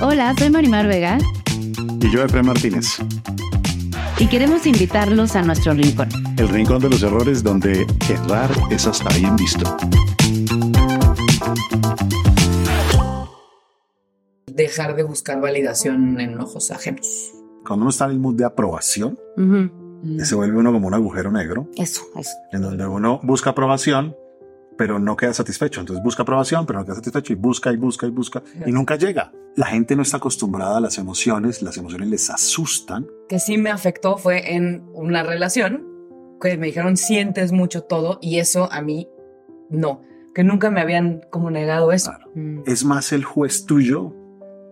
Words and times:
Hola, 0.00 0.34
soy 0.38 0.50
Marimar 0.50 0.86
Vega 0.86 1.18
Y 2.00 2.10
yo, 2.10 2.22
Efraín 2.22 2.46
Martínez. 2.46 2.98
y 4.18 4.26
queremos 4.28 4.66
invitarlos 4.66 5.36
a 5.36 5.42
nuestro 5.42 5.72
rincón. 5.74 6.08
El 6.38 6.48
rincón 6.48 6.80
de 6.80 6.88
los 6.90 7.02
errores 7.02 7.42
donde 7.42 7.86
errar 8.08 8.50
es 8.70 8.86
hasta 8.86 9.08
bien 9.16 9.36
visto. 9.36 9.76
dejar 14.46 14.96
de 14.96 15.02
buscar 15.02 15.40
validación 15.40 16.18
en 16.20 16.40
ojos 16.40 16.70
ajenos. 16.70 17.06
Cuando 17.66 17.82
uno 17.84 17.90
está 17.90 18.06
en 18.06 18.12
el 18.12 18.18
mood 18.20 18.36
de 18.36 18.44
aprobación, 18.46 19.18
se 20.22 20.34
vuelve 20.34 20.56
uno 20.58 20.72
como 20.72 20.86
un 20.86 20.94
agujero 20.94 21.30
negro, 21.30 21.68
Eso, 21.76 22.02
eso. 22.16 22.30
en 22.52 22.62
donde 22.62 22.86
uno 22.86 23.20
busca 23.22 23.50
aprobación, 23.50 24.16
pero 24.76 24.98
no 24.98 25.16
queda 25.16 25.32
satisfecho. 25.34 25.80
Entonces 25.80 26.02
busca 26.04 26.22
aprobación, 26.22 26.66
pero 26.66 26.78
no 26.78 26.84
queda 26.84 26.96
satisfecho 26.96 27.32
y 27.32 27.36
busca 27.36 27.72
y 27.72 27.76
busca 27.76 28.06
y 28.06 28.10
busca 28.10 28.42
y 28.66 28.72
nunca 28.72 28.96
llega. 28.96 29.32
La 29.56 29.66
gente 29.66 29.96
no 29.96 30.02
está 30.02 30.18
acostumbrada 30.18 30.76
a 30.76 30.80
las 30.80 30.98
emociones, 30.98 31.62
las 31.62 31.76
emociones 31.78 32.08
les 32.08 32.28
asustan. 32.30 33.06
Que 33.28 33.38
sí 33.38 33.56
me 33.56 33.70
afectó 33.70 34.18
fue 34.18 34.54
en 34.54 34.84
una 34.92 35.22
relación 35.22 35.86
que 36.40 36.58
me 36.58 36.66
dijeron 36.66 36.96
sientes 36.98 37.52
mucho 37.52 37.82
todo 37.84 38.18
y 38.20 38.38
eso 38.38 38.70
a 38.70 38.82
mí 38.82 39.08
no, 39.70 40.02
que 40.34 40.44
nunca 40.44 40.70
me 40.70 40.82
habían 40.82 41.22
como 41.30 41.50
negado 41.50 41.90
eso. 41.92 42.10
Claro. 42.10 42.30
Mm. 42.34 42.60
¿Es 42.66 42.84
más 42.84 43.12
el 43.12 43.24
juez 43.24 43.64
tuyo 43.64 44.12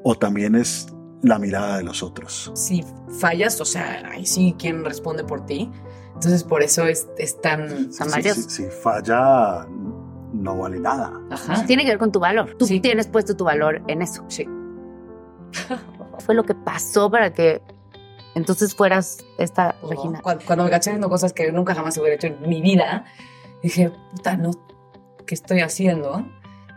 o 0.02 0.14
también 0.16 0.54
es 0.54 0.86
la 1.22 1.38
mirada 1.38 1.78
de 1.78 1.84
los 1.84 2.02
otros? 2.02 2.52
Si 2.54 2.84
fallas, 3.18 3.58
o 3.62 3.64
sea, 3.64 4.02
ahí 4.10 4.26
sí, 4.26 4.54
¿quién 4.58 4.84
responde 4.84 5.24
por 5.24 5.46
ti? 5.46 5.70
Entonces 6.12 6.44
por 6.44 6.62
eso 6.62 6.84
es, 6.86 7.08
es 7.16 7.40
tan... 7.40 7.88
Varios. 8.10 8.36
si- 8.36 8.50
si 8.50 8.64
falla, 8.82 9.66
no 10.44 10.56
vale 10.58 10.78
nada. 10.78 11.10
Ajá. 11.30 11.64
Tiene 11.66 11.82
que 11.84 11.90
ver 11.90 11.98
con 11.98 12.12
tu 12.12 12.20
valor. 12.20 12.54
Tú 12.58 12.66
Sí. 12.66 12.78
tienes 12.80 13.08
puesto 13.08 13.34
tu 13.36 13.44
valor 13.44 13.82
en 13.88 14.02
eso. 14.02 14.24
Sí. 14.28 14.46
Fue 16.20 16.34
lo 16.34 16.44
que 16.44 16.54
pasó 16.54 17.10
para 17.10 17.32
que 17.32 17.60
entonces 18.34 18.74
fueras 18.74 19.18
esta 19.38 19.74
Regina. 19.88 20.20
Cuando, 20.22 20.44
cuando 20.44 20.64
me 20.64 20.70
caché 20.70 20.90
haciendo 20.90 21.08
cosas 21.08 21.32
que 21.32 21.50
nunca 21.52 21.74
jamás 21.74 21.96
hubiera 21.98 22.16
hecho 22.16 22.26
en 22.28 22.40
mi 22.48 22.60
vida, 22.60 23.04
dije, 23.62 23.90
puta, 24.12 24.36
no, 24.36 24.50
¿qué 25.26 25.34
estoy 25.34 25.60
haciendo? 25.60 26.26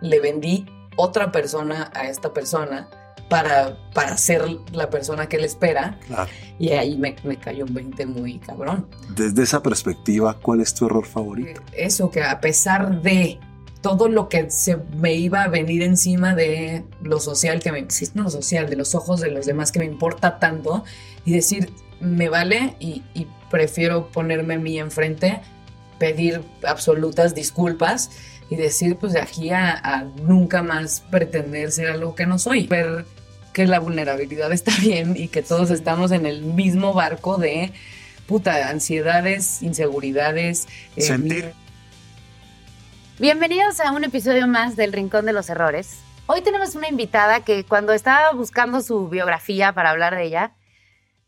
Le 0.02 0.20
vendí 0.20 0.66
otra 0.96 1.32
persona 1.32 1.92
a 1.96 2.08
esta 2.08 2.34
persona 2.34 2.88
para, 3.30 3.78
para 3.94 4.16
ser 4.18 4.46
la 4.72 4.90
persona 4.90 5.28
que 5.28 5.38
él 5.38 5.44
espera 5.46 6.00
Claro. 6.08 6.30
y 6.60 6.70
ahí 6.70 6.98
me, 6.98 7.16
me 7.24 7.38
cayó 7.38 7.66
un 7.66 7.74
20 7.74 8.06
muy 8.06 8.40
cabrón. 8.40 8.88
Desde 9.16 9.44
esa 9.44 9.62
perspectiva, 9.62 10.38
¿cuál 10.40 10.62
es 10.62 10.74
tu 10.74 10.86
error 10.86 11.06
favorito? 11.06 11.62
Eso 11.74 12.10
que 12.12 12.24
a 12.24 12.40
pesar 12.40 13.02
de 13.02 13.40
todo 13.82 14.10
lo 14.10 14.30
que 14.30 14.50
se 14.50 14.78
me 14.96 15.14
iba 15.14 15.44
a 15.44 15.48
venir 15.48 15.84
encima 15.84 16.36
de 16.36 16.84
lo 17.02 17.20
social 17.20 17.60
que 17.60 17.72
me 17.72 17.88
no 18.14 18.24
lo 18.24 18.30
social, 18.30 18.70
de 18.70 18.76
los 18.76 18.96
ojos 18.96 19.20
de 19.22 19.32
los 19.32 19.46
demás 19.46 19.72
que 19.72 19.80
me 19.80 19.86
importa 19.86 20.40
tanto 20.40 20.84
y 21.26 21.34
decir 21.34 21.72
me 22.00 22.30
vale 22.30 22.76
y, 22.80 23.04
prefiero 23.50 24.10
ponerme 24.10 24.56
a 24.56 24.60
mí 24.60 24.78
enfrente, 24.78 25.40
pedir 26.00 26.42
absolutas 26.68 27.34
disculpas 27.34 28.10
y 28.50 28.58
decir 28.58 28.98
pues 28.98 29.14
de 29.14 29.22
aquí 29.22 29.52
a, 29.52 29.72
a 29.72 30.04
nunca 30.04 30.62
más 30.62 31.00
pretender 31.10 31.72
ser 31.72 31.88
algo 31.88 32.14
que 32.14 32.26
no 32.26 32.40
soy. 32.40 32.68
Ver 32.68 33.06
que 33.54 33.66
la 33.66 33.80
vulnerabilidad 33.80 34.52
está 34.52 34.74
bien 34.82 35.16
y 35.16 35.30
que 35.30 35.42
todos 35.42 35.72
estamos 35.72 36.12
en 36.12 36.26
el 36.26 36.42
mismo 36.42 36.94
barco 36.94 37.38
de 37.38 37.72
puta 38.28 38.70
ansiedades, 38.70 39.64
inseguridades, 39.64 40.68
eh, 40.96 41.02
Sentir. 41.02 41.54
Bienvenidos 43.20 43.80
a 43.80 43.94
un 43.94 44.04
episodio 44.04 44.46
más 44.46 44.76
del 44.76 44.94
Rincón 44.94 45.26
de 45.26 45.34
los 45.34 45.50
Errores. 45.50 46.04
Hoy 46.28 46.42
tenemos 46.42 46.76
una 46.76 46.88
invitada 46.88 47.44
que 47.44 47.64
cuando 47.64 47.94
estaba 47.94 48.32
buscando 48.34 48.80
su 48.82 49.10
biografía 49.10 49.74
para 49.74 49.90
hablar 49.90 50.16
de 50.16 50.26
ella, 50.26 50.56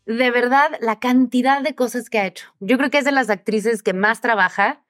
de 0.06 0.30
verdad 0.30 0.70
la 0.80 1.00
cantidad 1.00 1.62
de 1.62 1.74
cosas 1.74 2.08
que 2.08 2.20
ha 2.20 2.26
hecho. 2.28 2.46
Yo 2.60 2.78
creo 2.78 2.90
que 2.90 2.98
es 2.98 3.04
de 3.04 3.10
las 3.10 3.28
actrices 3.28 3.82
que 3.82 3.92
más 3.92 4.20
trabaja 4.20 4.84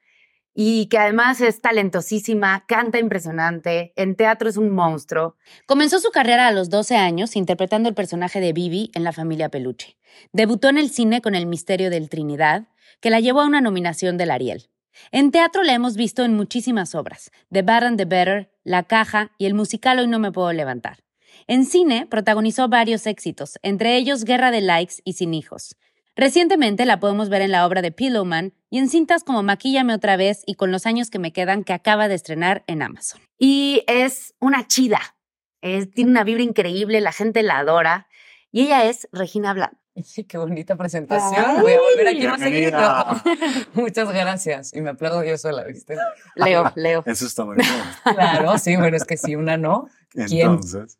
y 0.52 0.88
que 0.88 0.98
además 0.98 1.40
es 1.40 1.62
talentosísima, 1.62 2.66
canta 2.68 2.98
impresionante, 2.98 3.94
en 3.96 4.14
teatro 4.14 4.50
es 4.50 4.58
un 4.58 4.68
monstruo. 4.68 5.36
Comenzó 5.64 6.00
su 6.00 6.10
carrera 6.10 6.48
a 6.48 6.52
los 6.52 6.68
12 6.68 6.96
años 6.96 7.34
interpretando 7.34 7.88
el 7.88 7.94
personaje 7.94 8.40
de 8.40 8.52
Bibi 8.52 8.90
en 8.94 9.04
La 9.04 9.12
familia 9.12 9.48
Peluche. 9.48 9.96
Debutó 10.34 10.68
en 10.68 10.76
el 10.76 10.90
cine 10.90 11.22
con 11.22 11.34
El 11.34 11.46
misterio 11.46 11.88
del 11.88 12.10
Trinidad, 12.10 12.64
que 13.00 13.08
la 13.08 13.20
llevó 13.20 13.40
a 13.40 13.46
una 13.46 13.62
nominación 13.62 14.18
del 14.18 14.32
Ariel. 14.32 14.69
En 15.12 15.30
teatro 15.30 15.62
la 15.62 15.74
hemos 15.74 15.96
visto 15.96 16.24
en 16.24 16.34
muchísimas 16.34 16.94
obras, 16.94 17.30
The 17.50 17.62
Bad 17.62 17.84
and 17.84 17.98
the 17.98 18.04
Better, 18.04 18.50
La 18.64 18.82
Caja 18.84 19.32
y 19.38 19.46
el 19.46 19.54
musical 19.54 19.98
Hoy 19.98 20.06
no 20.06 20.18
me 20.18 20.32
puedo 20.32 20.52
levantar. 20.52 20.98
En 21.46 21.64
cine 21.64 22.06
protagonizó 22.06 22.68
varios 22.68 23.06
éxitos, 23.06 23.58
entre 23.62 23.96
ellos 23.96 24.24
Guerra 24.24 24.50
de 24.50 24.60
Likes 24.60 24.96
y 25.04 25.14
Sin 25.14 25.34
Hijos. 25.34 25.76
Recientemente 26.16 26.84
la 26.84 27.00
podemos 27.00 27.28
ver 27.28 27.42
en 27.42 27.50
la 27.52 27.66
obra 27.66 27.82
de 27.82 27.92
Pillowman 27.92 28.52
y 28.68 28.78
en 28.78 28.88
cintas 28.88 29.24
como 29.24 29.42
Maquíllame 29.42 29.94
otra 29.94 30.16
vez 30.16 30.42
y 30.46 30.54
Con 30.54 30.70
los 30.70 30.86
años 30.86 31.08
que 31.10 31.18
me 31.18 31.32
quedan 31.32 31.64
que 31.64 31.72
acaba 31.72 32.08
de 32.08 32.14
estrenar 32.14 32.62
en 32.66 32.82
Amazon. 32.82 33.20
Y 33.38 33.82
es 33.86 34.34
una 34.38 34.66
chida, 34.66 35.00
es- 35.62 35.90
tiene 35.90 36.10
una 36.10 36.24
vibra 36.24 36.42
increíble, 36.42 37.00
la 37.00 37.12
gente 37.12 37.42
la 37.42 37.58
adora 37.58 38.06
y 38.52 38.62
ella 38.62 38.84
es 38.84 39.08
Regina 39.12 39.54
Bland. 39.54 39.76
Qué 40.28 40.38
bonita 40.38 40.76
presentación. 40.76 41.44
Ay, 41.46 41.60
Voy 41.60 41.72
a 41.72 41.80
volver 41.80 42.08
aquí 42.08 42.26
más 42.26 42.40
seguido. 42.40 42.78
Muchas 43.74 44.12
gracias. 44.12 44.74
Y 44.74 44.80
me 44.80 44.90
aplaudo 44.90 45.24
yo 45.24 45.36
sola, 45.38 45.64
¿viste? 45.64 45.96
Leo, 46.36 46.72
Leo. 46.76 47.02
Eso 47.06 47.26
está 47.26 47.44
muy 47.44 47.56
bien. 47.56 47.68
Claro, 48.02 48.58
sí, 48.58 48.76
bueno, 48.76 48.96
es 48.96 49.04
que 49.04 49.16
si 49.16 49.36
una 49.36 49.56
no. 49.56 49.88
¿Quién? 50.10 50.50
Entonces, 50.50 50.98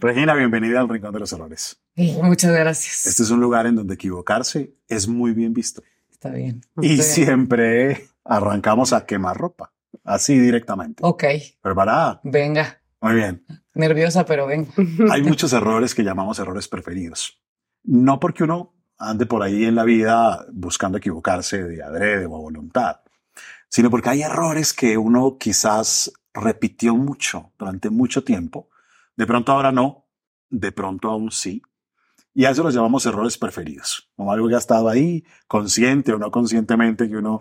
Regina, 0.00 0.34
bienvenida 0.34 0.80
al 0.80 0.88
Rincón 0.88 1.12
de 1.12 1.20
los 1.20 1.32
Errores. 1.32 1.80
Muchas 1.94 2.52
gracias. 2.52 3.06
Este 3.06 3.22
es 3.22 3.30
un 3.30 3.40
lugar 3.40 3.66
en 3.66 3.76
donde 3.76 3.94
equivocarse 3.94 4.72
es 4.88 5.06
muy 5.06 5.32
bien 5.32 5.54
visto. 5.54 5.82
Está 6.10 6.30
bien. 6.30 6.62
Y 6.82 7.00
siempre 7.02 8.08
arrancamos 8.24 8.92
a 8.92 9.06
quemar 9.06 9.36
ropa, 9.36 9.72
así 10.02 10.36
directamente. 10.38 11.02
Ok, 11.04 11.24
¿Preparada? 11.62 12.20
venga. 12.24 12.80
Muy 13.00 13.14
bien. 13.14 13.44
Nerviosa, 13.74 14.24
pero 14.24 14.48
venga. 14.48 14.72
Hay 15.12 15.22
muchos 15.22 15.52
errores 15.52 15.94
que 15.94 16.02
llamamos 16.02 16.40
errores 16.40 16.66
preferidos. 16.66 17.40
No 17.90 18.20
porque 18.20 18.44
uno 18.44 18.74
ande 18.98 19.24
por 19.24 19.42
ahí 19.42 19.64
en 19.64 19.74
la 19.74 19.84
vida 19.84 20.44
buscando 20.52 20.98
equivocarse 20.98 21.64
de 21.64 21.82
adrede 21.82 22.26
o 22.26 22.36
a 22.36 22.40
voluntad, 22.40 23.00
sino 23.66 23.88
porque 23.88 24.10
hay 24.10 24.22
errores 24.22 24.74
que 24.74 24.98
uno 24.98 25.38
quizás 25.38 26.12
repitió 26.34 26.94
mucho 26.94 27.52
durante 27.58 27.88
mucho 27.88 28.22
tiempo. 28.22 28.68
De 29.16 29.26
pronto 29.26 29.52
ahora 29.52 29.72
no, 29.72 30.06
de 30.50 30.70
pronto 30.70 31.08
aún 31.08 31.30
sí. 31.30 31.62
Y 32.34 32.44
a 32.44 32.50
eso 32.50 32.62
los 32.62 32.74
llamamos 32.74 33.06
errores 33.06 33.38
preferidos, 33.38 34.10
como 34.14 34.32
algo 34.32 34.48
que 34.48 34.56
ha 34.56 34.58
estado 34.58 34.90
ahí, 34.90 35.24
consciente 35.46 36.12
o 36.12 36.18
no 36.18 36.30
conscientemente, 36.30 37.08
que 37.08 37.16
uno, 37.16 37.40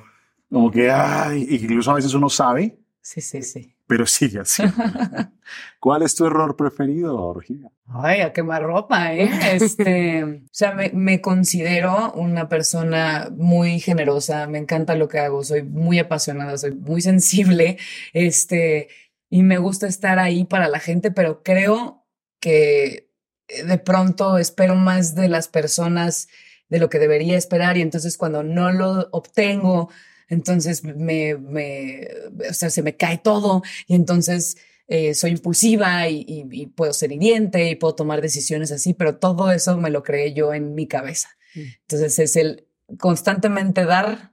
como 0.50 0.72
que, 0.72 0.90
ay, 0.90 1.46
incluso 1.50 1.92
a 1.92 1.96
veces 1.96 2.14
uno 2.14 2.30
sabe, 2.30 2.80
Sí, 3.02 3.22
sí, 3.22 3.42
sí. 3.42 3.77
Pero 3.88 4.06
sigue 4.06 4.40
así. 4.40 4.64
¿Cuál 5.80 6.04
es 6.04 6.14
tu 6.14 6.26
error 6.26 6.56
preferido, 6.56 7.34
Regina? 7.34 7.72
Ay, 7.88 8.22
a 8.22 8.34
quemar 8.34 8.64
ropa, 8.64 9.14
¿eh? 9.14 9.30
Este, 9.54 10.24
o 10.24 10.42
sea, 10.52 10.74
me, 10.74 10.92
me 10.94 11.22
considero 11.22 12.12
una 12.14 12.50
persona 12.50 13.30
muy 13.32 13.80
generosa, 13.80 14.46
me 14.48 14.58
encanta 14.58 14.96
lo 14.96 15.08
que 15.08 15.20
hago, 15.20 15.44
soy 15.44 15.64
muy 15.64 16.00
apasionada, 16.00 16.58
soy 16.58 16.74
muy 16.76 17.02
sensible, 17.02 17.78
este, 18.12 18.90
y 19.30 19.44
me 19.44 19.58
gusta 19.58 19.88
estar 19.88 20.20
ahí 20.20 20.44
para 20.44 20.68
la 20.68 20.80
gente, 20.80 21.12
pero 21.12 21.42
creo 21.42 22.06
que 22.42 23.10
eh, 23.48 23.64
de 23.64 23.78
pronto 23.78 24.38
espero 24.38 24.76
más 24.76 25.16
de 25.16 25.30
las 25.30 25.48
personas 25.48 26.28
de 26.70 26.80
lo 26.80 26.90
que 26.90 27.00
debería 27.00 27.38
esperar 27.38 27.78
y 27.78 27.82
entonces 27.82 28.18
cuando 28.18 28.44
no 28.44 28.72
lo 28.72 29.08
obtengo, 29.12 29.90
entonces 30.30 30.84
me, 30.84 31.36
me 31.36 32.08
o 32.50 32.54
sea, 32.54 32.70
se 32.70 32.84
me 32.84 32.96
cae 32.96 33.18
todo 33.18 33.62
y 33.88 33.96
entonces 33.96 34.58
eh, 34.88 35.14
soy 35.14 35.32
impulsiva 35.32 36.08
y, 36.08 36.26
y, 36.28 36.68
puedo 36.68 36.94
ser 36.94 37.12
hiriente 37.12 37.70
y 37.70 37.76
puedo 37.76 37.96
tomar 37.96 38.22
decisiones 38.22 38.72
así, 38.72 38.94
pero 38.94 39.18
todo 39.18 39.52
eso 39.52 39.78
me 39.78 39.90
lo 39.90 40.02
creé 40.02 40.34
yo 40.34 40.54
en 40.54 40.76
mi 40.76 40.88
cabeza. 40.88 41.30
Mm. 41.56 41.62
Entonces 41.82 42.20
es 42.20 42.36
el 42.38 42.68
constantemente 42.98 43.84
dar, 43.84 44.32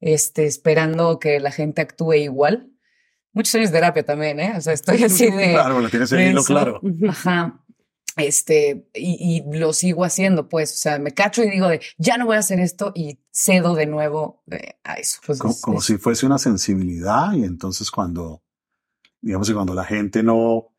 este, 0.00 0.46
esperando 0.46 1.18
que 1.18 1.40
la 1.40 1.50
gente 1.50 1.82
actúe 1.82 2.14
igual. 2.14 2.70
Muchos 3.32 3.56
años 3.56 3.70
de 3.70 3.78
terapia 3.78 4.04
también, 4.04 4.38
¿eh? 4.38 4.54
O 4.56 4.60
sea, 4.60 4.72
estoy 4.72 5.02
así 5.04 5.30
de... 5.30 5.50
Claro, 5.50 5.80
lo 5.80 5.88
tienes 5.88 6.12
en 6.12 6.30
hilo 6.30 6.44
claro. 6.44 6.80
Ajá. 7.08 7.64
Este, 8.18 8.88
y, 8.94 9.44
y, 9.46 9.58
lo 9.58 9.72
sigo 9.72 10.04
haciendo, 10.04 10.48
pues, 10.48 10.72
o 10.72 10.76
sea, 10.76 10.98
me 10.98 11.12
cacho 11.12 11.44
y 11.44 11.50
digo 11.50 11.68
de, 11.68 11.80
ya 11.98 12.18
no 12.18 12.26
voy 12.26 12.36
a 12.36 12.40
hacer 12.40 12.58
esto 12.58 12.90
y 12.94 13.20
cedo 13.30 13.74
de 13.76 13.86
nuevo 13.86 14.42
eh, 14.50 14.74
a 14.82 14.94
eso. 14.94 15.20
como, 15.60 15.80
si 15.80 15.98
fuese 15.98 16.26
una 16.26 16.38
sensibilidad 16.38 17.32
y 17.32 17.44
entonces 17.44 17.90
cuando, 17.92 18.42
digamos 19.20 19.48
que 19.48 19.54
cuando 19.54 19.72
la 19.72 19.84
gente 19.84 20.24
no, 20.24 20.74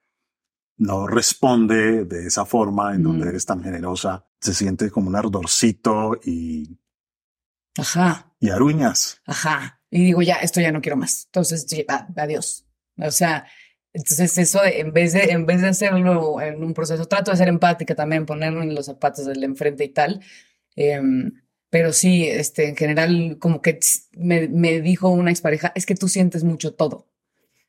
no 0.78 1.08
responde 1.08 2.04
de 2.04 2.28
esa 2.28 2.46
forma 2.46 2.94
en 2.94 3.04
donde 3.04 3.30
eres 3.30 3.46
tan 3.46 3.64
generosa, 3.64 4.26
se 4.42 4.54
siente 4.54 4.92
como 4.92 5.08
un 5.08 5.16
ardorcito 5.16 6.20
y... 6.24 6.78
Ajá. 7.78 8.34
Y 8.42 8.50
aruñas. 8.50 9.22
Ajá. 9.26 9.82
Y 9.90 10.04
digo, 10.04 10.22
ya, 10.22 10.36
esto 10.36 10.60
ya 10.60 10.72
no 10.72 10.82
quiero 10.82 10.98
más. 10.98 11.26
Entonces, 11.28 11.66
adiós. 12.16 12.66
O 12.98 13.12
sea, 13.12 13.48
entonces 13.94 14.38
eso 14.38 14.64
en 14.64 14.94
vez 14.94 15.14
de, 15.14 15.24
en 15.32 15.46
vez 15.46 15.62
de 15.62 15.70
hacerlo 15.70 16.42
en 16.42 16.64
un 16.64 16.74
proceso, 16.74 17.06
trato 17.06 17.32
de 17.32 17.38
ser 17.38 17.48
empática 17.48 17.96
también, 17.96 18.26
ponerme 18.26 18.64
en 18.64 18.76
los 18.76 18.86
zapatos 18.86 19.26
del 19.26 19.44
enfrente 19.44 19.84
y 19.84 19.90
tal. 19.90 20.22
Em, 20.76 21.32
pero 21.70 21.94
sí, 21.94 22.28
este, 22.28 22.70
en 22.70 22.76
general, 22.76 23.38
como 23.40 23.62
que 23.62 23.80
me, 24.14 24.48
me 24.48 24.82
dijo 24.82 25.10
una 25.10 25.32
expareja, 25.32 25.72
es 25.76 25.86
que 25.86 25.96
tú 25.96 26.08
sientes 26.08 26.44
mucho 26.44 26.74
todo. 26.74 27.08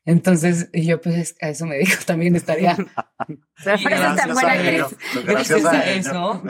Entonces, 0.03 0.69
yo 0.73 0.99
pues 0.99 1.35
a 1.41 1.49
eso 1.49 1.67
me 1.67 1.77
dijo, 1.77 2.03
también 2.05 2.35
estaría. 2.35 2.75
Gracias 3.63 5.65
a 5.69 5.91
eso, 5.91 6.43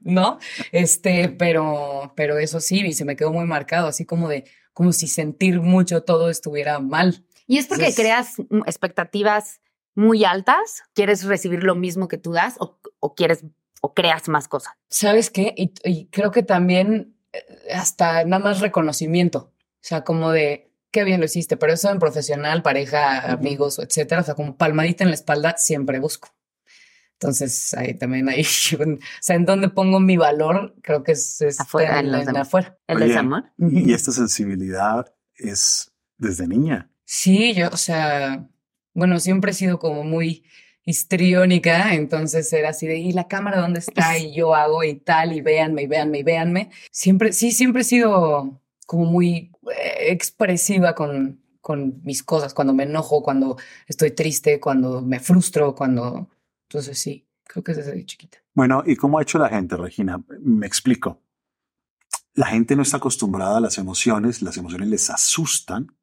¿no? 0.00 0.38
Este, 0.70 1.30
pero, 1.30 2.12
pero 2.14 2.38
eso 2.38 2.60
sí, 2.60 2.80
y 2.80 2.92
se 2.92 3.06
me 3.06 3.16
quedó 3.16 3.32
muy 3.32 3.46
marcado, 3.46 3.88
así 3.88 4.04
como 4.04 4.28
de, 4.28 4.44
como 4.74 4.92
si 4.92 5.06
sentir 5.06 5.60
mucho 5.60 6.02
todo 6.02 6.28
estuviera 6.28 6.78
mal. 6.78 7.24
Y 7.50 7.58
es 7.58 7.66
porque 7.66 7.92
creas 7.92 8.36
expectativas 8.64 9.60
muy 9.96 10.24
altas, 10.24 10.84
quieres 10.94 11.24
recibir 11.24 11.64
lo 11.64 11.74
mismo 11.74 12.06
que 12.06 12.16
tú 12.16 12.30
das 12.30 12.54
o, 12.60 12.78
quieres 13.16 13.44
o 13.80 13.92
creas 13.92 14.28
más 14.28 14.46
cosas. 14.46 14.74
¿Sabes 14.88 15.30
qué? 15.30 15.52
Y, 15.56 16.06
creo 16.10 16.30
que 16.30 16.44
también 16.44 17.16
eh, 17.32 17.42
hasta 17.74 18.22
nada 18.22 18.44
más 18.44 18.60
reconocimiento, 18.60 19.52
o 19.58 19.80
sea, 19.80 20.04
como 20.04 20.30
de 20.30 20.70
qué 20.92 21.02
bien 21.02 21.18
lo 21.18 21.26
hiciste, 21.26 21.56
pero 21.56 21.72
eso 21.72 21.90
en 21.90 21.98
profesional, 21.98 22.62
pareja, 22.62 23.32
amigos, 23.32 23.80
etcétera, 23.80 24.20
o 24.20 24.24
sea, 24.24 24.36
como 24.36 24.56
palmadita 24.56 25.02
en 25.02 25.10
la 25.10 25.16
espalda 25.16 25.56
siempre 25.56 25.98
busco. 25.98 26.28
Entonces, 27.14 27.74
ahí 27.74 27.94
también 27.94 28.28
ahí, 28.28 28.42
o 28.78 28.98
sea, 29.20 29.34
en 29.34 29.44
dónde 29.44 29.70
pongo 29.70 29.98
mi 29.98 30.16
valor, 30.16 30.76
creo 30.84 31.02
que 31.02 31.12
es, 31.12 31.42
afuera, 31.58 31.98
en, 31.98 32.36
afuera. 32.36 32.78
El 32.86 33.00
desamor. 33.00 33.50
Y 33.58 33.92
esta 33.92 34.12
sensibilidad 34.12 35.12
es 35.34 35.90
desde 36.16 36.46
niña. 36.46 36.90
Sí, 37.12 37.54
yo, 37.54 37.68
o 37.72 37.76
sea, 37.76 38.48
bueno, 38.94 39.18
siempre 39.18 39.50
he 39.50 39.54
sido 39.54 39.80
como 39.80 40.04
muy 40.04 40.44
histriónica, 40.84 41.92
entonces 41.92 42.52
era 42.52 42.68
así 42.68 42.86
de, 42.86 42.98
¿y 42.98 43.10
la 43.10 43.26
cámara 43.26 43.60
dónde 43.60 43.80
está? 43.80 44.16
Y 44.18 44.32
yo 44.32 44.54
hago 44.54 44.84
y 44.84 44.94
tal, 44.94 45.32
y 45.32 45.40
véanme, 45.40 45.82
y 45.82 45.86
véanme, 45.88 46.20
y 46.20 46.22
véanme. 46.22 46.70
Siempre, 46.92 47.32
sí, 47.32 47.50
siempre 47.50 47.82
he 47.82 47.84
sido 47.84 48.62
como 48.86 49.06
muy 49.06 49.50
eh, 49.76 50.12
expresiva 50.12 50.94
con, 50.94 51.40
con 51.60 52.00
mis 52.04 52.22
cosas, 52.22 52.54
cuando 52.54 52.74
me 52.74 52.84
enojo, 52.84 53.24
cuando 53.24 53.56
estoy 53.88 54.12
triste, 54.12 54.60
cuando 54.60 55.02
me 55.02 55.18
frustro, 55.18 55.74
cuando... 55.74 56.28
Entonces 56.68 56.96
sí, 56.96 57.26
creo 57.42 57.64
que 57.64 57.72
es 57.72 57.78
desde 57.78 58.06
chiquita. 58.06 58.38
Bueno, 58.54 58.84
¿y 58.86 58.94
cómo 58.94 59.18
ha 59.18 59.22
hecho 59.22 59.40
la 59.40 59.48
gente, 59.48 59.76
Regina? 59.76 60.22
Me 60.38 60.68
explico. 60.68 61.20
La 62.34 62.46
gente 62.46 62.76
no 62.76 62.82
está 62.82 62.98
acostumbrada 62.98 63.58
a 63.58 63.60
las 63.60 63.78
emociones, 63.78 64.42
las 64.42 64.56
emociones 64.56 64.86
les 64.86 65.10
asustan 65.10 65.96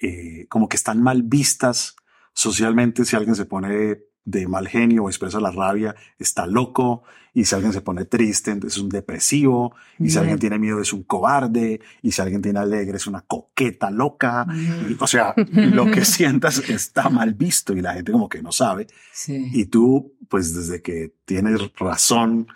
eh, 0.00 0.46
como 0.48 0.68
que 0.68 0.76
están 0.76 1.02
mal 1.02 1.22
vistas 1.22 1.96
socialmente. 2.32 3.04
Si 3.04 3.16
alguien 3.16 3.34
se 3.34 3.44
pone 3.44 4.08
de 4.24 4.46
mal 4.46 4.68
genio 4.68 5.04
o 5.04 5.08
expresa 5.08 5.40
la 5.40 5.50
rabia, 5.50 5.94
está 6.18 6.46
loco. 6.46 7.02
Y 7.32 7.44
si 7.44 7.54
alguien 7.54 7.72
se 7.72 7.80
pone 7.80 8.04
triste, 8.04 8.50
entonces 8.50 8.76
es 8.76 8.82
un 8.82 8.88
depresivo. 8.88 9.74
Y 9.98 10.10
si 10.10 10.18
alguien 10.18 10.38
tiene 10.38 10.58
miedo, 10.58 10.80
es 10.80 10.92
un 10.92 11.04
cobarde. 11.04 11.80
Y 12.02 12.12
si 12.12 12.20
alguien 12.20 12.42
tiene 12.42 12.58
alegre, 12.58 12.96
es 12.96 13.06
una 13.06 13.22
coqueta 13.22 13.90
loca. 13.90 14.46
o 14.98 15.06
sea, 15.06 15.34
lo 15.52 15.90
que 15.90 16.04
sientas 16.04 16.58
está 16.68 17.08
mal 17.08 17.34
visto 17.34 17.74
y 17.74 17.80
la 17.80 17.94
gente 17.94 18.12
como 18.12 18.28
que 18.28 18.42
no 18.42 18.52
sabe. 18.52 18.86
Y 19.28 19.66
tú, 19.66 20.14
pues 20.28 20.54
desde 20.54 20.82
que 20.82 21.14
tienes 21.24 21.60
razón, 21.76 22.48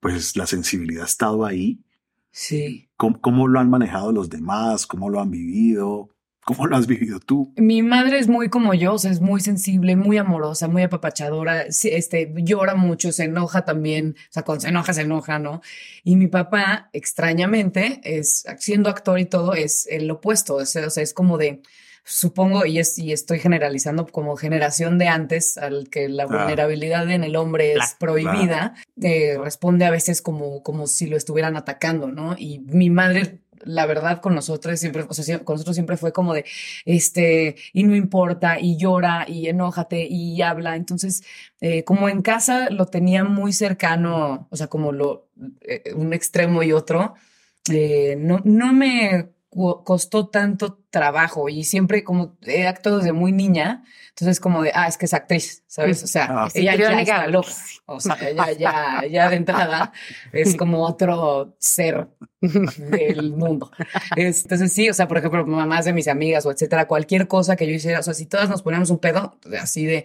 pues 0.00 0.36
la 0.36 0.46
sensibilidad 0.46 1.02
ha 1.02 1.06
estado 1.06 1.44
ahí. 1.44 1.80
Sí. 2.30 2.88
¿Cómo, 2.96 3.20
¿Cómo, 3.20 3.46
lo 3.46 3.60
han 3.60 3.70
manejado 3.70 4.10
los 4.10 4.30
demás? 4.30 4.86
¿Cómo 4.86 5.10
lo 5.10 5.20
han 5.20 5.30
vivido? 5.30 6.13
¿Cómo 6.44 6.66
lo 6.66 6.76
has 6.76 6.86
vivido 6.86 7.20
tú? 7.20 7.52
Mi 7.56 7.82
madre 7.82 8.18
es 8.18 8.28
muy 8.28 8.50
como 8.50 8.74
yo, 8.74 8.94
o 8.94 8.98
sea, 8.98 9.10
es 9.10 9.20
muy 9.20 9.40
sensible, 9.40 9.96
muy 9.96 10.18
amorosa, 10.18 10.68
muy 10.68 10.82
apapachadora, 10.82 11.62
este, 11.62 12.32
llora 12.36 12.74
mucho, 12.74 13.12
se 13.12 13.24
enoja 13.24 13.64
también, 13.64 14.14
o 14.18 14.32
sea, 14.32 14.42
cuando 14.42 14.62
se 14.62 14.68
enoja, 14.68 14.92
se 14.92 15.02
enoja, 15.02 15.38
¿no? 15.38 15.62
Y 16.02 16.16
mi 16.16 16.26
papá, 16.26 16.90
extrañamente, 16.92 18.00
es, 18.04 18.44
siendo 18.58 18.90
actor 18.90 19.18
y 19.18 19.24
todo, 19.24 19.54
es 19.54 19.86
el 19.90 20.10
opuesto, 20.10 20.56
o 20.56 20.66
sea, 20.66 20.84
es 20.84 21.14
como 21.14 21.38
de, 21.38 21.62
supongo, 22.04 22.66
y, 22.66 22.78
es, 22.78 22.98
y 22.98 23.12
estoy 23.12 23.38
generalizando 23.38 24.06
como 24.06 24.36
generación 24.36 24.98
de 24.98 25.08
antes, 25.08 25.56
al 25.56 25.88
que 25.88 26.10
la 26.10 26.26
vulnerabilidad 26.26 27.10
en 27.10 27.24
el 27.24 27.36
hombre 27.36 27.72
es 27.72 27.96
prohibida, 27.98 28.74
eh, 29.00 29.38
responde 29.42 29.86
a 29.86 29.90
veces 29.90 30.20
como, 30.20 30.62
como 30.62 30.86
si 30.86 31.06
lo 31.06 31.16
estuvieran 31.16 31.56
atacando, 31.56 32.08
¿no? 32.08 32.36
Y 32.36 32.58
mi 32.58 32.90
madre 32.90 33.40
la 33.64 33.86
verdad 33.86 34.20
con 34.20 34.34
nosotros 34.34 34.78
siempre, 34.78 35.04
o 35.08 35.14
sea, 35.14 35.44
con 35.44 35.54
nosotros 35.54 35.76
siempre 35.76 35.96
fue 35.96 36.12
como 36.12 36.34
de, 36.34 36.44
este, 36.84 37.56
y 37.72 37.84
no 37.84 37.96
importa, 37.96 38.58
y 38.60 38.76
llora, 38.76 39.26
y 39.28 39.48
enójate, 39.48 40.06
y 40.08 40.40
habla. 40.42 40.76
Entonces, 40.76 41.22
eh, 41.60 41.84
como 41.84 42.08
en 42.08 42.22
casa 42.22 42.70
lo 42.70 42.86
tenía 42.86 43.24
muy 43.24 43.52
cercano, 43.52 44.48
o 44.50 44.56
sea, 44.56 44.68
como 44.68 44.92
lo, 44.92 45.28
eh, 45.62 45.92
un 45.94 46.12
extremo 46.12 46.62
y 46.62 46.72
otro, 46.72 47.14
eh, 47.70 48.16
no, 48.18 48.40
no 48.44 48.72
me 48.72 49.33
costó 49.54 50.28
tanto 50.28 50.84
trabajo 50.90 51.48
y 51.48 51.64
siempre 51.64 52.02
como 52.04 52.36
he 52.42 52.66
actuado 52.66 52.98
desde 52.98 53.12
muy 53.12 53.32
niña, 53.32 53.84
entonces 54.10 54.40
como 54.40 54.62
de, 54.62 54.72
ah, 54.74 54.86
es 54.88 54.96
que 54.96 55.06
es 55.06 55.14
actriz, 55.14 55.64
¿sabes? 55.66 56.02
O 56.02 56.06
sea, 56.06 56.26
ah, 56.30 56.48
ella 56.54 56.74
ya 56.74 57.00
está 57.00 57.26
loca, 57.28 57.48
o 57.86 58.00
sea, 58.00 58.16
ella 58.28 58.52
ya, 58.52 59.02
ya 59.10 59.30
de 59.30 59.36
entrada 59.36 59.92
es 60.32 60.54
como 60.56 60.84
otro 60.84 61.56
ser 61.58 62.08
del 62.40 63.32
mundo. 63.32 63.70
Entonces 64.16 64.72
sí, 64.72 64.90
o 64.90 64.94
sea, 64.94 65.08
por 65.08 65.18
ejemplo, 65.18 65.46
mamás 65.46 65.84
de 65.84 65.92
mis 65.92 66.08
amigas 66.08 66.44
o 66.46 66.50
etcétera, 66.50 66.88
cualquier 66.88 67.28
cosa 67.28 67.56
que 67.56 67.66
yo 67.66 67.72
hiciera, 67.72 68.00
o 68.00 68.02
sea, 68.02 68.14
si 68.14 68.26
todas 68.26 68.48
nos 68.48 68.62
poníamos 68.62 68.90
un 68.90 68.98
pedo, 68.98 69.38
así 69.60 69.86
de, 69.86 70.04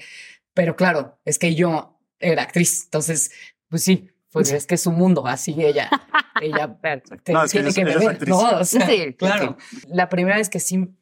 pero 0.53 0.75
claro, 0.75 1.20
es 1.25 1.39
que 1.39 1.56
yo 1.56 2.00
era 2.20 2.44
actriz, 2.44 2.84
entonces, 2.86 3.32
pues 3.68 3.84
sí, 3.84 4.10
pues 4.31 4.51
es 4.51 4.65
que 4.67 4.75
es 4.75 4.81
su 4.81 4.91
mundo, 4.91 5.25
así 5.25 5.55
ella, 5.57 5.89
ella 6.41 6.77
tiene 7.51 7.74
que, 7.74 7.83
ver. 7.83 8.27
No, 8.27 8.63
sí, 8.63 8.79
claro. 9.17 9.57
La 9.88 10.09
primera 10.09 10.38
vez 10.38 10.50
que 10.50 10.59
sí, 10.59 10.95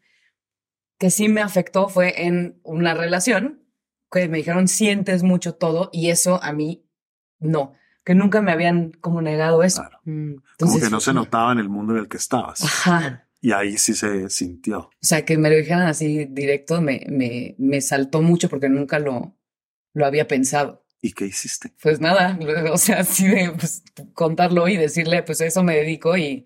que 0.98 1.10
sí 1.10 1.29
me 1.29 1.41
afectó 1.41 1.89
fue 1.89 2.25
en 2.25 2.60
una 2.63 2.93
relación 2.93 3.63
que 4.12 4.27
me 4.29 4.38
dijeron 4.38 4.67
sientes 4.67 5.24
mucho 5.24 5.55
todo 5.55 5.89
y 5.91 6.10
eso 6.10 6.41
a 6.41 6.53
mí 6.53 6.86
no, 7.39 7.74
que 8.03 8.15
nunca 8.15 8.41
me 8.41 8.51
habían 8.51 8.91
como 8.91 9.22
negado 9.22 9.63
eso. 9.63 9.81
Claro. 9.81 10.00
Mm, 10.05 10.36
como 10.57 10.79
que 10.79 10.89
no 10.89 11.00
se 11.00 11.13
notaba 11.13 11.51
en 11.51 11.60
el 11.60 11.69
mundo 11.69 11.93
en 11.93 12.00
el 12.00 12.07
que 12.07 12.17
estabas. 12.17 12.63
Ajá. 12.63 13.27
Y 13.41 13.51
ahí 13.51 13.77
sí 13.77 13.93
se 13.93 14.29
sintió. 14.29 14.79
O 14.79 14.91
sea, 15.01 15.25
que 15.25 15.38
me 15.38 15.50
lo 15.50 15.55
dijeran 15.55 15.84
así 15.84 16.25
directo 16.25 16.81
me, 16.81 17.05
me, 17.10 17.55
me 17.60 17.81
saltó 17.81 18.22
mucho 18.22 18.50
porque 18.50 18.69
nunca 18.69 18.98
lo, 19.00 19.38
lo 19.93 20.05
había 20.05 20.27
pensado. 20.27 20.87
¿Y 21.01 21.13
qué 21.13 21.25
hiciste? 21.25 21.72
Pues 21.82 22.00
nada, 22.00 22.38
o 22.72 22.77
sea, 22.77 23.00
así 23.00 23.27
de 23.27 23.51
pues, 23.51 23.84
contarlo 24.13 24.68
y 24.68 24.77
decirle, 24.77 25.24
pues 25.24 25.42
eso 25.42 25.63
me 25.63 25.75
dedico 25.75 26.18
y, 26.18 26.46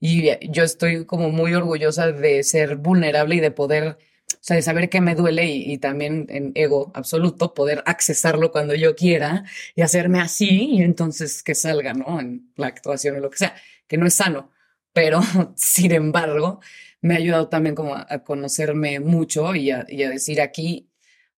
y 0.00 0.30
yo 0.50 0.64
estoy 0.64 1.04
como 1.06 1.30
muy 1.30 1.54
orgullosa 1.54 2.10
de 2.10 2.42
ser 2.42 2.76
vulnerable 2.76 3.36
y 3.36 3.40
de 3.40 3.50
poder, 3.50 3.98
o 4.32 4.38
sea, 4.40 4.56
de 4.56 4.62
saber 4.62 4.88
que 4.88 5.00
me 5.00 5.14
duele 5.14 5.46
y, 5.46 5.78
también 5.78 6.26
en 6.30 6.52
ego 6.54 6.90
absoluto, 6.94 7.54
poder 7.54 7.82
accesarlo 7.86 8.50
cuando 8.50 8.74
yo 8.74 8.96
quiera 8.96 9.44
y 9.74 9.82
hacerme 9.82 10.20
así 10.20 10.70
y 10.72 10.82
entonces 10.82 11.42
que 11.42 11.54
salga, 11.54 11.92
¿no? 11.94 12.18
En 12.18 12.52
la 12.56 12.68
actuación 12.68 13.16
o 13.16 13.20
lo 13.20 13.30
que 13.30 13.38
sea, 13.38 13.54
que 13.86 13.98
no 13.98 14.06
es 14.06 14.14
sano, 14.14 14.50
pero 14.92 15.20
sin 15.56 15.92
embargo, 15.92 16.60
me 17.02 17.14
ha 17.14 17.18
ayudado 17.18 17.48
también 17.48 17.74
como 17.74 17.94
a, 17.96 18.24
conocerme 18.24 19.00
mucho 19.00 19.54
y 19.54 19.70
a, 19.70 19.84
decir 19.84 20.40
aquí 20.40 20.91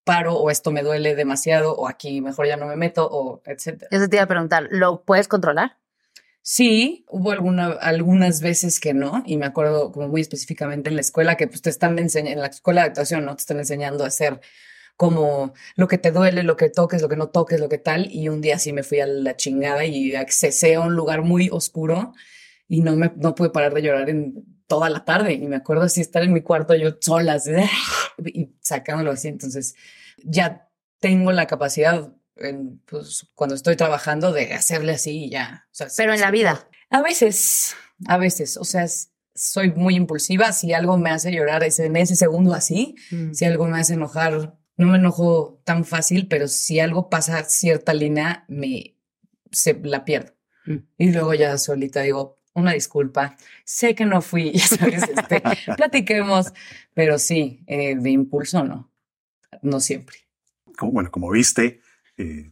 paro 0.05 0.35
o 0.35 0.49
esto 0.49 0.71
me 0.71 0.83
duele 0.83 1.15
demasiado 1.15 1.75
o 1.75 1.89
aquí 1.89 2.21
mejor 2.21 2.47
ya 2.47 2.55
no 2.55 2.67
me 2.67 2.77
meto 2.77 3.05
o 3.11 3.41
etcétera. 3.45 3.89
Eso 3.91 4.07
te 4.07 4.15
iba 4.15 4.23
a 4.23 4.27
preguntar, 4.27 4.67
¿lo 4.71 5.03
puedes 5.03 5.27
controlar? 5.27 5.77
Sí, 6.41 7.05
hubo 7.09 7.31
alguna, 7.31 7.71
algunas 7.81 8.39
veces 8.39 8.79
que 8.79 8.93
no, 8.93 9.23
y 9.25 9.35
me 9.37 9.47
acuerdo 9.47 9.91
como 9.91 10.07
muy 10.07 10.21
específicamente 10.21 10.89
en 10.89 10.95
la 10.95 11.01
escuela 11.01 11.35
que 11.35 11.47
pues 11.47 11.63
te 11.63 11.71
están 11.71 11.97
enseñando, 11.97 12.37
en 12.37 12.41
la 12.41 12.47
escuela 12.47 12.81
de 12.81 12.87
actuación, 12.89 13.25
¿no? 13.25 13.35
Te 13.35 13.41
están 13.41 13.57
enseñando 13.57 14.03
a 14.03 14.07
hacer 14.07 14.39
como 14.95 15.53
lo 15.75 15.87
que 15.87 15.97
te 15.97 16.11
duele, 16.11 16.43
lo 16.43 16.55
que 16.55 16.69
toques, 16.69 17.01
lo 17.01 17.09
que 17.09 17.15
no 17.17 17.29
toques, 17.29 17.59
lo 17.59 17.67
que 17.67 17.79
tal, 17.79 18.07
y 18.11 18.29
un 18.29 18.41
día 18.41 18.59
sí 18.59 18.73
me 18.73 18.83
fui 18.83 18.99
a 18.99 19.07
la 19.07 19.35
chingada 19.35 19.85
y 19.85 20.15
accesé 20.15 20.75
a 20.75 20.81
un 20.81 20.95
lugar 20.95 21.23
muy 21.23 21.49
oscuro 21.51 22.13
y 22.67 22.81
no 22.81 22.95
me, 22.95 23.11
no 23.15 23.33
pude 23.33 23.49
parar 23.49 23.73
de 23.73 23.81
llorar 23.81 24.09
en 24.09 24.54
toda 24.67 24.89
la 24.89 25.05
tarde, 25.05 25.33
y 25.33 25.47
me 25.47 25.57
acuerdo 25.57 25.83
así 25.83 26.01
estar 26.01 26.23
en 26.23 26.33
mi 26.33 26.41
cuarto 26.41 26.75
yo 26.75 26.97
sola, 26.99 27.33
así, 27.33 27.51
y 28.25 28.55
sacándolo 28.61 29.11
así, 29.11 29.27
entonces 29.27 29.75
ya 30.23 30.69
tengo 30.99 31.31
la 31.31 31.45
capacidad 31.45 32.11
pues, 32.85 33.27
cuando 33.33 33.55
estoy 33.55 33.75
trabajando 33.75 34.31
de 34.31 34.53
hacerle 34.53 34.93
así 34.93 35.25
y 35.25 35.29
ya. 35.29 35.67
Pero 35.97 36.13
en 36.13 36.21
la 36.21 36.31
vida. 36.31 36.67
A 36.89 37.01
veces, 37.01 37.75
a 38.07 38.17
veces, 38.17 38.57
o 38.57 38.63
sea, 38.63 38.85
soy 39.33 39.71
muy 39.71 39.95
impulsiva. 39.95 40.51
Si 40.51 40.73
algo 40.73 40.97
me 40.97 41.11
hace 41.11 41.31
llorar 41.31 41.63
es 41.63 41.79
en 41.79 41.95
ese 41.95 42.15
segundo 42.15 42.53
así. 42.53 42.95
Mm. 43.11 43.33
Si 43.33 43.45
algo 43.45 43.67
me 43.67 43.79
hace 43.79 43.93
enojar, 43.93 44.57
no 44.77 44.87
me 44.87 44.97
enojo 44.97 45.61
tan 45.63 45.85
fácil, 45.85 46.27
pero 46.27 46.47
si 46.47 46.79
algo 46.79 47.09
pasa 47.09 47.43
cierta 47.43 47.93
línea, 47.93 48.45
me 48.47 48.97
se 49.51 49.79
la 49.83 50.05
pierdo. 50.05 50.33
Mm. 50.65 50.77
Y 50.97 51.11
luego 51.11 51.33
ya 51.33 51.57
solita 51.57 52.01
digo, 52.01 52.39
una 52.55 52.73
disculpa, 52.73 53.37
sé 53.63 53.93
que 53.93 54.05
no 54.05 54.21
fui, 54.21 54.51
ya 54.53 54.65
sabes, 54.65 55.03
este, 55.03 55.41
platiquemos, 55.75 56.53
pero 56.93 57.19
sí, 57.19 57.63
eh, 57.67 57.95
de 57.95 58.09
impulso 58.09 58.63
no, 58.63 58.91
no 59.61 59.79
siempre. 59.79 60.17
Como, 60.77 60.93
bueno, 60.93 61.11
como 61.11 61.29
viste, 61.29 61.81
eh, 62.17 62.51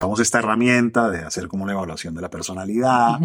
Vamos 0.00 0.20
esta 0.20 0.38
herramienta 0.38 1.10
de 1.10 1.20
hacer 1.20 1.48
como 1.48 1.64
una 1.64 1.72
evaluación 1.72 2.14
de 2.14 2.22
la 2.22 2.30
personalidad, 2.30 3.18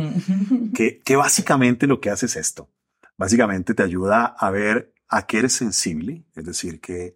que, 0.74 1.00
que 1.00 1.16
básicamente 1.16 1.86
lo 1.86 2.02
que 2.02 2.10
hace 2.10 2.26
es 2.26 2.36
esto. 2.36 2.70
Básicamente 3.16 3.76
te 3.76 3.84
ayuda 3.84 4.26
a 4.26 4.50
ver 4.50 4.94
a 5.08 5.28
qué 5.28 5.40
eres 5.40 5.54
sensible, 5.54 6.26
es 6.34 6.46
decir, 6.46 6.82
que, 6.82 7.16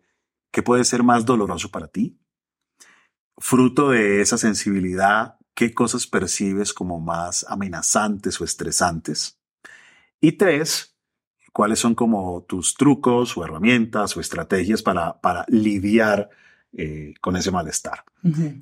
qué 0.51 0.61
puede 0.61 0.83
ser 0.83 1.01
más 1.01 1.25
doloroso 1.25 1.71
para 1.71 1.87
ti. 1.87 2.19
Fruto 3.39 3.89
de 3.89 4.21
esa 4.21 4.37
sensibilidad, 4.37 5.37
qué 5.55 5.73
cosas 5.73 6.05
percibes 6.05 6.71
como 6.71 6.99
más 6.99 7.43
amenazantes 7.49 8.39
o 8.39 8.43
estresantes. 8.43 9.39
Y 10.21 10.33
tres, 10.33 10.95
cuáles 11.51 11.79
son 11.79 11.95
como 11.95 12.43
tus 12.43 12.75
trucos 12.75 13.35
o 13.35 13.43
herramientas 13.43 14.15
o 14.15 14.21
estrategias 14.21 14.83
para, 14.83 15.19
para 15.19 15.45
lidiar 15.47 16.29
eh, 16.73 17.13
con 17.21 17.35
ese 17.35 17.51
malestar. 17.51 18.03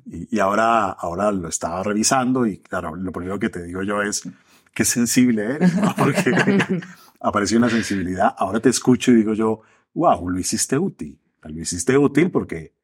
y, 0.06 0.38
ahora, 0.38 0.90
ahora 0.90 1.32
lo 1.32 1.48
estaba 1.48 1.82
revisando 1.82 2.46
y 2.46 2.58
claro, 2.58 2.94
lo 2.94 3.12
primero 3.12 3.38
que 3.38 3.48
te 3.48 3.62
digo 3.62 3.82
yo 3.82 4.02
es 4.02 4.28
qué 4.72 4.84
sensible 4.84 5.44
eres, 5.44 5.72
porque 5.96 6.32
apareció 7.20 7.58
una 7.58 7.70
sensibilidad. 7.70 8.34
Ahora 8.38 8.60
te 8.60 8.68
escucho 8.68 9.10
y 9.10 9.16
digo 9.16 9.34
yo, 9.34 9.62
wow, 9.94 10.28
lo 10.28 10.38
hiciste 10.38 10.78
útil. 10.78 11.18
Lo 11.42 11.60
hiciste 11.60 11.96
útil 11.96 12.30
porque, 12.30 12.74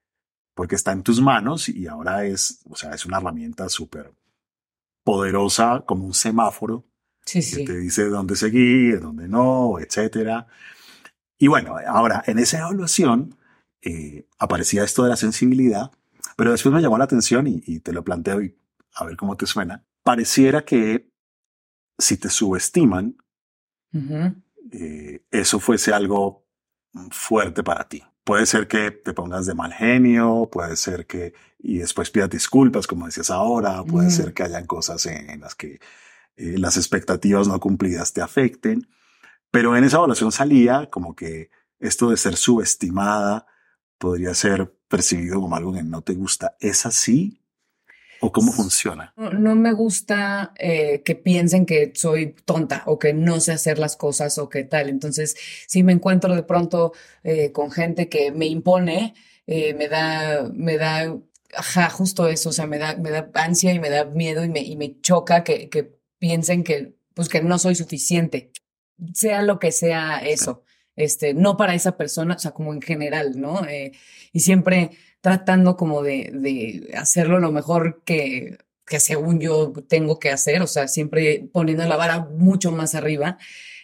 porque 0.55 0.77
está 0.77 0.93
en 0.93 1.03
tus 1.03 1.21
manos 1.21 1.69
y 1.69 1.87
ahora 1.87 2.25
es, 2.25 2.61
o 2.69 2.77
sea, 2.77 2.93
es 2.93 3.05
una 3.07 3.19
herramienta 3.19 3.69
súper 3.69 4.13
poderosa 5.05 5.83
como 5.87 6.07
un 6.07 6.15
semáforo 6.15 6.85
que 7.25 7.65
te 7.65 7.79
dice 7.79 8.05
dónde 8.05 8.37
seguir, 8.37 9.01
dónde 9.01 9.29
no, 9.29 9.79
etcétera. 9.79 10.47
Y 11.39 11.49
bueno, 11.49 11.77
ahora 11.87 12.23
en 12.27 12.39
esa 12.39 12.59
evaluación 12.59 13.37
eh, 13.83 14.27
aparecía 14.39 14.85
esto 14.85 15.03
de 15.03 15.11
la 15.11 15.17
sensibilidad, 15.17 15.91
pero 16.37 16.53
después 16.53 16.75
me 16.75 16.81
llamó 16.81 16.99
la 16.99 17.05
atención 17.05 17.47
y, 17.47 17.81
te 17.81 17.93
lo 17.93 18.05
planteo 18.05 18.41
y 18.43 18.57
a 18.95 19.05
ver 19.05 19.17
cómo 19.17 19.37
te 19.37 19.47
suena. 19.47 19.85
Pareciera 20.03 20.65
que 20.65 21.11
si 21.99 22.17
te 22.17 22.31
subestiman, 22.31 23.17
eh, 24.71 25.25
eso 25.31 25.61
fuese 25.61 25.93
algo 25.93 26.47
fuerte 27.11 27.63
para 27.63 27.89
ti. 27.89 28.03
Puede 28.25 28.47
ser 28.47 28.69
que 28.69 28.93
te 28.93 29.13
pongas 29.13 29.47
de 29.47 29.55
mal 29.55 29.73
genio, 29.73 30.49
puede 30.51 30.77
ser 30.77 31.07
que 31.07 31.35
y 31.59 31.79
después 31.79 32.11
pidas 32.11 32.31
disculpas, 32.31 32.87
como 32.87 33.07
decías 33.07 33.31
ahora, 33.31 33.83
puede 33.85 34.11
ser 34.11 34.35
que 34.35 34.43
hayan 34.43 34.67
cosas 34.67 35.07
en, 35.07 35.41
las 35.41 35.55
que 35.55 35.81
eh, 36.37 36.59
las 36.59 36.77
expectativas 36.77 37.47
no 37.47 37.59
cumplidas 37.61 38.13
te 38.13 38.21
afecten. 38.21 38.89
Pero 39.51 39.77
en 39.77 39.85
esa 39.85 39.99
evaluación 39.99 40.33
salía 40.33 40.89
como 40.91 41.15
que 41.15 41.51
esto 41.79 42.11
de 42.11 42.17
ser 42.17 42.37
subestimada 42.37 43.47
podría 44.03 44.35
ser 44.35 44.75
percibido 44.89 45.41
como 45.41 45.55
algo 45.55 45.73
que 45.73 45.85
no 45.85 46.03
te 46.03 46.15
gusta. 46.15 46.57
¿Es 46.59 46.87
así? 46.87 47.41
¿O 48.21 48.33
cómo 48.33 48.51
funciona? 48.51 49.15
No, 49.17 49.55
me 49.55 49.73
gusta 49.73 50.53
eh, 50.59 51.03
que 51.05 51.15
piensen 51.15 51.67
que 51.67 51.93
soy 51.95 52.35
tonta 52.45 52.83
o 52.87 52.99
que 52.99 53.13
no 53.13 53.39
sé 53.39 53.53
hacer 53.53 53.79
las 53.79 53.97
cosas 53.97 54.39
o 54.39 54.49
que 54.49 54.65
tal. 54.65 54.89
Entonces, 54.89 55.37
si 55.69 55.85
me 55.85 55.93
encuentro 55.93 56.35
de 56.35 56.43
pronto 56.43 56.93
eh, 57.23 57.53
con 57.53 57.71
gente 57.71 58.09
que 58.09 58.33
me 58.33 58.47
impone, 58.47 59.15
eh, 59.47 59.73
me 59.75 59.87
da, 59.87 60.51
me 60.53 60.79
da, 60.79 61.17
ajá, 61.55 61.89
justo 61.89 62.27
eso, 62.27 62.49
o 62.49 62.53
sea, 62.53 62.67
me 62.67 62.79
da, 62.79 62.97
me 62.97 63.11
da 63.11 63.31
ansia 63.35 63.73
y 63.73 63.79
me 63.79 63.89
da 63.89 64.05
miedo 64.05 64.45
y 64.45 64.49
me, 64.49 64.63
y 64.63 64.75
me 64.75 65.01
choca 65.01 65.45
que, 65.45 65.69
que 65.69 65.97
piensen 66.19 66.65
que, 66.65 66.97
pues, 67.15 67.29
que 67.29 67.41
no 67.41 67.57
soy 67.61 67.77
suficiente, 67.77 68.51
sea 69.15 69.43
lo 69.43 69.61
que 69.61 69.71
sea 69.71 70.19
eso 70.19 70.65
este, 70.97 71.35
no 71.35 71.57
para 71.57 71.75
esa 71.75 71.97
persona, 71.97 72.35
o 72.35 72.39
sea, 72.39 72.53
como 72.53 72.73
en 72.73 72.83
general, 72.83 73.41
¿no? 73.41 73.65
Eh, 73.67 73.93
y 74.33 74.41
siempre 74.41 74.91
tratando 75.21 75.77
como 75.77 76.03
de, 76.03 76.91
hacerlo 76.97 77.39
lo 77.39 77.53
mejor 77.53 78.03
que, 78.05 78.59
que 78.87 79.01
según 79.01 79.41
yo 79.41 79.73
tengo 79.89 80.19
que 80.19 80.31
hacer, 80.31 80.63
o 80.63 80.67
sea, 80.67 80.89
siempre 80.89 81.49
poniendo 81.53 81.87
la 81.87 81.97
vara 81.97 82.21
mucho 82.21 82.73
más 82.73 82.95
arriba 82.95 83.39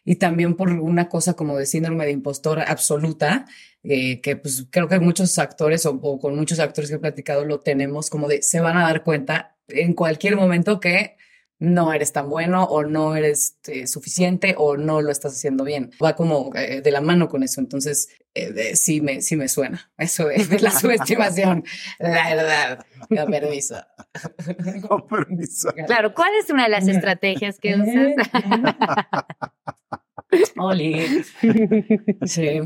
y 0.04 0.16
también 0.16 0.56
por 0.56 0.70
una 0.70 1.08
cosa 1.08 1.34
como 1.34 1.56
de 1.58 1.66
síndrome 1.66 2.06
de 2.06 2.12
impostor 2.12 2.60
absoluta, 2.60 3.46
eh, 3.82 4.20
que 4.20 4.36
pues 4.36 4.66
creo 4.70 4.88
que 4.88 4.98
muchos 4.98 5.38
actores 5.38 5.86
o, 5.86 5.92
o, 6.02 6.18
con 6.18 6.34
muchos 6.34 6.58
actores 6.58 6.90
que 6.90 6.96
he 6.96 7.00
platicado 7.00 7.44
lo 7.44 7.60
tenemos 7.60 8.10
como 8.10 8.26
de 8.26 8.42
se 8.42 8.60
van 8.60 8.76
a 8.76 8.82
dar 8.82 9.04
cuenta 9.04 9.56
en 9.68 9.94
cualquier 9.94 10.36
momento 10.36 10.80
que 10.80 11.16
no 11.58 11.92
eres 11.92 12.12
tan 12.12 12.28
bueno 12.30 12.64
o 12.64 12.84
no 12.84 13.16
eres 13.16 13.58
eh, 13.66 13.86
suficiente 13.86 14.54
o 14.56 14.76
no 14.76 15.00
lo 15.02 15.10
estás 15.10 15.32
haciendo 15.34 15.64
bien. 15.64 15.90
Va 16.02 16.14
como 16.14 16.50
eh, 16.54 16.80
de 16.82 16.90
la 16.90 17.00
mano 17.00 17.28
con 17.28 17.42
eso. 17.42 17.60
Entonces, 17.60 18.08
eh, 18.34 18.76
sí, 18.76 19.00
me, 19.00 19.20
sí 19.22 19.36
me 19.36 19.48
suena. 19.48 19.90
Eso 19.98 20.30
es 20.30 20.62
la 20.62 20.70
subestimación. 20.78 21.64
la 21.98 22.34
verdad. 22.34 22.86
Con 23.08 23.30
permiso. 23.30 23.76
Con 24.88 25.06
permiso. 25.06 25.72
Claro, 25.86 26.14
¿cuál 26.14 26.30
es 26.40 26.50
una 26.50 26.64
de 26.64 26.70
las 26.70 26.86
estrategias 26.86 27.58
que 27.58 27.74
usas? 27.74 28.28
Oli. 30.56 31.24
Sí. 32.24 32.60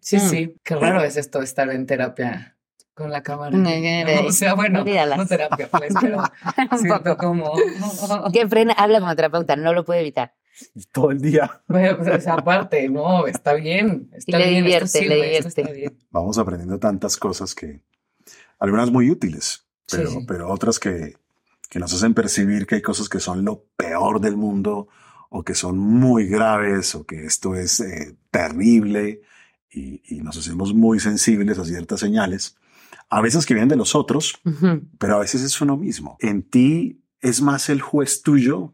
Sí, 0.00 0.20
sí. 0.20 0.56
Qué 0.62 0.76
raro 0.76 1.02
es 1.02 1.16
esto 1.16 1.42
estar 1.42 1.70
en 1.70 1.86
terapia 1.86 2.56
con 3.00 3.10
la 3.10 3.22
cámara. 3.22 3.56
No, 3.56 3.68
No, 3.68 4.28
o 4.28 4.32
sea, 4.32 4.54
bueno, 4.54 4.80
olvídalas. 4.82 5.18
no 5.18 5.26
terapia, 5.26 5.68
pues, 5.70 5.92
pero 6.00 6.22
siento 6.78 7.16
como... 7.16 7.52
Que 8.32 8.46
frena, 8.48 8.72
habla 8.74 9.00
como 9.00 9.14
terapeuta, 9.16 9.56
no 9.56 9.72
lo 9.72 9.84
puede 9.84 10.00
evitar. 10.00 10.34
Todo 10.92 11.10
el 11.10 11.20
día 11.22 11.62
Bueno, 11.68 11.96
pues, 11.96 12.08
esa 12.16 12.36
parte, 12.36 12.88
no, 12.88 13.26
está 13.26 13.54
bien. 13.54 14.10
Está 14.12 14.38
le 14.38 14.48
bien, 14.50 14.64
divierte, 14.64 14.84
esto 14.84 14.98
le 15.00 15.04
sirve, 15.14 15.36
esto 15.38 15.48
divierte. 15.48 15.60
está 15.62 15.72
bien. 15.72 15.98
vamos 16.10 16.38
aprendiendo 16.38 16.78
tantas 16.78 17.16
cosas 17.16 17.54
que 17.54 17.82
algunas 18.58 18.90
muy 18.90 19.10
útiles, 19.10 19.64
Sí, 19.86 19.96
pero, 19.96 20.10
sí. 20.10 20.24
pero 20.28 20.50
otras 20.52 20.78
que, 20.78 21.14
que 21.70 21.78
nos 21.78 21.92
hacen 21.94 22.12
percibir 22.14 22.66
que 22.66 22.74
hay 22.76 22.82
cosas 22.82 23.08
que 23.08 23.20
son 23.20 23.44
lo 23.44 23.64
peor 23.76 24.20
del 24.20 24.36
mundo 24.36 24.88
o 25.30 25.42
que 25.44 25.54
son 25.54 25.78
muy 25.78 26.26
graves 26.26 26.94
o 26.94 27.06
que 27.06 27.24
esto 27.24 27.54
es 27.54 27.80
eh, 27.80 28.16
terrible 28.30 29.22
y, 29.70 30.02
y 30.14 30.20
nos 30.20 30.36
hacemos 30.36 30.74
muy 30.74 31.00
sensibles 31.00 31.58
a 31.58 31.64
ciertas 31.64 32.00
señales, 32.00 32.56
a 33.10 33.20
veces 33.20 33.44
que 33.44 33.54
vienen 33.54 33.68
de 33.68 33.76
los 33.76 33.94
otros, 33.94 34.40
pero 34.98 35.16
a 35.16 35.18
veces 35.18 35.42
es 35.42 35.60
uno 35.60 35.76
mismo. 35.76 36.16
¿En 36.20 36.48
ti 36.48 37.02
es 37.20 37.42
más 37.42 37.68
el 37.68 37.80
juez 37.80 38.22
tuyo 38.22 38.72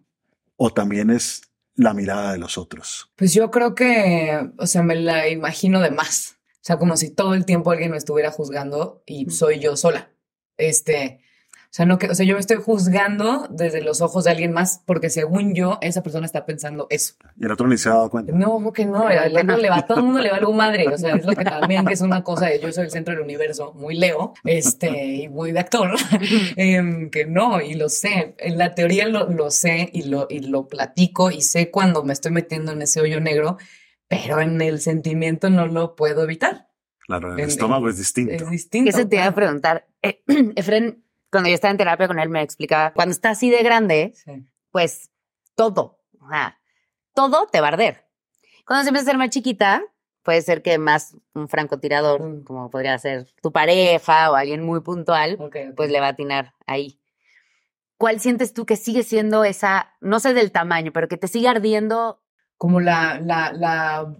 o 0.57 0.73
también 0.73 1.11
es 1.11 1.43
la 1.75 1.95
mirada 1.95 2.33
de 2.33 2.39
los 2.39 2.59
otros? 2.59 3.11
Pues 3.17 3.33
yo 3.33 3.51
creo 3.51 3.75
que, 3.75 4.53
o 4.59 4.67
sea, 4.67 4.83
me 4.83 4.95
la 4.95 5.29
imagino 5.29 5.81
de 5.81 5.91
más. 5.91 6.37
O 6.57 6.67
sea, 6.67 6.79
como 6.79 6.97
si 6.97 7.11
todo 7.11 7.35
el 7.35 7.47
tiempo 7.47 7.71
alguien 7.71 7.93
me 7.93 7.97
estuviera 7.97 8.31
juzgando 8.31 9.03
y 9.07 9.31
soy 9.31 9.59
yo 9.59 9.77
sola. 9.77 10.11
Este, 10.59 11.21
sea, 11.77 11.85
no 11.85 11.99
que, 11.99 12.07
o 12.09 12.15
sea, 12.15 12.25
yo 12.25 12.35
me 12.35 12.41
estoy 12.41 12.57
juzgando 12.57 13.47
desde 13.51 13.83
los 13.83 14.01
ojos 14.01 14.25
de 14.25 14.31
alguien 14.31 14.51
más 14.53 14.83
porque 14.87 15.11
según 15.11 15.55
yo, 15.55 15.79
esa 15.83 16.03
persona 16.03 16.25
está 16.25 16.47
pensando 16.47 16.87
eso. 16.89 17.15
Y 17.39 17.45
el 17.45 17.53
otro 17.53 17.69
ni 17.69 17.77
se 17.77 17.91
ha 17.91 17.93
dado 17.93 18.09
cuenta. 18.09 18.33
No, 18.33 18.47
¿cómo 18.47 18.73
que 18.73 18.87
no, 18.87 19.07
al 19.07 19.37
otro 19.37 19.57
le 19.59 19.69
va, 19.69 19.77
a 19.79 19.87
todo 19.87 19.99
el 19.99 20.05
mundo 20.05 20.21
le 20.21 20.31
va 20.31 20.39
algo 20.39 20.53
madre. 20.55 20.89
O 20.89 20.97
sea, 20.97 21.15
es 21.15 21.27
lo 21.27 21.35
que 21.35 21.45
también 21.45 21.85
que 21.85 21.93
es 21.93 22.01
una 22.01 22.25
cosa 22.25 22.47
de 22.47 22.59
yo 22.61 22.73
soy 22.73 22.85
el 22.85 22.91
centro 22.91 23.13
del 23.15 23.23
universo, 23.23 23.75
muy 23.75 23.95
Leo, 23.95 24.33
este, 24.45 25.05
y 25.05 25.29
muy 25.29 25.53
de 25.53 25.61
actor, 25.61 25.91
em, 26.57 27.11
que 27.11 27.27
no, 27.27 27.61
y 27.61 27.75
lo 27.75 27.89
sé. 27.89 28.35
En 28.39 28.57
la 28.57 28.75
teoría 28.75 29.07
lo, 29.09 29.29
lo 29.29 29.51
sé 29.51 29.91
y 29.93 30.05
lo, 30.05 30.27
y 30.31 30.41
lo 30.41 30.69
platico 30.69 31.31
y 31.31 31.43
sé 31.43 31.71
cuando 31.71 32.03
me 32.05 32.13
estoy 32.15 32.33
metiendo 32.33 32.73
en 32.73 32.81
ese 32.83 33.01
hoyo 33.01 33.21
negro, 33.21 33.59
pero 34.09 34.41
en 34.41 34.61
el 34.63 34.81
sentimiento 34.81 35.51
no 35.51 35.67
lo 35.67 35.95
puedo 35.95 36.23
evitar. 36.25 36.69
Claro, 37.07 37.35
el 37.35 37.41
En- 37.41 37.49
estómago 37.49 37.89
es 37.89 37.99
distinto. 37.99 38.33
Es 38.33 38.51
distinto. 38.51 38.91
Eso 38.91 39.07
te 39.07 39.17
iba 39.17 39.27
a 39.27 39.35
preguntar. 39.35 39.87
Eh, 40.03 40.23
Efren, 40.57 41.05
cuando 41.37 41.49
yo 41.51 41.55
estaba 41.55 41.71
en 41.71 41.79
terapia 41.79 42.09
con 42.09 42.19
él, 42.19 42.29
me 42.29 42.43
explicaba, 42.43 42.93
cuando 42.93 43.13
está 43.13 43.31
así 43.31 43.51
de 43.51 43.63
grande, 43.63 44.13
Sí. 44.15 44.47
pues 44.71 45.11
todo, 45.55 45.99
todo 47.15 47.47
te 47.47 47.61
va 47.61 47.69
a 47.69 47.71
arder. 47.73 48.05
Cuando 48.67 48.83
se 48.83 48.89
empieza 48.91 49.05
a 49.09 49.13
ser 49.13 49.19
más 49.19 49.31
chiquita, 49.31 49.83
puede 50.23 50.43
ser 50.43 50.63
que 50.63 50.77
más 50.79 51.17
un 51.35 51.49
francotirador, 51.49 52.21
Mm. 52.23 52.45
como 52.45 52.69
podría 52.71 52.99
ser 52.99 53.29
tu 53.43 53.53
pareja 53.53 54.31
o 54.31 54.35
alguien 54.35 54.63
muy 54.65 54.81
puntual, 54.81 55.37
Ok, 55.39 55.57
ok. 55.71 55.75
pues 55.77 55.91
le 55.91 56.01
va 56.01 56.07
a 56.07 56.11
atinar 56.11 56.55
ahí. 56.67 56.99
¿Cuál 57.97 58.21
sientes 58.21 58.53
tú 58.53 58.67
que 58.67 58.77
sigue 58.77 59.03
siendo 59.05 59.45
esa, 59.45 59.95
no 60.01 60.21
sé 60.21 60.35
del 60.35 60.53
tamaño, 60.53 60.93
pero 60.93 61.09
que 61.09 61.17
te 61.17 61.29
sigue 61.29 61.49
ardiendo? 61.49 62.21
como 62.59 62.81
la, 62.81 63.21
la, 63.21 63.53
la 63.53 64.17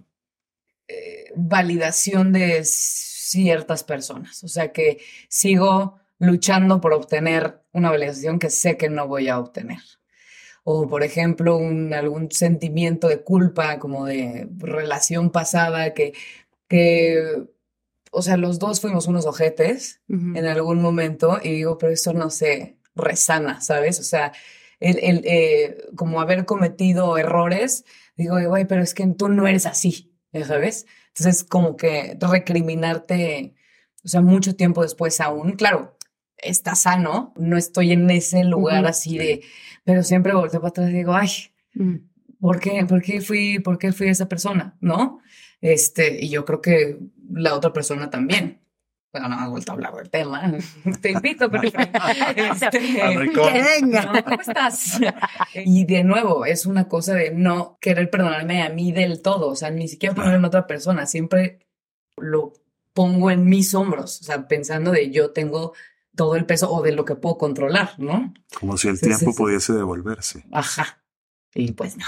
eh, 0.87 1.31
validación 1.35 2.31
de 2.31 2.63
ciertas 2.63 3.83
personas. 3.83 4.43
O 4.43 4.47
sea 4.47 4.71
que 4.71 4.99
sigo 5.27 5.99
luchando 6.19 6.81
por 6.81 6.93
obtener 6.93 7.61
una 7.73 7.91
validación 7.91 8.39
que 8.39 8.49
sé 8.49 8.77
que 8.77 8.89
no 8.89 9.07
voy 9.07 9.27
a 9.27 9.39
obtener. 9.39 9.79
O, 10.63 10.87
por 10.89 11.03
ejemplo, 11.03 11.57
un, 11.57 11.93
algún 11.93 12.31
sentimiento 12.31 13.07
de 13.07 13.23
culpa, 13.23 13.79
como 13.79 14.05
de 14.05 14.49
relación 14.57 15.29
pasada, 15.31 15.93
que, 15.93 16.13
que, 16.67 17.45
o 18.11 18.21
sea, 18.21 18.35
los 18.35 18.59
dos 18.59 18.81
fuimos 18.81 19.07
unos 19.07 19.25
ojetes 19.25 20.01
en 20.09 20.45
algún 20.45 20.81
momento 20.81 21.39
y 21.41 21.51
digo, 21.51 21.77
pero 21.77 21.93
esto 21.93 22.13
no 22.13 22.29
se 22.29 22.77
resana, 22.95 23.61
¿sabes? 23.61 23.99
O 23.99 24.03
sea, 24.03 24.33
el, 24.79 24.99
el, 25.01 25.21
eh, 25.25 25.77
como 25.95 26.21
haber 26.21 26.45
cometido 26.45 27.17
errores, 27.17 27.85
digo, 28.15 28.37
güey, 28.47 28.65
pero 28.65 28.81
es 28.81 28.93
que 28.93 29.07
tú 29.07 29.29
no 29.29 29.47
eres 29.47 29.65
así, 29.65 30.13
¿ya 30.33 30.45
¿sabes? 30.45 30.85
Entonces, 31.09 31.43
como 31.43 31.77
que 31.77 32.17
recriminarte, 32.19 33.55
o 34.03 34.07
sea, 34.07 34.21
mucho 34.21 34.55
tiempo 34.55 34.81
después 34.81 35.21
aún, 35.21 35.53
claro, 35.53 35.96
está 36.37 36.75
sano, 36.75 37.33
no 37.37 37.57
estoy 37.57 37.91
en 37.93 38.09
ese 38.09 38.43
lugar 38.43 38.81
Ujú. 38.81 38.89
así 38.89 39.17
de, 39.17 39.41
pero 39.83 40.03
siempre 40.03 40.33
volteo 40.33 40.59
para 40.61 40.69
atrás 40.69 40.89
y 40.89 40.93
digo, 40.93 41.13
ay, 41.15 41.29
Mm. 41.73 41.95
¿por 42.39 42.59
qué? 42.59 42.85
¿Por 42.87 43.01
qué 43.03 43.21
fui, 43.21 43.59
por 43.59 43.77
qué 43.77 43.91
fui 43.91 44.07
esa 44.07 44.27
persona? 44.27 44.75
¿No? 44.81 45.19
Este, 45.61 46.23
y 46.23 46.29
yo 46.29 46.43
creo 46.45 46.59
que 46.61 46.97
la 47.31 47.53
otra 47.53 47.71
persona 47.73 48.09
también. 48.09 48.61
Bueno, 49.11 49.29
no 49.29 49.35
has 49.39 49.49
vuelto 49.49 49.71
a 49.71 49.75
hablar 49.75 49.93
del 49.95 50.09
tema. 50.09 50.51
Te 51.01 51.11
invito, 51.11 51.49
pero 51.49 51.63
este. 51.69 52.79
Que 52.79 53.63
venga. 53.81 54.05
no, 54.11 54.23
¿cómo 54.23 54.41
estás? 54.41 54.99
Y 55.53 55.85
de 55.85 56.03
nuevo, 56.03 56.45
es 56.45 56.65
una 56.65 56.87
cosa 56.87 57.13
de 57.13 57.31
no 57.31 57.77
querer 57.79 58.09
perdonarme 58.09 58.61
a 58.63 58.69
mí 58.69 58.91
del 58.91 59.21
todo, 59.21 59.47
o 59.49 59.55
sea, 59.55 59.69
ni 59.71 59.87
siquiera 59.87 60.13
ponerlo 60.15 60.37
en 60.39 60.45
otra 60.45 60.67
persona, 60.67 61.05
siempre 61.05 61.59
lo 62.17 62.53
pongo 62.93 63.29
en 63.31 63.45
mis 63.45 63.73
hombros, 63.75 64.19
o 64.21 64.23
sea, 64.23 64.47
pensando 64.47 64.91
de 64.91 65.11
yo 65.11 65.31
tengo 65.31 65.73
todo 66.17 66.35
el 66.35 66.45
peso 66.45 66.69
o 66.69 66.81
de 66.81 66.91
lo 66.91 67.05
que 67.05 67.15
puedo 67.15 67.37
controlar, 67.37 67.91
¿no? 67.97 68.33
Como 68.59 68.75
si 68.77 68.89
el 68.89 68.99
tiempo 68.99 69.33
pudiese 69.33 69.71
devolverse. 69.71 70.45
Ajá. 70.51 71.01
Y 71.55 71.71
pues 71.71 71.95
no. 71.95 72.05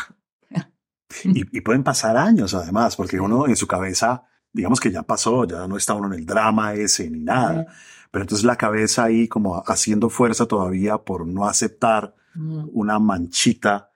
Y, 1.23 1.57
y 1.57 1.61
pueden 1.61 1.83
pasar 1.83 2.17
años 2.17 2.53
además, 2.53 2.95
porque 2.95 3.19
uno 3.19 3.47
en 3.47 3.55
su 3.55 3.65
cabeza, 3.67 4.23
digamos 4.53 4.79
que 4.79 4.91
ya 4.91 5.01
pasó, 5.03 5.45
ya 5.45 5.67
no 5.67 5.75
está 5.77 5.93
uno 5.95 6.07
en 6.13 6.19
el 6.19 6.25
drama 6.25 6.73
ese 6.73 7.09
ni 7.09 7.21
nada. 7.21 7.65
Pero 8.11 8.23
entonces 8.23 8.45
la 8.45 8.57
cabeza 8.57 9.05
ahí 9.05 9.27
como 9.27 9.63
haciendo 9.65 10.09
fuerza 10.09 10.45
todavía 10.47 10.97
por 10.97 11.25
no 11.25 11.47
aceptar 11.47 12.15
Mm. 12.35 12.69
una 12.73 12.99
manchita 12.99 13.89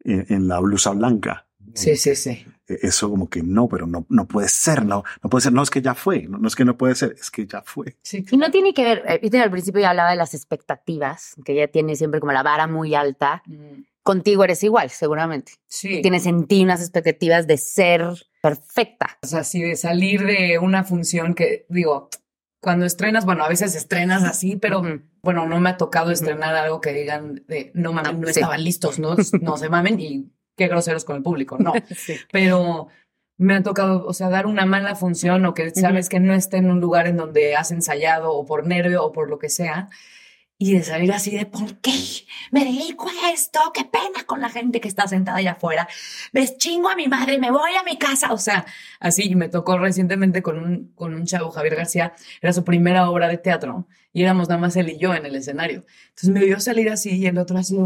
en, 0.00 0.24
en 0.30 0.48
la 0.48 0.58
blusa 0.58 0.92
blanca. 0.92 1.46
Sí, 1.74 1.96
sí, 1.96 2.14
sí. 2.16 2.46
Eh, 2.68 2.78
Eso 2.82 3.10
como 3.10 3.28
que 3.28 3.42
no, 3.42 3.68
pero 3.68 3.86
no, 3.86 4.06
no 4.08 4.26
puede 4.26 4.48
ser, 4.48 4.84
no, 4.84 5.04
no 5.22 5.30
puede 5.30 5.42
ser, 5.42 5.52
no 5.52 5.62
es 5.62 5.70
que 5.70 5.82
ya 5.82 5.94
fue, 5.94 6.22
no, 6.28 6.38
no 6.38 6.48
es 6.48 6.54
que 6.56 6.64
no 6.64 6.76
puede 6.76 6.94
ser, 6.94 7.14
es 7.18 7.30
que 7.30 7.46
ya 7.46 7.62
fue. 7.62 7.96
Sí, 8.02 8.24
Y 8.30 8.36
no 8.36 8.50
tiene 8.50 8.72
que 8.74 8.84
ver, 8.84 9.02
eh, 9.06 9.18
viste, 9.20 9.40
al 9.40 9.50
principio 9.50 9.80
ya 9.80 9.90
hablaba 9.90 10.10
de 10.10 10.16
las 10.16 10.34
expectativas, 10.34 11.34
que 11.44 11.52
ella 11.52 11.68
tiene 11.70 11.96
siempre 11.96 12.20
como 12.20 12.32
la 12.32 12.42
vara 12.42 12.66
muy 12.66 12.94
alta. 12.94 13.42
Mm. 13.46 13.82
Contigo 14.02 14.44
eres 14.44 14.62
igual, 14.62 14.90
seguramente. 14.90 15.52
Sí. 15.66 16.02
Tienes 16.02 16.26
en 16.26 16.46
ti 16.46 16.62
unas 16.62 16.80
expectativas 16.80 17.46
de 17.46 17.56
ser 17.56 18.02
perfecta. 18.42 19.18
O 19.22 19.26
sea, 19.26 19.40
así 19.40 19.62
de 19.62 19.76
salir 19.76 20.24
de 20.24 20.58
una 20.58 20.84
función 20.84 21.34
que, 21.34 21.64
digo, 21.70 22.10
cuando 22.60 22.84
estrenas, 22.86 23.24
bueno, 23.24 23.44
a 23.44 23.48
veces 23.48 23.74
estrenas 23.74 24.22
así, 24.24 24.56
pero 24.56 24.80
Ujú. 24.80 25.00
bueno, 25.22 25.46
no 25.46 25.58
me 25.60 25.70
ha 25.70 25.76
tocado 25.78 26.10
estrenar 26.10 26.54
algo 26.54 26.80
que 26.80 26.92
digan 26.92 27.42
de 27.48 27.70
no 27.74 27.92
mames, 27.92 28.12
No, 28.12 28.18
no, 28.20 28.26
sí. 28.26 28.40
estaban 28.40 28.62
listos, 28.64 28.98
no, 28.98 29.16
no 29.40 29.56
se 29.56 29.68
mamen 29.70 29.98
y 30.00 30.30
qué 30.56 30.68
groseros 30.68 31.04
con 31.04 31.16
el 31.16 31.22
público, 31.22 31.56
no. 31.58 31.72
Sí. 31.96 32.16
Pero 32.32 32.88
me 33.36 33.54
ha 33.54 33.62
tocado, 33.62 34.06
o 34.06 34.12
sea, 34.12 34.28
dar 34.28 34.46
una 34.46 34.66
mala 34.66 34.94
función 34.94 35.44
o 35.46 35.54
que 35.54 35.70
sabes 35.70 36.08
que 36.08 36.20
no 36.20 36.34
esté 36.34 36.58
en 36.58 36.70
un 36.70 36.80
lugar 36.80 37.06
en 37.06 37.16
donde 37.16 37.56
has 37.56 37.70
ensayado 37.72 38.32
o 38.32 38.46
por 38.46 38.66
nervio 38.66 39.04
o 39.04 39.12
por 39.12 39.28
lo 39.28 39.38
que 39.38 39.48
sea. 39.48 39.88
Y 40.56 40.74
de 40.74 40.84
salir 40.84 41.12
así 41.12 41.36
de, 41.36 41.46
¿por 41.46 41.78
qué 41.80 41.92
me 42.52 42.64
dedico 42.64 43.08
a 43.08 43.30
esto? 43.32 43.58
Qué 43.74 43.84
pena 43.84 44.24
con 44.24 44.40
la 44.40 44.48
gente 44.48 44.80
que 44.80 44.86
está 44.86 45.08
sentada 45.08 45.38
allá 45.38 45.52
afuera. 45.52 45.88
Me 46.32 46.46
chingo 46.56 46.88
a 46.88 46.94
mi 46.94 47.08
madre, 47.08 47.38
me 47.38 47.50
voy 47.50 47.72
a 47.78 47.82
mi 47.82 47.98
casa. 47.98 48.32
O 48.32 48.38
sea, 48.38 48.64
así. 49.00 49.24
Y 49.24 49.34
me 49.34 49.48
tocó 49.48 49.78
recientemente 49.78 50.42
con 50.42 50.58
un, 50.58 50.92
con 50.94 51.12
un 51.12 51.26
chavo, 51.26 51.50
Javier 51.50 51.74
García. 51.74 52.14
Era 52.40 52.52
su 52.52 52.62
primera 52.62 53.10
obra 53.10 53.26
de 53.26 53.38
teatro. 53.38 53.88
Y 54.12 54.22
éramos 54.22 54.48
nada 54.48 54.60
más 54.60 54.76
él 54.76 54.90
y 54.90 54.96
yo 54.96 55.12
en 55.12 55.26
el 55.26 55.34
escenario. 55.34 55.84
Entonces 56.10 56.30
me 56.30 56.44
vio 56.44 56.60
salir 56.60 56.88
así 56.88 57.10
y 57.16 57.26
el 57.26 57.36
otro 57.38 57.58
así, 57.58 57.76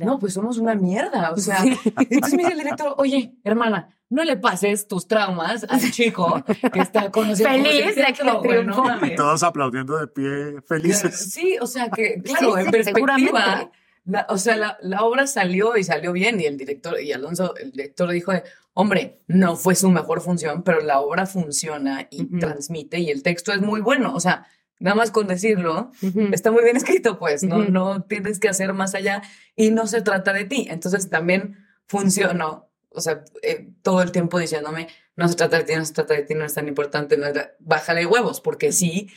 no, 0.00 0.18
pues 0.18 0.34
somos 0.34 0.58
una 0.58 0.74
mierda. 0.74 1.32
O 1.32 1.36
sea, 1.36 1.58
entonces 1.64 2.34
me 2.34 2.42
dice 2.44 2.52
el 2.52 2.58
director, 2.58 2.94
oye, 2.98 3.34
hermana, 3.44 3.88
no 4.08 4.24
le 4.24 4.36
pases 4.36 4.86
tus 4.86 5.06
traumas 5.08 5.64
al 5.68 5.80
chico 5.90 6.42
que 6.72 6.80
está 6.80 7.10
conociendo 7.10 7.68
Feliz 7.70 7.96
de 7.96 8.04
que 8.04 8.48
triunfó. 8.48 8.84
Y 9.06 9.14
todos 9.14 9.42
aplaudiendo 9.42 9.96
de 9.98 10.06
pie, 10.08 10.60
felices. 10.66 11.32
Sí, 11.32 11.56
o 11.60 11.66
sea 11.66 11.88
que, 11.90 12.20
claro, 12.22 12.54
Sí, 12.54 12.60
en 12.60 12.64
sí, 12.66 12.70
perspectiva, 12.70 13.70
la- 14.04 14.26
o 14.28 14.36
sea, 14.36 14.56
la, 14.56 14.76
la 14.82 15.02
obra 15.04 15.26
salió 15.26 15.76
y 15.76 15.84
salió 15.84 16.12
bien 16.12 16.40
y 16.40 16.44
el 16.44 16.56
director, 16.58 17.00
y 17.00 17.12
Alonso, 17.12 17.54
el 17.56 17.70
director 17.72 18.10
dijo, 18.10 18.32
hombre, 18.74 19.22
no 19.28 19.56
fue 19.56 19.74
su 19.74 19.88
mejor 19.90 20.20
función, 20.20 20.62
pero 20.62 20.80
la 20.80 21.00
obra 21.00 21.24
funciona 21.24 22.06
y 22.10 22.38
transmite 22.38 22.98
y 22.98 23.10
el 23.10 23.22
texto 23.22 23.52
es 23.52 23.60
muy 23.60 23.80
bueno, 23.80 24.12
o 24.14 24.20
sea, 24.20 24.46
nada 24.82 24.94
más 24.96 25.10
con 25.10 25.26
decirlo, 25.26 25.90
está 26.32 26.50
muy 26.50 26.62
bien 26.64 26.76
escrito, 26.76 27.18
pues, 27.18 27.42
no, 27.44 27.64
no 27.64 28.02
tienes 28.02 28.38
que 28.38 28.48
hacer 28.48 28.72
más 28.74 28.94
allá 28.94 29.22
y 29.56 29.70
no 29.70 29.86
se 29.86 30.02
trata 30.02 30.32
de 30.32 30.44
ti. 30.44 30.66
Entonces 30.70 31.08
también 31.08 31.56
funcionó, 31.86 32.68
o 32.90 33.00
sea, 33.00 33.24
eh, 33.42 33.68
todo 33.82 34.02
el 34.02 34.12
tiempo 34.12 34.38
diciéndome, 34.38 34.88
no 35.16 35.28
se 35.28 35.34
trata 35.36 35.58
de 35.58 35.64
ti, 35.64 35.74
no 35.76 35.84
se 35.84 35.92
trata 35.94 36.14
de 36.14 36.22
ti, 36.22 36.34
no 36.34 36.44
es 36.44 36.54
tan 36.54 36.68
importante, 36.68 37.16
no 37.16 37.26
es 37.26 37.34
la- 37.36 37.52
bájale 37.60 38.06
huevos, 38.06 38.40
porque 38.40 38.72
sí, 38.72 39.08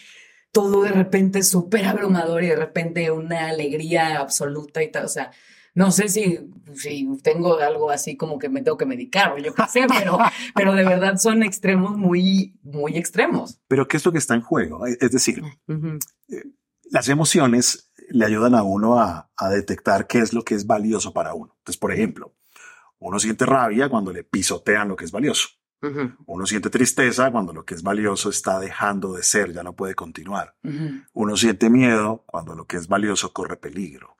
todo 0.52 0.84
de 0.84 0.92
repente 0.92 1.40
es 1.40 1.50
súper 1.50 1.86
abrumador 1.86 2.44
y 2.44 2.48
de 2.48 2.56
repente 2.56 3.12
una 3.12 3.48
alegría 3.50 4.20
absoluta 4.20 4.84
y 4.84 4.90
tal, 4.92 5.06
o 5.06 5.10
sea, 5.10 5.32
No 5.76 5.92
sé 5.92 6.08
si, 6.10 6.40
si 6.74 7.08
tengo 7.22 7.60
algo 7.60 7.92
así 7.92 8.18
como 8.18 8.40
que 8.40 8.50
me 8.50 8.64
tengo 8.64 8.78
que 8.78 8.86
medicar 8.86 9.34
o 9.34 9.38
yo 9.38 9.54
qué 9.54 9.64
sé, 9.70 9.86
pero, 9.88 10.18
pero 10.56 10.74
de 10.74 10.84
verdad 10.84 11.18
son 11.18 11.44
extremos 11.44 11.96
muy, 11.98 12.58
muy 12.64 12.98
extremos. 12.98 13.60
Pero 13.68 13.88
¿qué 13.88 13.98
es 13.98 14.06
lo 14.06 14.12
que 14.12 14.18
está 14.18 14.34
en 14.34 14.42
juego? 14.42 14.86
Es 14.88 15.12
decir, 15.12 15.44
Ujú. 15.68 16.00
las 16.90 17.10
emociones 17.10 17.92
le 18.10 18.26
ayudan 18.26 18.56
a 18.56 18.64
uno 18.64 19.00
a, 19.00 19.30
a 19.36 19.50
detectar 19.50 20.08
qué 20.08 20.20
es 20.20 20.34
lo 20.34 20.44
que 20.44 20.56
es 20.56 20.66
valioso 20.66 21.14
para 21.14 21.34
uno. 21.34 21.54
Entonces, 21.60 21.80
por 21.80 21.92
ejemplo, 21.92 22.34
uno 23.00 23.20
siente 23.20 23.46
rabia 23.46 23.90
cuando 23.90 24.12
le 24.12 24.24
pisotean 24.24 24.88
lo 24.88 24.96
que 24.96 25.06
es 25.06 25.12
valioso. 25.12 25.50
Uno 26.26 26.48
siente 26.48 26.72
tristeza 26.72 27.30
cuando 27.32 27.54
lo 27.54 27.64
que 27.64 27.76
es 27.76 27.84
valioso 27.84 28.30
está 28.30 28.60
dejando 28.60 29.14
de 29.14 29.22
ser, 29.22 29.54
ya 29.54 29.62
no 29.62 29.76
puede 29.76 29.94
continuar. 29.94 30.56
Uno 31.14 31.38
siente 31.38 31.70
miedo 31.70 32.24
cuando 32.26 32.56
lo 32.56 32.66
que 32.66 32.78
es 32.78 32.88
valioso 32.88 33.34
corre 33.34 33.58
peligro. 33.58 34.16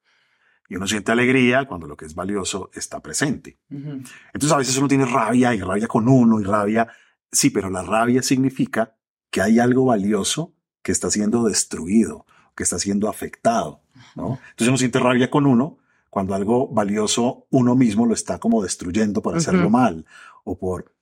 Y 0.68 0.76
uno 0.78 0.88
siente 0.88 1.12
alegría 1.12 1.66
cuando 1.66 1.88
lo 1.88 1.96
que 1.96 2.06
es 2.06 2.16
valioso 2.16 2.72
está 2.74 3.00
presente. 3.00 3.60
Ujú. 3.70 4.02
Entonces 4.34 4.52
a 4.52 4.58
veces 4.58 4.78
uno 4.78 4.88
tiene 4.88 5.06
rabia 5.06 5.54
y 5.54 5.62
rabia 5.62 5.88
con 5.88 6.08
uno 6.08 6.40
y 6.40 6.44
rabia. 6.44 6.88
Sí, 7.32 7.50
pero 7.50 7.70
la 7.70 7.84
rabia 7.84 8.22
significa 8.22 8.96
que 9.30 9.42
hay 9.42 9.60
algo 9.60 9.86
valioso 9.86 10.54
que 10.82 10.92
está 10.92 11.10
siendo 11.12 11.44
destruido, 11.44 12.26
que 12.56 12.64
está 12.64 12.80
siendo 12.80 13.10
afectado. 13.10 13.82
¿no? 14.16 14.40
Entonces 14.52 14.68
uno 14.68 14.78
siente 14.78 15.00
rabia 15.00 15.30
con 15.30 15.46
uno 15.46 15.78
cuando 16.10 16.34
algo 16.34 16.68
valioso 16.70 17.46
uno 17.50 17.76
mismo 17.76 18.06
lo 18.06 18.14
está 18.14 18.40
como 18.40 18.64
destruyendo 18.64 19.22
por 19.22 19.36
hacerlo 19.36 19.64
Ujú. 19.64 19.70
mal 19.70 20.06
o 20.44 20.58
por... 20.58 20.94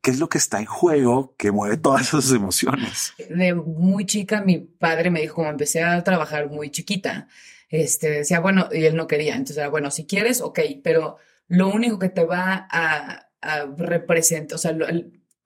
¿Qué 0.00 0.12
es 0.12 0.20
lo 0.20 0.28
que 0.28 0.38
está 0.38 0.60
en 0.60 0.66
juego 0.66 1.34
que 1.36 1.50
mueve 1.50 1.76
todas 1.78 2.02
esas 2.02 2.30
emociones? 2.30 3.12
de 3.28 3.54
muy 3.54 4.06
chica, 4.06 4.40
mi 4.42 4.58
padre 4.58 5.10
me 5.10 5.20
dijo, 5.20 5.34
como 5.34 5.48
empecé 5.48 5.82
a 5.82 6.04
trabajar 6.04 6.48
muy 6.48 6.70
chiquita, 6.70 7.26
este, 7.68 8.10
decía, 8.10 8.40
bueno, 8.40 8.68
y 8.72 8.84
él 8.84 8.96
no 8.96 9.06
quería, 9.06 9.32
entonces 9.32 9.58
era, 9.58 9.68
bueno, 9.68 9.90
si 9.90 10.06
quieres, 10.06 10.40
ok, 10.40 10.60
pero 10.82 11.18
lo 11.48 11.68
único 11.68 11.98
que 11.98 12.08
te 12.08 12.24
va 12.24 12.66
a, 12.70 13.28
a 13.40 13.66
representar, 13.76 14.54
o 14.56 14.58
sea, 14.58 14.72
lo, 14.72 14.86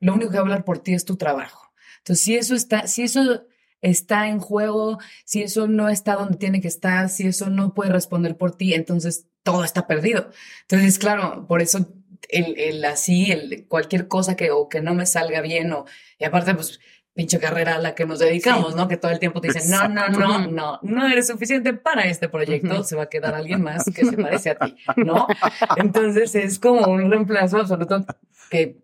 lo 0.01 0.15
único 0.15 0.31
que 0.31 0.37
va 0.37 0.41
a 0.41 0.45
hablar 0.45 0.65
por 0.65 0.79
ti 0.79 0.95
es 0.95 1.05
tu 1.05 1.17
trabajo. 1.17 1.73
Entonces, 1.99 2.25
si 2.25 2.37
eso 2.37 2.55
está, 2.55 2.87
si 2.87 3.03
eso 3.03 3.47
está 3.83 4.29
en 4.29 4.41
juego, 4.41 4.99
si 5.25 5.43
eso 5.43 5.67
no 5.67 5.89
está 5.89 6.17
donde 6.17 6.39
tiene 6.39 6.61
que 6.61 6.69
estar, 6.69 7.09
si 7.09 7.27
eso 7.27 7.51
no 7.51 7.75
puede 7.75 7.93
responder 7.93 8.37
por 8.37 8.57
ti, 8.57 8.75
entonces 8.75 9.27
todo 9.43 9.65
está 9.65 9.87
perdido. 9.87 10.31
Entonces, 10.63 10.99
claro, 10.99 11.47
por 11.47 11.63
eso 11.63 11.93
el, 12.29 12.59
el 12.59 12.85
así, 12.85 13.31
el, 13.31 13.67
cualquier 13.69 14.09
cosa 14.09 14.37
que, 14.37 14.51
o 14.51 14.69
que 14.69 14.81
no 14.81 14.95
me 14.95 15.07
salga 15.07 15.41
bien, 15.41 15.73
o, 15.73 15.87
y 16.19 16.25
aparte, 16.25 16.55
pues, 16.55 16.81
pinche 17.15 17.39
carrera 17.39 17.75
a 17.75 17.79
la 17.79 17.95
que 17.95 18.07
nos 18.07 18.19
dedicamos, 18.21 18.75
¿no? 18.77 18.89
Que 18.89 18.97
todo 18.97 19.11
el 19.11 19.19
tiempo 19.19 19.41
te 19.41 19.49
dicen, 19.49 19.71
no, 19.71 19.89
no, 19.89 20.09
no, 20.09 20.27
Exacto. 20.31 20.51
no, 20.53 20.79
no 20.83 21.07
eres 21.09 21.27
suficiente 21.27 21.75
para 21.75 22.05
este 22.05 22.29
proyecto, 22.29 22.83
se 22.85 22.97
va 22.97 23.05
a 23.05 23.09
quedar 23.09 23.35
alguien 23.35 23.63
más 23.63 23.85
que 23.95 24.05
se 24.07 24.17
parece 24.17 24.51
a 24.51 24.55
ti, 24.59 24.77
¿no? 24.97 25.27
Entonces 25.77 26.35
es 26.35 26.59
como 26.59 26.87
un 26.91 27.11
reemplazo 27.11 27.59
absoluto 27.59 28.05
que 28.51 28.79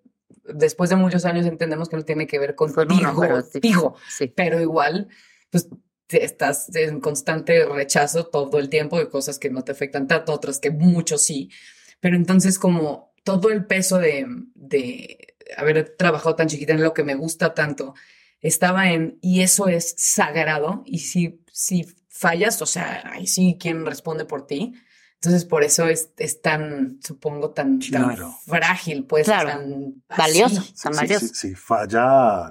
después 0.44 0.90
de 0.90 0.96
muchos 0.96 1.24
años 1.24 1.46
entendemos 1.46 1.88
que 1.88 1.96
no 1.96 2.04
tiene 2.04 2.26
que 2.26 2.38
ver 2.38 2.54
Con 2.54 2.72
contigo, 2.72 3.10
uno, 3.12 3.20
pero 3.20 3.40
sí. 3.42 3.52
contigo, 3.52 3.96
Sí. 4.08 4.32
pero 4.34 4.60
igual, 4.60 5.08
pues 5.50 5.68
estás 6.08 6.74
en 6.76 7.00
constante 7.00 7.64
rechazo 7.64 8.26
todo 8.26 8.58
el 8.58 8.68
tiempo 8.68 8.98
de 8.98 9.08
cosas 9.08 9.38
que 9.38 9.50
no 9.50 9.62
te 9.62 9.72
afectan 9.72 10.06
tanto, 10.06 10.32
otras 10.32 10.58
que 10.60 10.70
mucho 10.70 11.18
sí. 11.18 11.50
Pero 12.00 12.16
entonces 12.16 12.58
como 12.58 13.12
todo 13.24 13.50
el 13.50 13.64
peso 13.66 13.98
de, 13.98 14.26
de 14.54 15.34
haber 15.56 15.96
trabajado 15.96 16.36
tan 16.36 16.46
chiquita 16.48 16.72
en 16.74 16.82
lo 16.82 16.94
que 16.94 17.02
me 17.02 17.14
gusta 17.16 17.54
tanto, 17.54 17.94
estaba 18.48 18.90
en, 18.90 19.18
y 19.22 19.42
eso 19.42 19.68
es 19.68 19.94
sagrado, 19.98 20.82
y 20.86 21.00
si, 21.00 21.40
si 21.52 21.86
fallas, 22.08 22.60
o 22.62 22.66
sea, 22.66 23.02
ahí 23.12 23.26
sí, 23.26 23.56
¿quién 23.60 23.84
responde 23.86 24.24
por 24.24 24.46
ti? 24.46 24.74
Entonces, 25.14 25.44
por 25.44 25.64
eso 25.64 25.86
es, 25.88 26.10
es 26.18 26.42
tan, 26.42 26.98
supongo, 27.02 27.50
tan, 27.50 27.78
tan 27.80 27.88
Claro. 28.04 28.34
frágil, 28.46 29.04
pues, 29.06 29.24
Claro. 29.26 29.48
tan 29.48 30.02
Valioso, 30.16 30.60
así. 30.60 30.74
tan 30.82 30.92
Si- 30.94 31.00
valioso. 31.00 31.26
si- 31.28 31.34
si 31.34 31.54
falla, 31.54 32.50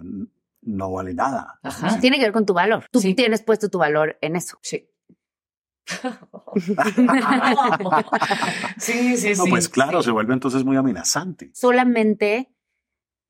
no 0.63 0.91
vale 0.91 1.13
nada. 1.13 1.59
Ajá. 1.63 1.99
Tiene 1.99 2.17
que 2.17 2.23
ver 2.23 2.33
con 2.33 2.45
tu 2.45 2.53
valor. 2.53 2.85
Tú 2.91 2.99
Sí. 3.01 3.13
tienes 3.13 3.43
puesto 3.43 3.69
tu 3.69 3.77
valor 3.77 4.17
en 4.21 4.35
eso. 4.35 4.57
Sí. 4.63 4.89
sí, 8.77 9.17
sí, 9.17 9.33
No, 9.37 9.43
sí. 9.45 9.49
pues 9.49 9.69
claro, 9.69 10.01
sí. 10.01 10.05
se 10.05 10.11
vuelve 10.11 10.33
entonces 10.33 10.63
muy 10.63 10.77
amenazante. 10.77 11.51
Solamente 11.53 12.49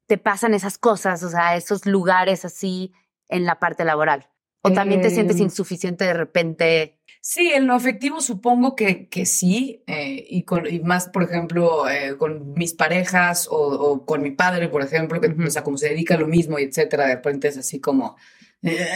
te 0.08 0.18
pasan 0.18 0.54
esas 0.54 0.78
cosas, 0.78 1.24
o 1.24 1.30
sea, 1.30 1.56
esos 1.56 1.86
lugares 1.86 2.46
así 2.46 2.94
en 3.30 3.46
la 3.46 3.60
parte 3.60 3.84
laboral. 3.86 4.30
O 4.62 4.72
también 4.72 5.02
te 5.02 5.10
sientes 5.12 5.40
Eh, 5.40 5.44
insuficiente 5.44 6.06
de 6.06 6.14
repente. 6.14 7.00
Sí, 7.22 7.52
en 7.54 7.68
lo 7.68 7.74
afectivo 7.76 8.20
supongo 8.22 8.76
que, 8.76 9.10
que 9.10 9.26
sí, 9.26 9.84
eh, 9.88 10.26
y, 10.30 10.44
con, 10.44 10.66
y 10.68 10.80
más, 10.80 11.08
por 11.10 11.24
ejemplo, 11.24 11.88
eh, 11.90 12.18
con 12.18 12.54
mis 12.54 12.74
parejas 12.74 13.48
o, 13.48 13.56
o 13.58 14.06
con 14.06 14.22
mi 14.22 14.32
padre, 14.32 14.68
por 14.70 14.82
ejemplo, 14.84 15.20
que, 15.22 15.28
o 15.28 15.50
sea, 15.50 15.64
como 15.64 15.78
se 15.78 15.90
dedica 15.90 16.16
a 16.16 16.20
lo 16.20 16.28
mismo 16.28 16.58
y 16.60 16.64
etcétera, 16.64 17.08
de 17.08 17.16
repente 17.16 17.48
es 17.48 17.58
así 17.58 17.80
como, 17.80 18.16
eh, 18.64 18.88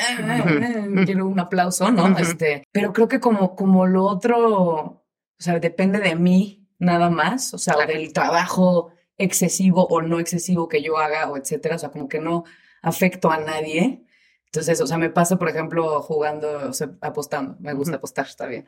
quiero 1.05 1.27
un 1.27 1.39
aplauso, 1.39 1.91
¿no? 1.91 2.17
Este, 2.17 2.63
pero 2.71 2.93
creo 2.93 3.07
que 3.07 3.19
como, 3.19 3.55
como 3.55 3.85
lo 3.87 4.05
otro, 4.05 4.37
o 4.57 5.03
sea, 5.37 5.59
depende 5.59 5.99
de 5.99 6.15
mí 6.15 6.67
nada 6.79 7.09
más, 7.09 7.53
o 7.53 7.57
sea, 7.57 7.75
Claro. 7.75 7.93
del 7.93 8.13
trabajo 8.13 8.91
excesivo 9.19 9.85
o 9.87 10.01
no 10.01 10.19
excesivo 10.19 10.67
que 10.67 10.81
yo 10.81 10.97
haga 10.97 11.29
o 11.29 11.37
etcétera, 11.37 11.75
o 11.75 11.79
sea, 11.79 11.89
como 11.89 12.09
que 12.09 12.19
no 12.19 12.45
afecto 12.81 13.29
a 13.29 13.37
nadie. 13.37 14.03
Entonces, 14.51 14.81
o 14.81 14.87
sea, 14.87 14.97
me 14.97 15.11
pasa, 15.11 15.37
por 15.37 15.47
ejemplo, 15.47 16.01
jugando, 16.01 16.69
o 16.69 16.73
sea, 16.73 16.89
apostando. 17.01 17.55
Me 17.59 17.73
gusta 17.73 17.97
apostar, 17.97 18.25
está 18.25 18.47
bien. 18.47 18.65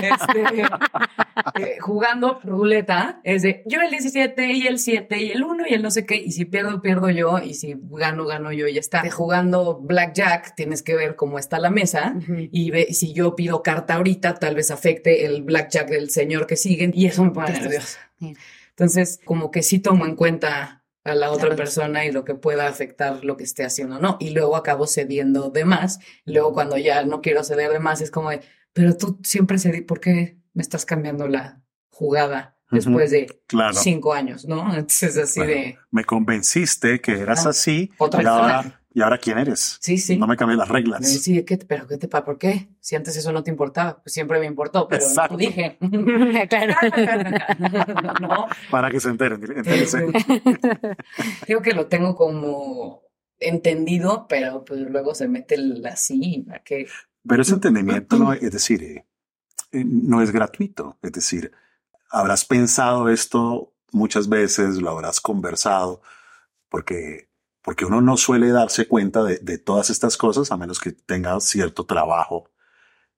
Este, 0.00 0.62
eh, 1.60 1.76
jugando 1.78 2.40
ruleta, 2.42 3.20
es 3.22 3.42
de 3.42 3.62
yo 3.66 3.82
el 3.82 3.90
17 3.90 4.52
y 4.52 4.66
el 4.66 4.78
7 4.78 5.22
y 5.22 5.30
el 5.32 5.44
1 5.44 5.66
y 5.68 5.74
el 5.74 5.82
no 5.82 5.90
sé 5.90 6.06
qué. 6.06 6.16
Y 6.16 6.32
si 6.32 6.46
pierdo, 6.46 6.80
pierdo 6.80 7.10
yo. 7.10 7.38
Y 7.38 7.52
si 7.52 7.76
gano, 7.90 8.24
gano 8.24 8.50
yo 8.50 8.66
y 8.66 8.72
ya 8.72 8.80
está. 8.80 9.02
Jugando 9.10 9.78
blackjack, 9.78 10.54
tienes 10.54 10.82
que 10.82 10.94
ver 10.94 11.16
cómo 11.16 11.38
está 11.38 11.58
la 11.58 11.68
mesa. 11.68 12.14
Y 12.50 12.70
ve, 12.70 12.94
si 12.94 13.12
yo 13.12 13.36
pido 13.36 13.62
carta 13.62 13.96
ahorita, 13.96 14.36
tal 14.36 14.54
vez 14.54 14.70
afecte 14.70 15.26
el 15.26 15.42
blackjack 15.42 15.90
del 15.90 16.08
señor 16.08 16.46
que 16.46 16.56
siguen. 16.56 16.92
Y 16.94 17.08
eso 17.08 17.22
me 17.22 17.30
pone 17.30 17.50
nerviosa. 17.50 17.98
Entonces, 18.76 19.20
como 19.24 19.50
que 19.50 19.62
sí 19.62 19.78
tomo 19.78 20.04
en 20.06 20.16
cuenta 20.16 20.84
a 21.04 21.14
la 21.14 21.30
otra 21.30 21.48
Claro. 21.48 21.56
persona 21.56 22.04
y 22.06 22.12
lo 22.12 22.24
que 22.24 22.34
pueda 22.34 22.66
afectar 22.66 23.24
lo 23.24 23.36
que 23.36 23.44
esté 23.44 23.64
haciendo 23.64 23.96
o 23.96 24.00
no. 24.00 24.16
Y 24.20 24.30
luego 24.30 24.56
acabo 24.56 24.86
cediendo 24.86 25.50
de 25.50 25.64
más. 25.64 25.98
Luego 26.24 26.52
cuando 26.54 26.76
ya 26.78 27.04
no 27.04 27.20
quiero 27.20 27.44
ceder 27.44 27.70
de 27.72 27.78
más, 27.78 28.00
es 28.00 28.10
como 28.10 28.30
de, 28.30 28.40
pero 28.72 28.96
tú 28.96 29.18
siempre 29.22 29.58
cedí, 29.58 29.82
¿por 29.82 30.00
qué 30.00 30.38
me 30.54 30.62
estás 30.62 30.84
cambiando 30.86 31.28
la 31.28 31.60
jugada 31.90 32.56
después 32.70 33.10
de 33.10 33.26
Claro. 33.46 33.74
cinco 33.74 34.14
años, 34.14 34.46
¿no? 34.46 34.62
Entonces 34.74 35.16
así 35.18 35.40
Bueno, 35.40 35.52
de, 35.52 35.78
Me 35.90 36.04
convenciste 36.04 37.00
que 37.00 37.12
eras 37.20 37.46
Ah, 37.46 37.50
así 37.50 37.90
otra 37.98 38.22
y 38.22 38.26
ahora. 38.26 38.80
Y 38.96 39.02
ahora 39.02 39.18
quién 39.18 39.38
eres. 39.38 39.76
sí, 39.80 39.98
sí. 39.98 40.16
No 40.16 40.26
me 40.28 40.36
cambié 40.36 40.56
las 40.56 40.68
reglas. 40.68 41.00
decía, 41.00 41.44
¿qué 41.44 41.58
pero 41.58 41.86
qué 41.88 41.98
te 41.98 42.06
pasa? 42.06 42.24
¿Por 42.24 42.38
qué? 42.38 42.68
Si 42.80 42.94
antes 42.94 43.16
eso 43.16 43.32
no 43.32 43.42
te 43.42 43.50
importaba, 43.50 44.00
pues 44.00 44.12
siempre 44.14 44.38
me 44.38 44.46
importó, 44.46 44.86
pero 44.88 45.02
Exacto. 45.04 45.34
no 45.34 45.38
dije. 45.38 45.76
claro. 46.48 46.74
no, 48.20 48.46
Para 48.70 48.90
que 48.90 49.00
se 49.00 49.08
enteren. 49.10 49.42
entérense. 49.42 50.06
Digo 51.48 51.60
que 51.60 51.72
lo 51.72 51.86
tengo 51.88 52.14
como 52.14 53.02
entendido, 53.40 54.26
pero 54.28 54.64
pues 54.64 54.80
luego 54.80 55.14
se 55.14 55.26
mete 55.28 55.56
el 55.56 55.84
así, 55.86 56.46
¿a 56.54 56.60
qué? 56.60 56.86
Pero 57.26 57.42
ese 57.42 57.54
entendimiento, 57.54 58.16
no, 58.16 58.32
es 58.32 58.50
decir, 58.52 58.82
eh, 58.82 59.06
eh, 59.72 59.84
no 59.84 60.22
es 60.22 60.30
gratuito. 60.30 60.98
Es 61.02 61.12
decir, 61.12 61.50
habrás 62.10 62.44
pensado 62.44 63.08
esto 63.08 63.72
muchas 63.90 64.28
veces, 64.28 64.76
lo 64.76 64.90
habrás 64.90 65.20
conversado, 65.20 66.00
porque, 66.68 67.28
porque 67.64 67.84
uno 67.86 68.00
no 68.00 68.16
suele 68.16 68.50
darse 68.50 68.86
cuenta 68.86 69.24
de, 69.24 69.38
de 69.38 69.58
todas 69.58 69.88
estas 69.90 70.16
cosas 70.16 70.52
a 70.52 70.56
menos 70.56 70.78
que 70.78 70.92
tenga 70.92 71.40
cierto 71.40 71.86
trabajo 71.86 72.50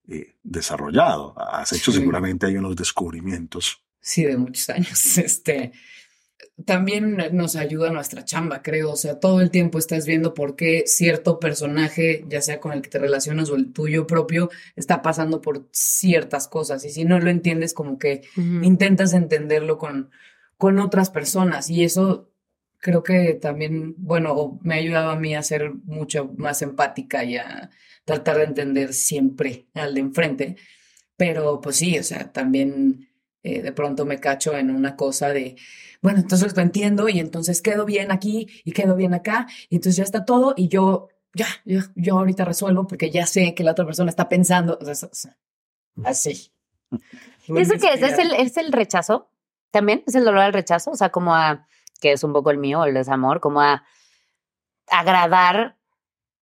eh, 0.08 0.36
desarrollado. 0.44 1.34
Has 1.36 1.72
hecho 1.72 1.90
Sí. 1.90 1.98
seguramente 1.98 2.46
hay 2.46 2.56
unos 2.56 2.76
descubrimientos. 2.76 3.82
Sí, 4.00 4.24
de 4.24 4.36
muchos 4.36 4.70
años. 4.70 5.18
Este 5.18 5.72
también 6.64 7.18
nos 7.32 7.54
ayuda 7.56 7.90
nuestra 7.90 8.24
chamba, 8.24 8.62
creo. 8.62 8.92
O 8.92 8.96
sea, 8.96 9.20
todo 9.20 9.40
el 9.42 9.50
tiempo 9.50 9.78
estás 9.78 10.06
viendo 10.06 10.32
por 10.32 10.56
qué 10.56 10.84
cierto 10.86 11.38
personaje, 11.38 12.24
ya 12.28 12.40
sea 12.40 12.60
con 12.60 12.72
el 12.72 12.80
que 12.82 12.88
te 12.88 12.98
relacionas 12.98 13.50
o 13.50 13.56
el 13.56 13.72
tuyo 13.72 14.06
propio, 14.06 14.48
está 14.74 15.02
pasando 15.02 15.40
por 15.42 15.68
ciertas 15.72 16.48
cosas. 16.48 16.84
Y 16.84 16.90
si 16.90 17.04
no 17.04 17.18
lo 17.18 17.28
entiendes, 17.30 17.74
como 17.74 17.98
que 17.98 18.22
intentas 18.36 19.12
entenderlo 19.12 19.76
con, 19.76 20.10
con 20.56 20.78
otras 20.78 21.10
personas 21.10 21.68
y 21.68 21.84
eso 21.84 22.30
creo 22.78 23.02
que 23.02 23.34
también, 23.34 23.94
bueno, 23.98 24.58
me 24.62 24.74
ha 24.74 24.78
ayudado 24.78 25.10
a 25.10 25.16
mí 25.16 25.34
a 25.34 25.42
ser 25.42 25.72
mucho 25.84 26.32
más 26.36 26.62
empática 26.62 27.24
y 27.24 27.36
a 27.36 27.70
tratar 28.04 28.38
de 28.38 28.44
entender 28.44 28.94
siempre 28.94 29.66
al 29.74 29.94
de 29.94 30.00
enfrente. 30.00 30.56
Pero 31.16 31.60
pues 31.60 31.76
sí, 31.76 31.98
o 31.98 32.02
sea, 32.02 32.32
también 32.32 33.08
eh, 33.42 33.62
de 33.62 33.72
pronto 33.72 34.04
me 34.04 34.20
cacho 34.20 34.56
en 34.56 34.70
una 34.70 34.96
cosa 34.96 35.30
de, 35.30 35.56
bueno, 36.02 36.20
entonces 36.20 36.56
lo 36.56 36.62
entiendo 36.62 37.08
y 37.08 37.20
entonces 37.20 37.62
quedo 37.62 37.84
bien 37.84 38.12
aquí 38.12 38.48
y 38.64 38.72
quedo 38.72 38.96
bien 38.96 39.14
acá 39.14 39.46
y 39.68 39.76
entonces 39.76 39.96
ya 39.96 40.04
está 40.04 40.24
todo 40.24 40.54
y 40.56 40.68
yo, 40.68 41.08
ya, 41.34 41.46
yo, 41.64 41.80
yo 41.94 42.18
ahorita 42.18 42.44
resuelvo 42.44 42.86
porque 42.86 43.10
ya 43.10 43.26
sé 43.26 43.54
que 43.54 43.64
la 43.64 43.72
otra 43.72 43.86
persona 43.86 44.10
está 44.10 44.28
pensando, 44.28 44.78
o 44.80 44.84
sea, 44.84 45.08
o 45.08 45.14
sea, 45.14 45.36
así. 46.04 46.52
¿Eso 47.48 47.74
qué 47.80 47.94
es? 47.94 48.02
¿Es 48.02 48.18
el, 48.18 48.32
¿Es 48.34 48.56
el 48.56 48.72
rechazo? 48.72 49.30
¿También? 49.70 50.02
¿Es 50.06 50.14
el 50.14 50.24
dolor 50.24 50.42
al 50.42 50.52
rechazo? 50.52 50.90
O 50.90 50.96
sea, 50.96 51.10
como 51.10 51.34
a, 51.34 51.66
que 52.00 52.12
es 52.12 52.24
un 52.24 52.32
poco 52.32 52.50
el 52.50 52.58
mío, 52.58 52.84
el 52.84 52.94
desamor, 52.94 53.40
como 53.40 53.60
a 53.60 53.84
agradar 54.88 55.76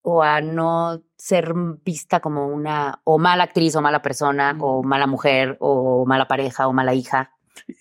o 0.03 0.23
a 0.23 0.41
no 0.41 1.03
ser 1.17 1.55
vista 1.85 2.21
como 2.21 2.47
una 2.47 3.01
o 3.05 3.19
mala 3.19 3.45
actriz 3.45 3.75
o 3.77 3.81
mala 3.81 4.03
persona 4.03 4.55
o 4.61 4.83
mala 4.83 5.07
mujer 5.07 5.57
o 5.61 6.05
mala 6.07 6.29
pareja 6.29 6.69
o 6.69 6.73
mala 6.73 6.93
hija. 6.95 7.33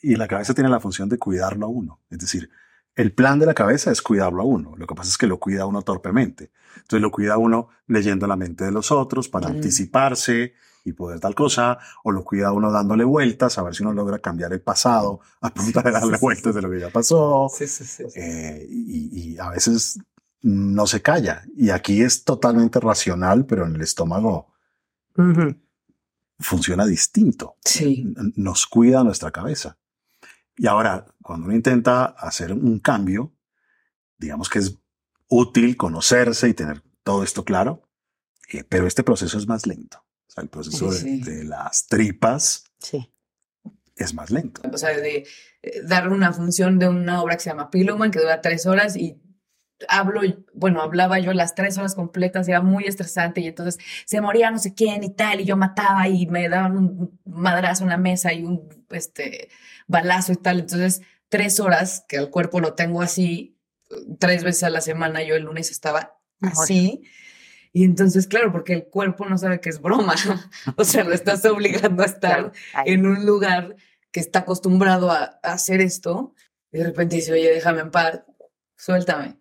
Y 0.01 0.15
la 0.15 0.27
cabeza 0.27 0.53
tiene 0.53 0.69
la 0.69 0.79
función 0.79 1.09
de 1.09 1.19
cuidarlo 1.19 1.65
a 1.65 1.69
uno. 1.69 1.99
Es 2.09 2.19
decir, 2.19 2.49
el 2.95 3.11
plan 3.11 3.39
de 3.39 3.45
la 3.45 3.53
cabeza 3.53 3.91
es 3.91 4.01
cuidarlo 4.01 4.41
a 4.41 4.45
uno. 4.45 4.75
Lo 4.77 4.87
que 4.87 4.95
pasa 4.95 5.09
es 5.09 5.17
que 5.17 5.27
lo 5.27 5.39
cuida 5.39 5.65
uno 5.65 5.81
torpemente. 5.81 6.51
Entonces 6.75 7.01
lo 7.01 7.11
cuida 7.11 7.37
uno 7.37 7.69
leyendo 7.87 8.27
la 8.27 8.35
mente 8.35 8.65
de 8.65 8.71
los 8.71 8.91
otros 8.91 9.27
para 9.27 9.47
anticiparse 9.47 10.53
y 10.83 10.93
poder 10.93 11.19
tal 11.19 11.33
cosa, 11.33 11.77
o 12.03 12.11
lo 12.11 12.23
cuida 12.23 12.51
uno 12.51 12.71
dándole 12.71 13.03
vueltas 13.03 13.57
a 13.57 13.63
ver 13.63 13.73
si 13.73 13.83
uno 13.83 13.93
logra 13.93 14.19
cambiar 14.19 14.51
el 14.53 14.61
pasado 14.61 15.21
a 15.41 15.49
punta 15.53 15.81
de 15.81 15.91
darle 15.91 16.17
vueltas 16.17 16.53
de 16.53 16.61
lo 16.61 16.69
que 16.69 16.79
ya 16.79 16.89
pasó. 16.89 17.49
Eh, 18.15 18.67
y, 18.69 19.33
y, 19.33 19.37
a 19.37 19.49
veces 19.49 19.99
no 20.41 20.85
se 20.85 21.01
calla. 21.01 21.43
Y 21.55 21.69
aquí 21.69 22.01
es 22.01 22.23
totalmente 22.23 22.79
racional, 22.79 23.45
pero 23.45 23.65
en 23.65 23.75
el 23.75 23.81
estómago 23.81 24.53
funciona 26.39 26.85
distinto. 26.85 27.55
Sí. 27.63 28.13
Nos 28.35 28.65
cuida 28.65 29.03
nuestra 29.03 29.31
cabeza. 29.31 29.77
Y 30.57 30.67
ahora, 30.67 31.05
cuando 31.21 31.45
uno 31.45 31.55
intenta 31.55 32.05
hacer 32.05 32.51
un 32.51 32.79
cambio, 32.79 33.33
digamos 34.17 34.49
que 34.49 34.59
es 34.59 34.77
útil 35.29 35.77
conocerse 35.77 36.49
y 36.49 36.53
tener 36.53 36.83
todo 37.03 37.23
esto 37.23 37.43
claro, 37.43 37.89
eh, 38.51 38.63
pero 38.67 38.85
este 38.85 39.03
proceso 39.03 39.37
es 39.37 39.47
más 39.47 39.65
lento 39.65 40.02
el 40.41 40.49
proceso 40.49 40.91
de, 40.91 41.43
las 41.43 41.87
tripas 41.87 42.65
es 43.95 44.13
más 44.13 44.31
lento. 44.31 44.61
O 44.71 44.77
sea, 44.77 44.97
de 44.97 45.27
eh, 45.61 45.81
dar 45.83 46.09
una 46.09 46.33
función 46.33 46.79
de 46.79 46.87
una 46.87 47.21
obra 47.21 47.35
que 47.35 47.43
se 47.43 47.49
llama 47.49 47.69
Pillowman, 47.69 48.11
que 48.11 48.19
dura 48.19 48.41
tres 48.41 48.65
horas 48.65 48.95
y 48.95 49.21
hablo, 49.87 50.21
bueno, 50.53 50.81
hablaba 50.81 51.19
yo 51.19 51.33
las 51.33 51.55
tres 51.55 51.77
horas 51.77 51.95
completas, 51.95 52.47
era 52.47 52.61
muy 52.61 52.85
estresante 52.85 53.41
y 53.41 53.47
entonces 53.47 53.83
se 54.05 54.21
moría 54.21 54.49
no 54.49 54.59
sé 54.59 54.73
quién 54.73 55.03
y 55.03 55.13
tal, 55.13 55.41
y 55.41 55.45
yo 55.45 55.57
mataba 55.57 56.07
y 56.07 56.25
me 56.27 56.47
daban 56.49 56.77
un 56.77 57.19
madrazo 57.25 57.83
en 57.83 57.89
la 57.89 57.97
mesa 57.97 58.33
y 58.33 58.43
un 58.43 58.69
este, 58.89 59.49
balazo 59.87 60.33
y 60.33 60.37
tal. 60.37 60.61
Entonces, 60.61 61.01
tres 61.29 61.59
horas, 61.59 62.05
que 62.07 62.17
el 62.17 62.29
cuerpo 62.29 62.59
lo 62.59 62.73
tengo 62.73 63.01
así, 63.01 63.57
tres 64.19 64.43
veces 64.43 64.63
a 64.63 64.69
la 64.69 64.81
semana, 64.81 65.23
yo 65.23 65.35
el 65.35 65.43
lunes 65.43 65.71
estaba 65.71 66.17
así. 66.41 67.03
Y 67.75 67.83
entonces, 67.83 68.27
claro, 68.27 68.51
porque 68.51 68.73
el 68.73 68.85
cuerpo 68.85 69.25
no 69.25 69.35
sabe 69.35 69.59
que 69.59 69.69
es 69.69 69.81
broma, 69.81 70.13
o 70.77 70.83
sea, 70.83 71.03
lo 71.03 71.13
estás 71.13 71.43
obligando 71.45 72.03
a 72.03 72.05
estar 72.05 72.51
en 72.85 73.07
un 73.07 73.25
lugar 73.25 73.75
que 74.11 74.19
está 74.19 74.39
acostumbrado 74.39 75.09
a, 75.11 75.39
hacer 75.41 75.81
esto, 75.81 76.35
y 76.71 76.77
de 76.77 76.85
repente 76.85 77.15
dice, 77.15 77.33
oye, 77.33 77.51
déjame 77.51 77.81
en 77.81 77.89
paz, 77.89 78.21
suéltame. 78.77 79.39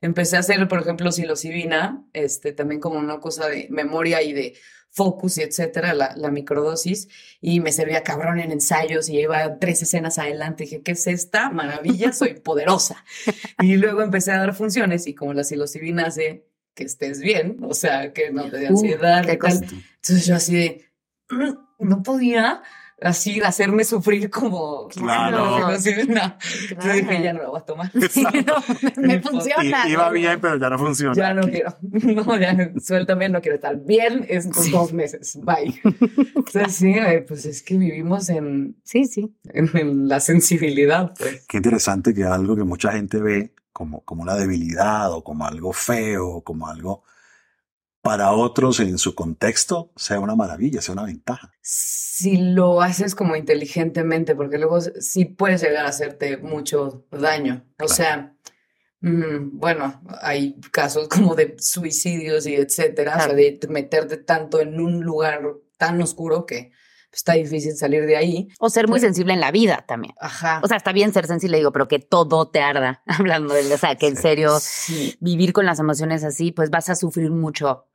Empecé 0.00 0.36
a 0.36 0.40
hacer, 0.40 0.66
por 0.68 0.80
ejemplo, 0.80 1.10
psilocibina, 1.10 2.06
este, 2.12 2.52
también 2.52 2.80
como 2.80 3.00
una 3.00 3.18
cosa 3.18 3.48
de 3.48 3.66
memoria 3.68 4.22
y 4.22 4.32
de 4.32 4.54
focus 4.90 5.38
y 5.38 5.42
etcétera, 5.42 5.92
la, 5.92 6.14
la, 6.16 6.30
microdosis, 6.30 7.08
y 7.40 7.58
me 7.58 7.72
servía 7.72 8.04
cabrón 8.04 8.38
en 8.38 8.52
ensayos 8.52 9.08
y 9.08 9.18
iba 9.18 9.58
tres 9.58 9.82
escenas 9.82 10.18
adelante. 10.18 10.64
dije, 10.64 10.82
¿qué 10.82 10.92
es 10.92 11.06
esta 11.08 11.50
maravilla? 11.50 12.12
Soy 12.12 12.34
poderosa. 12.34 13.04
y 13.60 13.76
luego 13.76 14.02
empecé 14.02 14.30
a 14.30 14.38
dar 14.38 14.54
funciones 14.54 15.08
y 15.08 15.14
como 15.14 15.34
la 15.34 15.42
psilocibina 15.42 16.06
hace 16.06 16.51
que 16.74 16.84
estés 16.84 17.20
bien, 17.20 17.58
o 17.62 17.74
sea, 17.74 18.12
que 18.12 18.30
no 18.30 18.48
te 18.48 18.58
dé 18.58 18.68
ansiedad. 18.68 19.28
Entonces 19.28 20.26
yo 20.26 20.34
así 20.34 20.54
de, 20.54 20.84
no 21.78 22.02
podía 22.02 22.62
así 23.02 23.40
hacerme 23.40 23.84
sufrir 23.84 24.30
como 24.30 24.88
claro. 24.88 25.60
no, 25.60 25.76
dije 25.76 27.22
ya 27.22 27.32
no 27.32 27.42
lo 27.42 27.50
voy 27.50 27.60
a 27.60 27.64
tomar 27.64 27.90
me, 28.96 29.20
funciona 29.22 29.88
iba 29.88 30.10
bien 30.10 30.40
pero 30.40 30.56
ya 30.56 30.70
no 30.70 30.78
funciona. 30.78 31.14
Ya 31.14 31.34
no 31.34 31.42
quiero. 31.42 31.76
No 31.92 32.38
ya 32.38 32.70
suéltame 32.80 33.28
no 33.28 33.40
quiero 33.40 33.56
estar 33.56 33.76
bien 33.84 34.24
es 34.28 34.48
dos 34.70 34.92
meses 34.92 35.38
bye. 35.42 35.80
Entonces 35.84 36.74
sí 36.74 36.92
eh, 36.92 37.24
pues 37.26 37.44
es 37.46 37.62
que 37.62 37.76
vivimos 37.76 38.28
en 38.28 38.76
sí 38.84 39.04
sí. 39.06 39.34
en, 39.44 40.08
la 40.08 40.20
sensibilidad 40.20 41.12
pues. 41.18 41.44
qué 41.48 41.56
interesante 41.56 42.14
que 42.14 42.24
algo 42.24 42.56
que 42.56 42.64
mucha 42.64 42.92
gente 42.92 43.20
ve 43.20 43.52
como, 43.72 44.04
como 44.04 44.22
una 44.22 44.36
debilidad 44.36 45.12
o 45.12 45.24
como 45.24 45.46
algo 45.46 45.72
feo, 45.72 46.42
como 46.42 46.68
algo 46.68 47.02
para 48.02 48.32
otros 48.32 48.80
en 48.80 48.98
su 48.98 49.14
contexto 49.14 49.92
sea 49.96 50.18
una 50.18 50.34
maravilla, 50.34 50.82
sea 50.82 50.92
una 50.92 51.04
ventaja. 51.04 51.52
Si 51.62 52.36
lo 52.36 52.82
haces 52.82 53.14
como 53.14 53.36
inteligentemente, 53.36 54.34
porque 54.34 54.58
luego 54.58 54.80
sí 54.80 55.24
puedes 55.24 55.62
llegar 55.62 55.86
a 55.86 55.90
hacerte 55.90 56.36
mucho 56.36 57.06
daño. 57.12 57.64
O 57.80 57.86
sea, 57.86 58.34
mm, 59.00 59.56
bueno, 59.56 60.02
hay 60.20 60.60
casos 60.72 61.08
como 61.08 61.36
de 61.36 61.56
suicidios 61.60 62.46
y 62.46 62.56
etcétera, 62.56 63.16
o 63.16 63.20
sea, 63.20 63.34
de 63.34 63.60
meterte 63.68 64.16
tanto 64.16 64.60
en 64.60 64.80
un 64.80 65.04
lugar 65.04 65.42
tan 65.78 66.02
oscuro 66.02 66.44
que 66.44 66.72
está 67.12 67.34
difícil 67.34 67.76
salir 67.76 68.06
de 68.06 68.16
ahí. 68.16 68.48
O 68.58 68.70
ser 68.70 68.88
muy 68.88 69.00
sensible 69.00 69.32
en 69.32 69.40
la 69.40 69.50
vida 69.50 69.84
también. 69.86 70.14
Ajá. 70.18 70.60
O 70.62 70.68
sea, 70.68 70.76
está 70.76 70.92
bien 70.92 71.12
ser 71.12 71.26
sensible, 71.26 71.58
digo, 71.58 71.72
pero 71.72 71.88
que 71.88 71.98
todo 71.98 72.48
te 72.48 72.60
arda, 72.60 73.02
hablando 73.06 73.54
de, 73.54 73.72
o 73.72 73.78
sea, 73.78 73.96
que 73.96 74.08
en 74.08 74.16
serio 74.16 74.58
vivir 75.20 75.52
con 75.52 75.66
las 75.66 75.78
emociones 75.78 76.24
así, 76.24 76.52
pues 76.52 76.70
vas 76.70 76.88
a 76.88 76.94
sufrir 76.94 77.30
mucho 77.30 77.86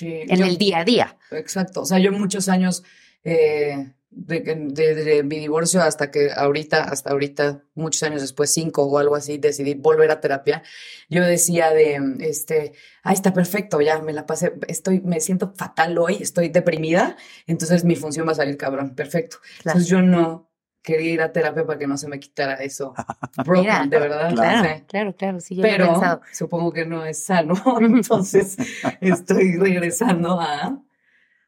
en 0.00 0.42
el 0.42 0.58
día 0.58 0.78
a 0.78 0.84
día. 0.84 1.18
Exacto. 1.30 1.82
O 1.82 1.86
sea, 1.86 1.98
yo 1.98 2.12
muchos 2.12 2.48
años 2.48 2.82
eh, 3.24 3.92
de, 4.16 5.22
mi 5.24 5.38
divorcio 5.38 5.82
hasta 5.82 6.10
que 6.10 6.30
ahorita, 6.34 6.84
hasta 6.84 7.10
ahorita, 7.10 7.62
muchos 7.74 8.02
años 8.02 8.22
después, 8.22 8.50
cinco 8.52 8.84
o 8.84 8.98
algo 8.98 9.14
así, 9.14 9.36
decidí 9.36 9.74
volver 9.74 10.10
a 10.10 10.20
terapia. 10.20 10.62
Yo 11.08 11.22
decía 11.22 11.70
de, 11.70 12.00
este, 12.20 12.72
ah, 13.02 13.12
está 13.12 13.32
perfecto, 13.32 13.80
ya 13.80 14.00
me 14.00 14.12
la 14.12 14.26
pasé, 14.26 14.54
estoy, 14.68 15.00
me 15.00 15.20
siento 15.20 15.52
fatal 15.54 15.98
hoy, 15.98 16.16
estoy 16.20 16.48
deprimida, 16.48 17.16
entonces 17.46 17.84
mi 17.84 17.94
función 17.94 18.26
va 18.26 18.32
a 18.32 18.36
salir 18.36 18.56
cabrón, 18.56 18.94
perfecto. 18.94 19.36
Entonces 19.58 19.86
yo 19.86 20.00
no 20.00 20.50
quería 20.82 21.12
ir 21.12 21.20
a 21.20 21.32
terapia 21.32 21.66
para 21.66 21.78
que 21.78 21.86
no 21.86 21.98
se 21.98 22.08
me 22.08 22.18
quitara 22.18 22.54
eso. 22.54 22.94
Broken, 23.44 23.90
de 23.90 23.98
verdad. 23.98 24.32
Claro, 24.32 24.84
claro, 24.86 25.16
claro, 25.16 25.40
sí, 25.40 25.56
yo 25.56 25.62
Pero 25.62 26.00
supongo 26.32 26.72
que 26.72 26.86
no 26.86 27.04
es 27.04 27.24
sano, 27.24 27.54
entonces 27.80 28.56
estoy 29.00 29.56
regresando 29.56 30.40
a 30.40 30.80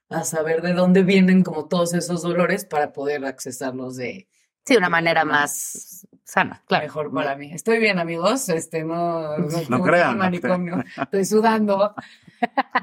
a 0.09 0.25
saber 0.25 0.63
de 0.63 0.73
dónde 0.73 1.03
vienen 1.03 1.43
como 1.43 1.67
todos 1.67 1.95
esos 1.95 2.23
dolores 2.23 2.65
para 2.65 2.93
poder 2.93 3.25
accesarlos 3.25 3.97
de... 3.97 4.29
Sí, 4.65 4.75
de 4.75 4.79
una 4.79 4.91
manera 4.91 5.25
más 5.25 6.07
sana, 6.25 6.63
claro. 6.67 6.85
Mejor 6.85 7.13
para 7.13 7.37
mí. 7.37 7.53
Estoy 7.53 7.79
bien, 7.79 7.99
amigos. 7.99 8.49
Este, 8.51 8.85
no, 8.85 9.37
no, 9.69 9.83
crean. 9.83 10.21
Estoy 11.03 11.25
sudando. 11.25 11.95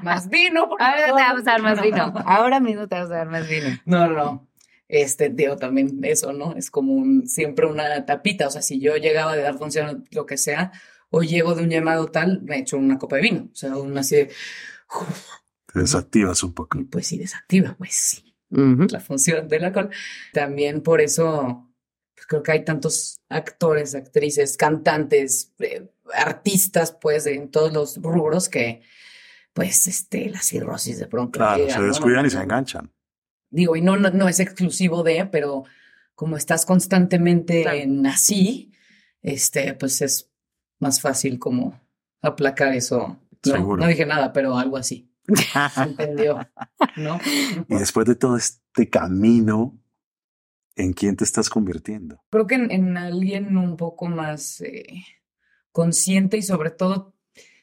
Más 0.02 0.28
vino. 0.28 0.68
Ahora 0.80 1.06
te 1.06 1.12
vamos 1.12 1.40
a 1.42 1.44
dar 1.44 1.62
más 1.62 1.80
vino. 1.80 2.12
Ahora 2.26 2.60
mismo 2.60 2.88
te 2.88 2.96
vamos 2.96 3.10
a 3.12 3.14
dar 3.14 3.28
más 3.28 3.48
vino. 3.48 3.68
No, 3.84 4.08
no. 4.08 4.48
Este, 4.88 5.28
digo, 5.28 5.56
también 5.56 6.00
eso, 6.02 6.32
¿no? 6.32 6.54
Es 6.56 6.70
como 6.70 6.92
un, 6.92 7.28
siempre 7.28 7.66
una 7.66 8.04
tapita. 8.04 8.48
O 8.48 8.50
sea, 8.50 8.62
si 8.62 8.80
yo 8.80 8.96
llegaba 8.96 9.36
de 9.36 9.42
dar 9.42 9.56
función, 9.56 10.04
lo 10.10 10.26
que 10.26 10.38
sea, 10.38 10.72
o 11.10 11.22
llego 11.22 11.54
de 11.54 11.62
un 11.62 11.70
llamado 11.70 12.06
tal, 12.06 12.42
me 12.42 12.58
echo 12.58 12.76
una 12.76 12.98
copa 12.98 13.16
de 13.16 13.22
vino. 13.22 13.48
O 13.52 13.54
sea, 13.54 13.76
una 13.76 14.00
así 14.00 14.16
de, 14.16 14.30
desactivas 15.76 16.42
un 16.42 16.52
poco. 16.52 16.78
Pues 16.90 17.06
sí, 17.06 17.18
desactiva, 17.18 17.74
pues 17.78 17.94
sí. 17.94 18.34
La 18.50 19.00
función 19.00 19.48
del 19.48 19.64
alcohol. 19.64 19.90
También 20.32 20.80
por 20.80 21.00
eso 21.00 21.66
pues 22.16 22.26
creo 22.26 22.42
que 22.42 22.52
hay 22.52 22.64
tantos 22.64 23.20
actores, 23.28 23.94
actrices, 23.94 24.56
cantantes, 24.56 25.52
eh, 25.58 25.86
artistas, 26.14 26.96
pues, 26.98 27.26
en 27.26 27.50
todos 27.50 27.72
los 27.72 27.98
rubros 27.98 28.48
que, 28.48 28.80
pues, 29.52 29.86
este, 29.86 30.30
la 30.30 30.40
cirrosis 30.40 30.98
de 30.98 31.06
pronto. 31.06 31.38
Claro, 31.38 31.68
se 31.68 31.82
descuidan 31.82 32.24
y 32.24 32.30
se 32.30 32.38
enganchan. 32.38 32.90
Digo, 33.50 33.76
y 33.76 33.82
no, 33.82 33.96
no, 33.98 34.28
es 34.28 34.40
exclusivo 34.40 35.02
de, 35.02 35.26
pero 35.26 35.64
como 36.14 36.38
estás 36.38 36.64
constantemente 36.64 37.62
en 37.82 38.06
así, 38.06 38.72
este, 39.22 39.74
pues 39.74 40.00
es 40.00 40.30
más 40.78 41.00
fácil 41.00 41.38
como 41.38 41.78
aplacar 42.22 42.72
eso. 42.72 43.18
no 43.44 43.86
dije 43.86 44.06
nada, 44.06 44.32
pero 44.32 44.56
algo 44.56 44.78
así. 44.78 45.10
Entendió, 45.76 46.38
¿no? 46.96 47.18
Y 47.68 47.74
después 47.74 48.06
de 48.06 48.14
todo 48.14 48.36
este 48.36 48.88
camino, 48.88 49.78
¿en 50.76 50.92
quién 50.92 51.16
te 51.16 51.24
estás 51.24 51.48
convirtiendo? 51.48 52.22
Creo 52.30 52.46
que 52.46 52.54
en, 52.54 52.96
alguien 52.96 53.56
un 53.56 53.76
poco 53.76 54.06
más 54.06 54.60
eh, 54.60 54.86
consciente 55.72 56.36
y 56.36 56.42
sobre 56.42 56.70
todo 56.70 57.14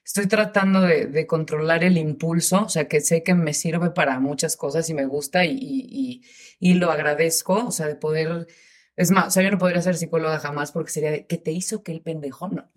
estoy 0.04 0.28
tratando 0.28 0.82
de, 0.82 1.26
controlar 1.28 1.84
el 1.84 1.97
impulso, 1.97 2.65
o 2.65 2.69
sea, 2.69 2.88
que 2.88 3.02
sé 3.02 3.23
que 3.23 3.34
me 3.34 3.54
sirve 3.54 3.91
para 3.91 4.19
muchas 4.19 4.58
cosas 4.58 4.89
y 4.89 4.93
me 4.93 5.06
gusta 5.06 5.45
y, 5.45 6.21
y 6.60 6.73
lo 6.73 6.91
agradezco, 6.91 7.65
o 7.65 7.71
sea, 7.71 7.88
de 7.88 7.95
poder 7.95 8.47
es 8.95 9.10
más, 9.10 9.27
o 9.27 9.32
sea, 9.32 9.43
yo 9.43 9.49
no 9.49 9.58
podría 9.58 9.82
ser 9.82 9.95
psicóloga 9.95 10.39
jamás 10.39 10.71
porque 10.71 10.91
sería 10.91 11.10
de, 11.12 11.25
¿qué 11.25 11.38
te 11.38 11.51
hizo 11.51 11.82
que 11.82 11.91
el 11.91 12.01
pendejo 12.01 12.47
no? 12.47 12.69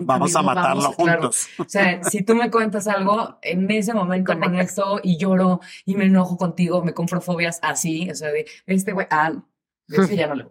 vamos 0.00 0.36
a 0.36 0.42
matarlo 0.42 0.92
juntos. 0.92 1.48
O 1.58 1.64
sea, 1.66 2.04
si 2.04 2.22
tú 2.22 2.34
me 2.34 2.50
cuentas 2.50 2.86
algo, 2.88 3.38
en 3.42 3.70
ese 3.70 3.94
momento 3.94 4.38
conecto 4.38 5.00
y 5.02 5.16
lloro 5.16 5.60
y 5.86 5.94
me 5.94 6.04
enojo 6.04 6.36
contigo, 6.36 6.84
me 6.84 6.92
compro 6.92 7.22
fobias 7.22 7.58
así, 7.62 8.10
o 8.10 8.14
sea, 8.14 8.28
de 8.28 8.46
este 8.66 8.92
güey, 8.92 9.06
ah, 9.10 9.32
Ese 9.88 10.16
ya 10.16 10.26
no 10.26 10.34
le 10.34 10.46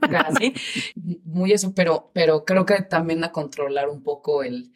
Casi. 0.00 0.52
Muy 1.24 1.52
eso, 1.52 1.72
pero, 1.74 2.10
pero 2.12 2.44
creo 2.44 2.66
que 2.66 2.82
también 2.82 3.24
a 3.24 3.32
controlar 3.32 3.88
un 3.88 4.02
poco 4.02 4.42
el, 4.42 4.72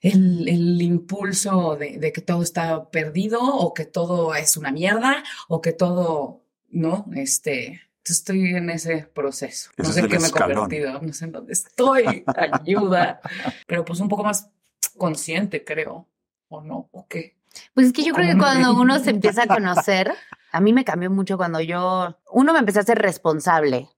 el, 0.00 0.48
el 0.48 0.80
impulso 0.80 1.76
de, 1.76 1.98
de, 1.98 2.12
que 2.12 2.22
todo 2.22 2.42
está 2.42 2.88
perdido 2.90 3.40
o 3.42 3.74
que 3.74 3.84
todo 3.84 4.34
es 4.34 4.56
una 4.56 4.72
mierda 4.72 5.22
o 5.48 5.60
que 5.60 5.72
todo, 5.72 6.44
¿no? 6.70 7.06
Este, 7.14 7.80
estoy 8.12 8.54
en 8.54 8.70
ese 8.70 9.08
proceso. 9.14 9.70
No 9.76 9.84
sé 9.86 10.00
en 10.00 10.08
qué 10.08 10.18
me 10.18 10.28
he 10.28 10.30
convertido, 10.30 11.00
no 11.00 11.12
sé 11.12 11.24
en 11.26 11.32
dónde 11.32 11.52
estoy, 11.52 12.24
ayuda, 12.52 13.20
pero 13.66 13.84
pues 13.84 14.00
un 14.00 14.08
poco 14.08 14.24
más 14.24 14.50
consciente, 14.96 15.64
creo, 15.64 16.08
o 16.48 16.60
no, 16.60 16.88
o 16.92 17.06
qué. 17.08 17.36
Pues 17.74 17.88
es 17.88 17.92
que 17.92 18.04
yo 18.04 18.12
creo 18.12 18.32
que 18.32 18.38
cuando 18.38 18.74
uno 18.74 18.98
se 18.98 19.10
empieza 19.10 19.44
a 19.44 19.46
conocer, 19.46 20.12
a 20.52 20.60
mí 20.60 20.72
me 20.72 20.84
cambió 20.84 21.10
mucho 21.10 21.36
cuando 21.36 21.60
yo, 21.60 22.18
uno 22.30 22.52
me 22.52 22.58
empecé 22.58 22.80
a 22.80 22.84
ser 22.84 22.98
responsable 22.98 23.88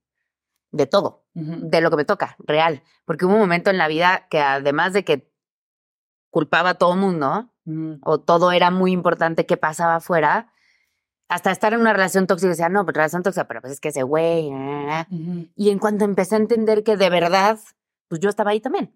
de 0.70 0.86
todo, 0.86 1.24
de 1.34 1.80
lo 1.80 1.90
que 1.90 1.96
me 1.96 2.04
toca, 2.04 2.36
real, 2.38 2.82
porque 3.04 3.24
hubo 3.24 3.34
un 3.34 3.40
momento 3.40 3.70
en 3.70 3.78
la 3.78 3.88
vida 3.88 4.26
que 4.30 4.40
además 4.40 4.92
de 4.92 5.04
que 5.04 5.32
culpaba 6.30 6.70
a 6.70 6.74
todo 6.74 6.94
el 6.94 7.00
mundo, 7.00 7.50
o 8.02 8.20
todo 8.20 8.52
era 8.52 8.70
muy 8.70 8.92
importante 8.92 9.46
que 9.46 9.56
pasaba 9.56 9.96
afuera, 9.96 10.52
hasta 11.28 11.50
estar 11.50 11.74
en 11.74 11.80
una 11.80 11.92
relación 11.92 12.26
tóxica, 12.26 12.48
decía, 12.50 12.68
no, 12.68 12.84
pues 12.84 12.96
relación 12.96 13.22
tóxica, 13.22 13.46
pero 13.46 13.60
pues 13.60 13.74
es 13.74 13.80
que 13.80 13.88
ese 13.88 14.02
güey. 14.02 14.50
Y 15.54 15.70
en 15.70 15.78
cuanto 15.78 16.04
empecé 16.04 16.36
a 16.36 16.38
entender 16.38 16.82
que 16.82 16.96
de 16.96 17.10
verdad, 17.10 17.58
pues 18.08 18.20
yo 18.20 18.30
estaba 18.30 18.50
ahí 18.50 18.60
también. 18.60 18.94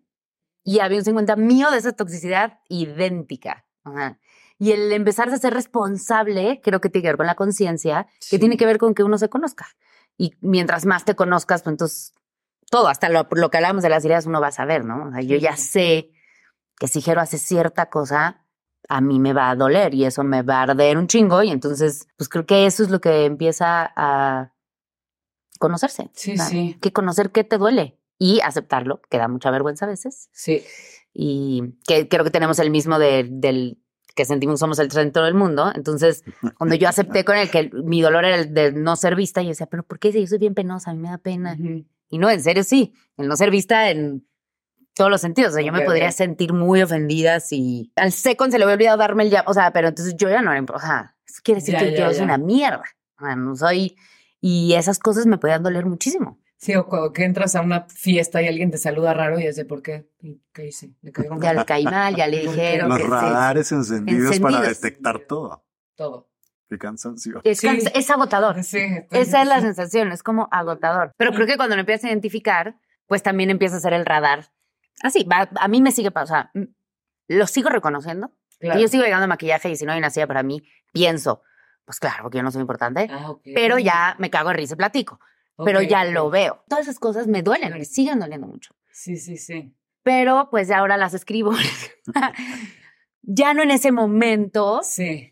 Y 0.64 0.81
había 0.81 0.99
un 0.99 1.05
50 1.05 1.37
mío 1.37 1.71
de 1.71 1.79
esa 1.79 1.92
toxicidad 1.92 2.61
idéntica. 2.68 3.66
Ajá. 3.85 4.18
Y 4.59 4.71
el 4.71 4.92
empezar 4.92 5.29
a 5.29 5.37
ser 5.38 5.55
responsable, 5.55 6.61
creo 6.62 6.81
que 6.81 6.88
tiene 6.88 7.03
que 7.03 7.09
ver 7.09 7.16
con 7.16 7.27
la 7.27 7.35
conciencia, 7.35 8.07
que 8.31 8.38
tiene 8.38 8.57
que 8.57 8.64
ver 8.64 8.79
con 8.79 8.95
que 8.95 9.03
uno 9.03 9.18
se 9.18 9.29
conozca. 9.29 9.66
Y 10.16 10.35
mientras 10.40 10.87
más 10.87 11.05
te 11.05 11.16
conozcas, 11.16 11.62
pues 11.62 11.73
entonces 11.73 12.12
todo, 12.71 12.88
hasta 12.88 13.09
lo, 13.09 13.27
lo 13.33 13.51
que 13.51 13.57
hablamos 13.59 13.83
de 13.83 13.88
las 13.88 14.05
ideas, 14.05 14.25
uno 14.25 14.40
va 14.40 14.47
a 14.47 14.53
saber, 14.53 14.85
¿no? 14.85 15.09
O 15.09 15.11
sea, 15.11 15.21
yo 15.21 15.37
ya 15.37 15.57
sé 15.57 16.12
que 16.79 16.88
si 16.88 17.03
Jero 17.03 17.21
hace 17.21 17.38
cierta 17.38 17.90
cosa, 17.90 18.41
a 18.88 19.01
mí 19.01 19.18
me 19.18 19.33
va 19.33 19.51
a 19.51 19.57
doler 19.57 19.95
y 19.95 20.05
eso 20.05 20.25
me 20.25 20.42
va 20.42 20.59
a 20.59 20.62
arder 20.62 20.99
un 20.99 21.07
chingo. 21.07 21.42
Y 21.42 21.51
entonces, 21.51 22.09
pues 22.16 22.29
creo 22.29 22.47
que 22.47 22.66
eso 22.66 22.83
es 22.83 22.90
lo 22.90 23.01
que 23.01 23.25
empieza 23.25 23.92
a 23.97 24.53
conocerse. 25.59 26.11
Sí, 26.14 26.37
sí. 26.37 26.77
Que 26.81 26.92
conocer 26.92 27.31
qué 27.31 27.45
te 27.45 27.59
duele 27.59 27.99
y 28.18 28.40
aceptarlo, 28.40 29.01
que 29.09 29.18
da 29.18 29.29
mucha 29.29 29.51
vergüenza 29.51 29.85
a 29.85 29.88
veces. 29.88 30.29
Sí. 30.33 30.62
Y 31.12 31.75
que 31.87 32.09
creo 32.09 32.25
que 32.25 32.31
tenemos 32.31 32.59
el 32.59 32.71
mismo 32.71 32.99
de, 32.99 33.27
del 33.29 33.79
que 34.14 34.25
sentimos 34.25 34.61
somos 34.61 34.79
el 34.79 34.90
centro 34.90 35.25
del 35.25 35.35
mundo. 35.35 35.73
Entonces, 35.75 36.25
cuando 36.59 36.75
yo 36.75 36.88
acepté 36.88 37.25
con 37.25 37.37
el 37.37 37.51
que 37.51 37.71
mi 37.85 38.03
dolor 38.03 38.25
era 38.25 38.37
el 38.37 38.53
de 38.53 38.73
no 38.73 38.97
ser 38.97 39.16
vista, 39.16 39.42
yo 39.42 39.49
decía, 39.49 39.66
pero 39.66 39.83
¿por 39.83 39.99
qué? 39.99 40.12
Yo 40.12 40.27
soy 40.27 40.38
bien 40.38 40.55
penosa, 40.55 40.90
a 40.90 40.95
mí 40.95 41.01
me 41.01 41.11
da 41.11 41.18
pena. 41.18 41.57
Y 42.09 42.18
no, 42.18 42.29
en 42.31 42.42
serio 42.42 42.64
sí, 42.64 42.92
el 43.16 43.29
no 43.29 43.37
ser 43.37 43.51
vista 43.51 43.90
en 43.90 44.27
todos 44.94 45.11
los 45.11 45.20
sentidos. 45.20 45.52
O 45.52 45.55
sea, 45.55 45.64
yo 45.64 45.72
me 45.72 45.83
podría 45.83 46.12
sentir 46.12 46.52
muy 46.52 46.83
ofendida 46.83 47.40
si 47.40 47.92
al 47.96 48.12
second 48.12 48.52
se 48.52 48.59
le 48.59 48.64
hubiera 48.64 48.76
olvidado 48.76 48.98
darme 48.98 49.24
el 49.24 49.31
ya, 49.31 49.44
o 49.46 49.55
sea, 49.55 49.72
pero 49.72 49.88
entonces 49.88 50.14
yo 50.16 50.28
ya 50.28 50.42
no 50.42 50.52
era, 50.52 50.64
o 50.72 50.78
sea, 50.78 51.16
eso 51.26 51.40
quiere 51.42 51.61
decir 51.61 51.76
que 51.76 51.96
yo 51.96 52.12
soy 52.12 52.24
una 52.24 52.38
mierda. 52.38 52.85
O 53.18 53.24
sea, 53.24 53.37
no 53.37 53.57
soy, 53.57 53.96
y 54.40 54.74
esas 54.74 54.98
cosas 54.98 55.26
me 55.26 55.38
podían 55.38 55.62
doler 55.62 55.87
muchísimo. 55.87 56.38
Sí, 56.62 56.76
o 56.76 56.87
cuando 56.87 57.12
que 57.12 57.24
entras 57.24 57.57
a 57.57 57.61
una 57.61 57.87
fiesta 57.88 58.40
y 58.40 58.46
alguien 58.46 58.70
te 58.70 58.78
saluda 58.78 59.12
raro 59.12 59.40
y 59.40 59.46
es 59.46 59.57
de 59.57 59.64
por 59.64 59.83
qué, 59.83 60.09
¿qué 60.52 60.68
hice? 60.68 60.94
¿Le 61.02 61.12
ya 61.40 61.55
le 61.55 61.64
caí 61.64 61.85
mal, 61.85 62.14
ya 62.14 62.28
le 62.28 62.38
dijeron. 62.38 62.88
Los 62.88 63.02
radares 63.09 63.72
encendidos, 63.72 64.38
para 64.38 64.61
detectar 64.61 65.18
todo. 65.26 65.64
Todo. 65.96 66.28
Qué 66.68 66.78
cansancio. 66.78 67.40
Es, 67.42 67.64
es 67.64 68.11
agotador. 68.11 68.62
Sí, 68.62 68.78
Esa 69.11 69.42
es 69.42 69.48
la 69.48 69.61
sensación, 69.61 70.12
es 70.12 70.22
como 70.22 70.48
agotador. 70.52 71.12
Pero 71.16 71.33
creo 71.33 71.48
que 71.48 71.57
cuando 71.57 71.74
lo 71.74 71.81
empiezas 71.81 72.05
a 72.05 72.09
identificar, 72.09 72.76
pues 73.07 73.24
también 73.24 73.50
empieza 73.50 73.76
a 73.76 73.81
ser 73.81 73.92
el 73.92 74.07
radar. 74.07 74.52
Así, 75.03 75.25
va, 75.25 75.49
a 75.55 75.69
mí 75.69 75.83
me 75.83 75.93
sigue 75.93 76.11
pasando. 76.11 76.49
O 76.51 76.53
sea, 76.53 76.69
lo 77.29 77.47
sigo 77.47 77.69
reconociendo. 77.69 78.33
Claro. 78.59 78.79
yo 78.79 78.87
sigo 78.87 79.03
llegando 79.03 79.25
a 79.25 79.27
maquillaje 79.27 79.71
y 79.71 79.77
si 79.77 79.85
no 79.85 79.91
hay 79.91 79.99
una 79.99 80.11
silla 80.11 80.29
para 80.29 80.45
mí, 80.45 80.62
pienso, 80.93 81.43
pues 81.85 81.99
claro, 81.99 82.23
porque 82.23 82.38
yo 82.38 82.45
no 82.45 82.53
soy 82.53 82.61
importante. 82.61 83.09
Ah, 83.11 83.31
okay. 83.31 83.55
Pero 83.55 83.77
ya 83.81 84.15
me 84.21 84.31
cago 84.31 84.51
en 84.51 84.57
risa 84.57 84.75
y 84.75 84.77
platico 84.77 85.19
pero 85.65 85.83
ya 85.83 86.05
lo 86.05 86.31
veo. 86.31 86.65
Todas 86.69 86.87
esas 86.87 86.99
cosas 86.99 87.27
me 87.27 87.43
duelen, 87.43 87.73
me 87.73 87.85
siguen 87.85 88.21
doliendo 88.21 88.47
mucho. 88.47 88.75
Sí, 88.91 89.17
sí, 89.17 89.37
sí. 89.37 89.75
Pero 90.03 90.49
pues 90.51 90.71
ahora 90.71 90.97
las 90.97 91.15
escribo. 91.15 91.53
ya 93.23 93.55
no 93.55 93.62
en 93.62 93.71
ese 93.71 93.93
momento. 93.93 94.81
Sí. 94.83 95.32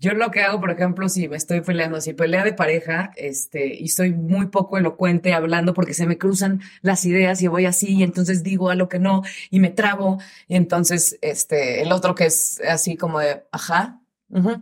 Yo 0.00 0.12
lo 0.12 0.30
que 0.30 0.42
hago, 0.42 0.60
por 0.60 0.70
ejemplo, 0.70 1.08
si 1.08 1.28
me 1.28 1.36
estoy 1.36 1.60
peleando, 1.60 2.00
si 2.00 2.12
pelea 2.12 2.44
de 2.44 2.52
pareja, 2.52 3.10
este, 3.16 3.66
y 3.74 3.88
soy 3.88 4.12
muy 4.12 4.46
poco 4.46 4.78
elocuente 4.78 5.32
hablando 5.32 5.74
porque 5.74 5.92
se 5.94 6.06
me 6.06 6.18
cruzan 6.18 6.60
las 6.82 7.04
ideas 7.04 7.42
y 7.42 7.48
voy 7.48 7.66
así, 7.66 7.96
y 7.96 8.02
entonces 8.04 8.44
digo 8.44 8.70
a 8.70 8.76
lo 8.76 8.88
que 8.88 9.00
no, 9.00 9.22
y 9.50 9.58
me 9.58 9.70
trabo, 9.70 10.20
y 10.46 10.54
entonces, 10.54 11.18
este, 11.20 11.82
el 11.82 11.90
otro 11.90 12.14
que 12.14 12.26
es 12.26 12.60
así 12.68 12.96
como 12.96 13.18
de, 13.18 13.42
ajá, 13.50 14.00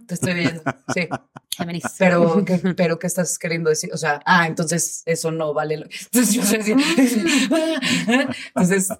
te 0.07 0.15
estoy 0.15 0.35
viendo, 0.35 0.63
sí. 0.95 1.09
Pero, 1.99 2.45
¿qué, 2.45 2.59
pero, 2.77 2.99
¿qué 2.99 3.07
estás 3.07 3.39
queriendo 3.39 3.71
decir? 3.71 3.91
O 3.93 3.97
sea, 3.97 4.21
ah, 4.27 4.47
entonces 4.47 5.03
eso 5.07 5.31
no 5.31 5.55
vale. 5.55 5.75
Entonces 6.13 6.35
yo 6.35 6.43
sé 6.43 6.61
Entonces, 8.55 8.91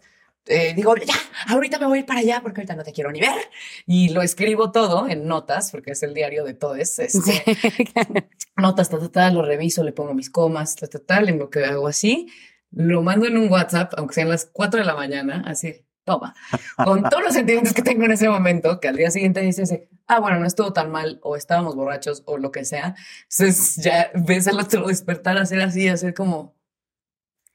eh, 0.47 0.75
digo, 0.75 0.95
ya, 0.97 1.15
ahorita 1.49 1.79
me 1.79 1.87
voy 1.87 1.99
a 1.99 2.01
ir 2.01 2.07
para 2.07 2.21
allá 2.21 2.41
porque 2.41 2.61
ahorita 2.61 2.77
no 2.77 2.85
te 2.85 2.93
quiero 2.93 3.11
ni 3.11 3.21
ver. 3.21 3.51
Y 3.87 4.11
lo 4.11 4.23
escribo 4.23 4.71
todo 4.71 5.09
en 5.09 5.27
notas, 5.27 5.71
porque 5.71 5.93
es 5.93 6.03
el 6.03 6.15
diario 6.15 6.45
de 6.45 6.55
todos. 6.55 6.99
Este, 6.99 7.43
notas, 8.57 8.89
ta, 8.89 8.99
ta, 8.99 9.09
ta, 9.11 9.31
lo 9.31 9.43
reviso, 9.43 9.83
le 9.83 9.93
pongo 9.93 10.15
mis 10.15 10.31
comas, 10.31 10.77
ta, 10.77 10.87
ta, 10.87 10.99
ta, 10.99 11.19
en 11.19 11.39
lo 11.39 11.51
que 11.51 11.65
hago 11.65 11.89
así. 11.89 12.29
Lo 12.71 13.03
mando 13.03 13.27
en 13.27 13.37
un 13.37 13.51
WhatsApp, 13.51 13.95
aunque 13.97 14.15
sean 14.15 14.29
las 14.29 14.47
4 14.47 14.81
de 14.81 14.87
la 14.87 14.95
mañana, 14.95 15.43
así, 15.47 15.85
toma, 16.05 16.35
con 16.77 17.03
todos 17.03 17.23
los 17.23 17.33
sentimientos 17.33 17.73
que 17.75 17.83
tengo 17.83 18.05
en 18.05 18.13
ese 18.13 18.29
momento, 18.29 18.81
que 18.81 18.89
al 18.89 18.97
día 18.97 19.11
siguiente 19.11 19.41
dices, 19.41 19.73
ah, 20.07 20.21
bueno, 20.21 20.39
no 20.39 20.47
estuvo 20.47 20.73
tan 20.73 20.91
mal, 20.91 21.19
o 21.23 21.37
estábamos 21.37 21.75
borrachos, 21.75 22.23
o 22.27 22.39
lo 22.39 22.53
que 22.53 22.65
sea. 22.65 22.95
Entonces 23.23 23.77
ya 23.77 24.11
ves 24.15 24.47
al 24.47 24.61
otro 24.61 24.87
despertar, 24.87 25.37
hacer 25.39 25.61
así, 25.61 25.89
hacer 25.89 26.15
como, 26.15 26.57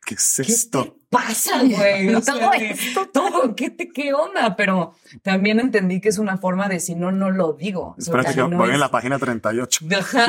¿qué 0.06 0.16
es 0.16 0.40
esto? 0.40 0.96
¿Qué 0.96 1.01
pasa, 1.12 1.62
güey? 1.62 2.08
todo 2.22 2.54
esto, 2.54 3.10
todo, 3.10 3.54
¿qué, 3.54 3.70
te, 3.70 3.90
¿qué 3.90 4.14
onda? 4.14 4.56
Pero 4.56 4.96
también 5.22 5.60
entendí 5.60 6.00
que 6.00 6.10
es 6.10 6.18
una 6.18 6.38
forma 6.38 6.70
de 6.70 6.80
si 6.80 6.96
no, 6.96 7.12
no 7.12 7.30
lo 7.30 7.54
digo. 7.54 7.96
Espérate 8.00 8.34
que 8.34 8.48
no 8.48 8.58
voy 8.58 8.72
en 8.72 8.80
la 8.80 8.90
página 8.90 9.20
38. 9.20 9.86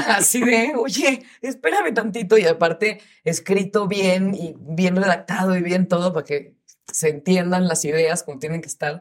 así 0.08 0.40
de, 0.40 0.74
oye, 0.76 1.24
espérame 1.40 1.94
tantito. 1.94 2.36
Y 2.36 2.46
aparte, 2.46 3.00
escrito 3.22 3.86
bien 3.86 4.34
y 4.34 4.56
bien 4.58 4.96
redactado 4.96 5.56
y 5.56 5.62
bien 5.62 5.86
todo 5.86 6.12
para 6.12 6.26
que 6.26 6.56
se 6.92 7.10
entiendan 7.10 7.68
las 7.68 7.84
ideas 7.84 8.24
como 8.24 8.40
tienen 8.40 8.60
que 8.60 8.68
estar, 8.68 9.00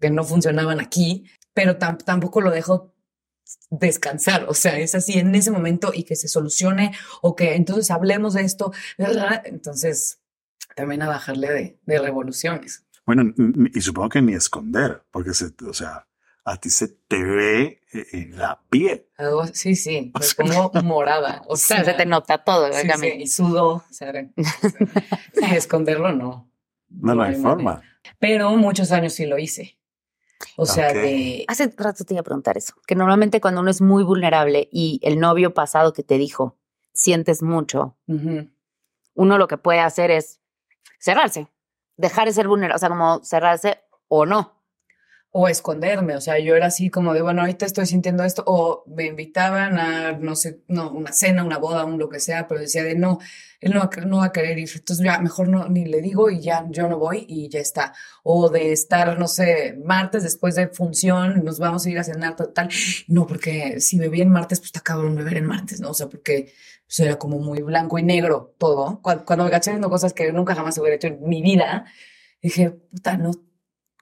que 0.00 0.10
no 0.10 0.24
funcionaban 0.24 0.80
aquí, 0.80 1.26
pero 1.52 1.76
tampoco 1.76 2.40
lo 2.40 2.50
dejo 2.50 2.94
descansar, 3.68 4.46
o 4.48 4.54
sea, 4.54 4.78
es 4.78 4.94
así 4.94 5.18
en 5.18 5.34
ese 5.34 5.50
momento 5.50 5.90
y 5.92 6.04
que 6.04 6.14
se 6.14 6.28
solucione 6.28 6.92
o 7.20 7.34
que 7.34 7.54
entonces 7.54 7.90
hablemos 7.90 8.34
de 8.34 8.42
esto, 8.42 8.72
entonces 9.44 10.20
también 10.74 11.02
a 11.02 11.08
bajarle 11.08 11.78
de, 11.84 11.98
revoluciones. 11.98 12.86
Bueno, 13.06 13.32
y 13.74 13.80
supongo 13.80 14.08
que 14.08 14.22
ni 14.22 14.34
esconder, 14.34 15.02
porque 15.10 15.34
se, 15.34 15.52
o 15.66 15.72
sea, 15.72 16.06
a 16.44 16.56
ti 16.56 16.70
se 16.70 16.88
te 16.88 17.22
ve 17.22 17.82
eh, 17.92 18.06
en 18.12 18.38
la 18.38 18.62
piel. 18.70 19.06
sí, 19.52 19.74
sí, 19.74 20.12
me 20.38 20.52
pongo 20.52 20.82
morada. 20.82 21.42
O 21.48 21.56
sea, 21.56 21.84
se 21.84 21.94
te 21.94 22.06
nota 22.06 22.44
todo, 22.44 22.72
sí, 22.72 22.88
sí, 22.98 23.08
y 23.18 23.26
sudo. 23.26 23.68
O 23.68 23.84
sea, 23.90 24.12
sí, 24.12 25.44
esconderlo 25.54 26.12
no. 26.12 26.50
No, 26.88 27.14
no 27.14 27.22
hay 27.22 27.36
forma. 27.36 27.82
Pero 28.18 28.56
muchos 28.56 28.90
años 28.92 29.12
sí 29.12 29.26
lo 29.26 29.38
hice. 29.38 29.78
O 30.56 30.66
sea, 30.66 30.92
de... 30.92 31.44
Hace 31.48 31.72
rato 31.76 32.04
te 32.04 32.14
iba 32.14 32.20
a 32.20 32.24
preguntar 32.24 32.56
eso, 32.56 32.74
que 32.86 32.94
normalmente 32.94 33.40
cuando 33.40 33.60
uno 33.60 33.70
es 33.70 33.80
muy 33.80 34.02
vulnerable 34.02 34.68
y 34.72 34.98
el 35.02 35.20
novio 35.20 35.52
pasado 35.52 35.92
que 35.92 36.02
te 36.02 36.16
dijo, 36.16 36.58
sientes 36.94 37.42
mucho, 37.42 37.98
uno 39.14 39.38
lo 39.38 39.48
que 39.48 39.58
puede 39.58 39.80
hacer 39.80 40.10
es 40.10 40.39
cerrarse, 41.00 41.48
dejar 41.96 42.28
de 42.28 42.32
ser 42.34 42.46
vulnerable, 42.46 42.76
o 42.76 42.78
sea, 42.78 42.88
como 42.88 43.24
cerrarse 43.24 43.80
o 44.08 44.26
no 44.26 44.60
o 45.32 45.46
esconderme, 45.48 46.16
o 46.16 46.20
sea, 46.20 46.40
yo 46.40 46.56
era 46.56 46.66
así 46.66 46.90
como 46.90 47.14
de, 47.14 47.22
bueno, 47.22 47.42
ahorita 47.42 47.64
estoy 47.64 47.86
sintiendo 47.86 48.24
esto, 48.24 48.42
o 48.46 48.82
me 48.88 49.06
invitaban 49.06 49.78
a, 49.78 50.12
no 50.12 50.34
sé, 50.34 50.62
no, 50.66 50.90
una 50.90 51.12
cena, 51.12 51.44
una 51.44 51.58
boda, 51.58 51.84
un 51.84 51.98
lo 52.00 52.08
que 52.08 52.18
sea, 52.18 52.48
pero 52.48 52.60
decía 52.60 52.82
de, 52.82 52.96
no, 52.96 53.20
él 53.60 53.72
no, 53.72 53.88
no 54.06 54.16
va 54.18 54.26
a 54.26 54.32
querer 54.32 54.58
ir, 54.58 54.68
entonces 54.74 55.04
ya 55.04 55.20
mejor 55.20 55.48
no, 55.48 55.68
ni 55.68 55.84
le 55.84 56.00
digo 56.00 56.30
y 56.30 56.40
ya 56.40 56.66
yo 56.70 56.88
no 56.88 56.98
voy 56.98 57.26
y 57.28 57.48
ya 57.48 57.60
está, 57.60 57.94
o 58.24 58.48
de 58.48 58.72
estar, 58.72 59.16
no 59.20 59.28
sé, 59.28 59.78
martes 59.84 60.24
después 60.24 60.56
de 60.56 60.66
función, 60.66 61.44
nos 61.44 61.60
vamos 61.60 61.86
a 61.86 61.90
ir 61.90 61.98
a 62.00 62.04
cenar 62.04 62.34
total, 62.34 62.68
no, 63.06 63.24
porque 63.28 63.80
si 63.80 64.00
bebí 64.00 64.22
en 64.22 64.30
martes, 64.30 64.58
pues 64.58 64.68
está 64.68 64.80
cabrón 64.80 65.14
beber 65.14 65.36
en 65.36 65.46
martes, 65.46 65.80
¿no? 65.80 65.90
O 65.90 65.94
sea, 65.94 66.08
porque 66.08 66.52
pues, 66.90 67.00
era 67.00 67.18
como 67.18 67.38
muy 67.38 67.62
blanco 67.62 67.98
y 67.98 68.02
negro 68.02 68.54
todo, 68.58 69.00
cuando, 69.00 69.24
cuando 69.24 69.44
me 69.44 69.50
caché 69.50 69.70
haciendo 69.70 69.88
cosas 69.88 70.12
que 70.12 70.32
nunca 70.32 70.54
jamás 70.54 70.76
hubiera 70.78 70.96
hecho 70.96 71.06
en 71.06 71.22
mi 71.22 71.40
vida, 71.40 71.86
dije, 72.42 72.70
puta, 72.70 73.16
no, 73.16 73.30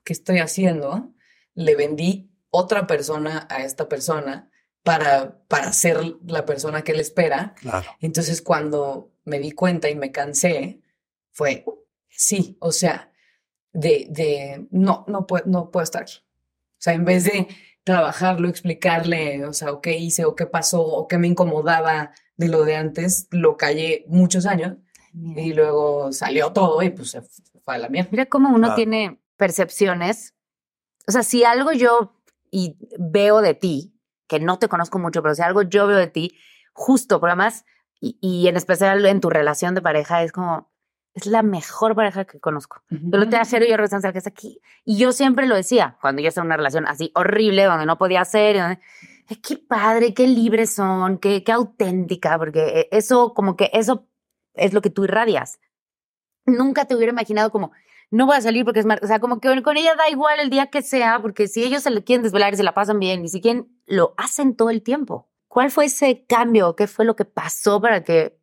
¿qué 0.04 0.12
estoy 0.12 0.38
haciendo? 0.38 1.12
le 1.58 1.74
vendí 1.74 2.30
otra 2.50 2.86
persona 2.86 3.48
a 3.50 3.64
esta 3.64 3.88
persona 3.88 4.48
para, 4.84 5.42
para 5.48 5.72
ser 5.72 5.98
la 6.24 6.46
persona 6.46 6.82
que 6.82 6.92
él 6.92 7.00
espera. 7.00 7.56
Claro. 7.56 7.90
Entonces, 8.00 8.42
cuando 8.42 9.12
me 9.24 9.40
di 9.40 9.50
cuenta 9.50 9.90
y 9.90 9.96
me 9.96 10.12
cansé, 10.12 10.80
fue, 11.32 11.64
sí, 12.08 12.56
o 12.60 12.70
sea, 12.70 13.12
de, 13.72 14.06
de 14.08 14.68
no, 14.70 15.04
no 15.08 15.26
puedo, 15.26 15.44
no 15.46 15.72
puedo 15.72 15.82
estar 15.82 16.02
aquí. 16.02 16.18
O 16.18 16.80
sea, 16.80 16.92
en 16.92 17.04
vez 17.04 17.24
de 17.24 17.48
trabajarlo, 17.88 18.50
explicarle, 18.50 19.46
o 19.46 19.54
sea, 19.54 19.72
o 19.72 19.80
qué 19.80 19.96
hice, 19.96 20.26
o 20.26 20.36
qué 20.36 20.44
pasó, 20.44 20.82
o 20.82 21.08
qué 21.08 21.16
me 21.16 21.26
incomodaba 21.26 22.10
de 22.36 22.48
lo 22.48 22.64
de 22.64 22.76
antes, 22.76 23.28
lo 23.30 23.56
callé 23.56 24.04
muchos 24.08 24.44
años 24.44 24.76
y 25.14 25.54
luego 25.54 26.12
salió 26.12 26.52
todo 26.52 26.82
y 26.82 26.90
pues 26.90 27.12
se 27.12 27.22
fue 27.22 27.74
a 27.74 27.78
la 27.78 27.88
mierda. 27.88 28.10
Mira 28.12 28.26
cómo 28.26 28.54
uno 28.54 28.74
tiene 28.74 29.22
percepciones. 29.38 30.34
O 31.06 31.12
sea, 31.12 31.22
si 31.22 31.44
algo 31.44 31.72
yo 31.72 32.12
y 32.50 32.76
veo 32.98 33.40
de 33.40 33.54
ti, 33.54 33.94
que 34.26 34.38
no 34.38 34.58
te 34.58 34.68
conozco 34.68 34.98
mucho, 34.98 35.22
pero 35.22 35.34
si 35.34 35.40
algo 35.40 35.62
yo 35.62 35.86
veo 35.86 35.96
de 35.96 36.08
ti, 36.08 36.36
justo, 36.74 37.20
pero 37.20 37.32
además, 37.32 37.64
y, 38.02 38.18
y 38.20 38.48
en 38.48 38.58
especial 38.58 39.06
en 39.06 39.20
tu 39.22 39.30
relación 39.30 39.74
de 39.74 39.80
pareja, 39.80 40.22
es 40.22 40.30
como, 40.32 40.70
es 41.18 41.26
la 41.26 41.42
mejor 41.42 41.94
pareja 41.94 42.24
que 42.24 42.40
conozco. 42.40 42.82
Yo 42.90 43.18
lo 43.18 43.28
te 43.28 43.44
Jero 43.44 43.64
y 43.64 43.70
yo 43.70 43.76
Rosanza, 43.76 44.12
que 44.12 44.18
es 44.18 44.26
aquí. 44.26 44.60
Y 44.84 44.98
yo 44.98 45.12
siempre 45.12 45.46
lo 45.46 45.54
decía, 45.54 45.96
cuando 46.00 46.22
yo 46.22 46.28
estaba 46.28 46.44
en 46.44 46.48
una 46.48 46.56
relación 46.56 46.86
así 46.86 47.12
horrible, 47.14 47.64
donde 47.64 47.86
no 47.86 47.98
podía 47.98 48.20
hacer, 48.20 48.56
y 48.56 48.58
donde, 48.58 48.78
"Ay, 49.28 49.36
qué 49.36 49.56
padre, 49.56 50.14
qué 50.14 50.26
libres 50.26 50.74
son, 50.74 51.18
qué, 51.18 51.44
qué 51.44 51.52
auténtica, 51.52 52.38
porque 52.38 52.80
eh, 52.80 52.88
eso, 52.92 53.34
como 53.34 53.56
que 53.56 53.70
eso 53.72 54.06
es 54.54 54.72
lo 54.72 54.80
que 54.80 54.90
tú 54.90 55.04
irradias. 55.04 55.60
Nunca 56.46 56.86
te 56.86 56.94
hubiera 56.96 57.12
imaginado 57.12 57.50
como, 57.50 57.72
no 58.10 58.26
voy 58.26 58.36
a 58.36 58.40
salir 58.40 58.64
porque 58.64 58.80
es 58.80 58.86
mar... 58.86 59.00
O 59.02 59.06
sea, 59.06 59.20
como 59.20 59.40
que 59.40 59.62
con 59.62 59.76
ella 59.76 59.94
da 59.94 60.08
igual 60.08 60.40
el 60.40 60.50
día 60.50 60.66
que 60.66 60.82
sea, 60.82 61.20
porque 61.20 61.46
si 61.48 61.62
ellos 61.62 61.82
se 61.82 61.90
le 61.90 62.02
quieren 62.04 62.22
desvelar 62.22 62.54
y 62.54 62.56
se 62.56 62.62
la 62.62 62.74
pasan 62.74 62.98
bien, 62.98 63.22
ni 63.22 63.28
siquiera 63.28 63.64
lo 63.86 64.14
hacen 64.16 64.56
todo 64.56 64.70
el 64.70 64.82
tiempo. 64.82 65.28
¿Cuál 65.48 65.70
fue 65.70 65.86
ese 65.86 66.24
cambio? 66.26 66.76
¿Qué 66.76 66.86
fue 66.86 67.04
lo 67.04 67.16
que 67.16 67.24
pasó 67.24 67.80
para 67.80 68.04
que 68.04 68.37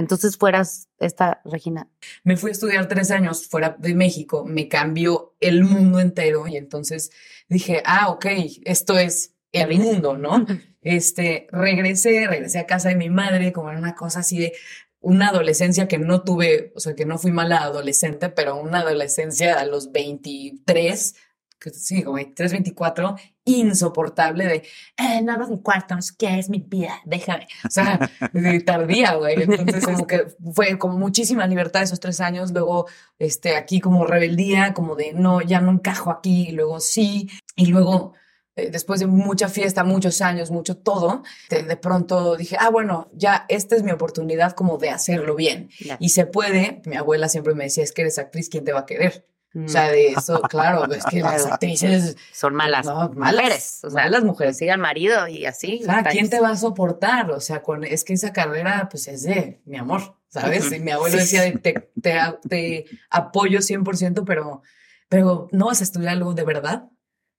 entonces 0.00 0.36
fueras 0.36 0.88
esta 0.98 1.40
Regina? 1.44 1.88
Me 2.24 2.36
fui 2.36 2.50
a 2.50 2.52
estudiar 2.52 2.88
tres 2.88 3.10
años 3.10 3.46
fuera 3.46 3.76
de 3.78 3.94
México, 3.94 4.44
me 4.44 4.68
cambió 4.68 5.34
el 5.40 5.62
mundo 5.62 6.00
entero 6.00 6.48
y 6.48 6.56
entonces 6.56 7.10
dije, 7.48 7.82
ah, 7.86 8.08
ok, 8.08 8.26
esto 8.64 8.98
es 8.98 9.34
el 9.52 9.78
mundo, 9.78 10.16
¿no? 10.16 10.46
Este, 10.82 11.46
regresé, 11.52 12.26
regresé 12.26 12.58
a 12.58 12.66
casa 12.66 12.88
de 12.88 12.96
mi 12.96 13.10
madre, 13.10 13.52
como 13.52 13.68
era 13.68 13.78
una 13.78 13.94
cosa 13.94 14.20
así 14.20 14.38
de 14.38 14.54
una 15.00 15.28
adolescencia 15.28 15.88
que 15.88 15.98
no 15.98 16.22
tuve, 16.22 16.72
o 16.74 16.80
sea, 16.80 16.94
que 16.94 17.06
no 17.06 17.18
fui 17.18 17.32
mala 17.32 17.58
adolescente, 17.58 18.28
pero 18.28 18.56
una 18.56 18.80
adolescencia 18.80 19.58
a 19.58 19.64
los 19.64 19.92
23, 19.92 21.14
que 21.60 21.70
sí, 21.70 22.02
como 22.02 22.16
23, 22.16 22.52
24, 22.52 23.16
insoportable 23.44 24.46
de, 24.46 24.62
eh, 24.96 25.20
no 25.22 25.32
abras 25.32 25.50
mi 25.50 25.60
cuarto, 25.60 25.94
no 25.94 26.00
sé 26.00 26.14
qué, 26.18 26.38
es 26.38 26.48
mi 26.48 26.58
vida, 26.58 27.00
déjame. 27.04 27.46
O 27.66 27.70
sea, 27.70 28.10
de 28.32 28.60
tardía, 28.60 29.14
güey. 29.14 29.42
Entonces, 29.42 29.84
como 29.84 30.06
que 30.06 30.26
fue 30.54 30.78
como 30.78 30.98
muchísima 30.98 31.46
libertad 31.46 31.82
esos 31.82 32.00
tres 32.00 32.20
años. 32.20 32.52
Luego, 32.52 32.86
este, 33.18 33.56
aquí 33.56 33.80
como 33.80 34.06
rebeldía, 34.06 34.72
como 34.72 34.96
de, 34.96 35.12
no, 35.12 35.42
ya 35.42 35.60
no 35.60 35.70
encajo 35.70 36.10
aquí, 36.10 36.48
y 36.48 36.52
luego 36.52 36.80
sí. 36.80 37.28
Y 37.56 37.66
luego, 37.66 38.14
eh, 38.56 38.70
después 38.70 39.00
de 39.00 39.06
mucha 39.06 39.48
fiesta, 39.48 39.84
muchos 39.84 40.22
años, 40.22 40.50
mucho 40.50 40.78
todo, 40.78 41.22
de, 41.50 41.62
de 41.62 41.76
pronto 41.76 42.36
dije, 42.36 42.56
ah, 42.58 42.70
bueno, 42.70 43.10
ya 43.12 43.44
esta 43.48 43.76
es 43.76 43.82
mi 43.82 43.90
oportunidad 43.90 44.52
como 44.52 44.78
de 44.78 44.88
hacerlo 44.88 45.34
bien. 45.34 45.68
Y 45.98 46.08
se 46.08 46.24
puede, 46.24 46.80
mi 46.86 46.96
abuela 46.96 47.28
siempre 47.28 47.54
me 47.54 47.64
decía, 47.64 47.84
es 47.84 47.92
que 47.92 48.02
eres 48.02 48.18
actriz, 48.18 48.48
¿quién 48.48 48.64
te 48.64 48.72
va 48.72 48.80
a 48.80 48.86
querer? 48.86 49.26
O 49.54 49.68
sea, 49.68 49.90
de 49.90 50.08
eso, 50.08 50.40
claro, 50.42 50.84
es 50.92 51.04
que 51.06 51.20
las 51.20 51.44
actrices 51.44 52.16
Son 52.32 52.54
malas. 52.54 52.86
no, 52.86 53.10
malas, 53.10 53.42
mujeres. 53.42 53.80
O 53.82 53.90
sea, 53.90 54.04
malas 54.04 54.24
mujeres. 54.24 54.56
Sigan 54.56 54.80
marido 54.80 55.26
y 55.26 55.44
así. 55.44 55.80
O 55.82 55.86
sea, 55.86 56.04
¿quién 56.04 56.24
ahí. 56.26 56.30
te 56.30 56.40
va 56.40 56.50
a 56.50 56.56
soportar? 56.56 57.30
O 57.32 57.40
sea, 57.40 57.62
con, 57.62 57.82
es 57.82 58.04
que 58.04 58.12
esa 58.12 58.32
carrera, 58.32 58.88
pues 58.88 59.08
es 59.08 59.22
de 59.24 59.60
mi 59.64 59.76
amor, 59.76 60.16
¿sabes? 60.28 60.70
Y 60.70 60.78
mi 60.78 60.92
abuelo 60.92 61.16
decía, 61.16 61.42
de, 61.42 61.52
te, 61.52 61.90
te, 62.00 62.18
te 62.48 62.84
apoyo 63.10 63.58
100%, 63.58 64.22
pero, 64.24 64.62
pero 65.08 65.48
no 65.50 65.66
vas 65.66 65.80
a 65.80 65.84
estudiar 65.84 66.12
algo 66.12 66.32
de 66.32 66.44
verdad. 66.44 66.84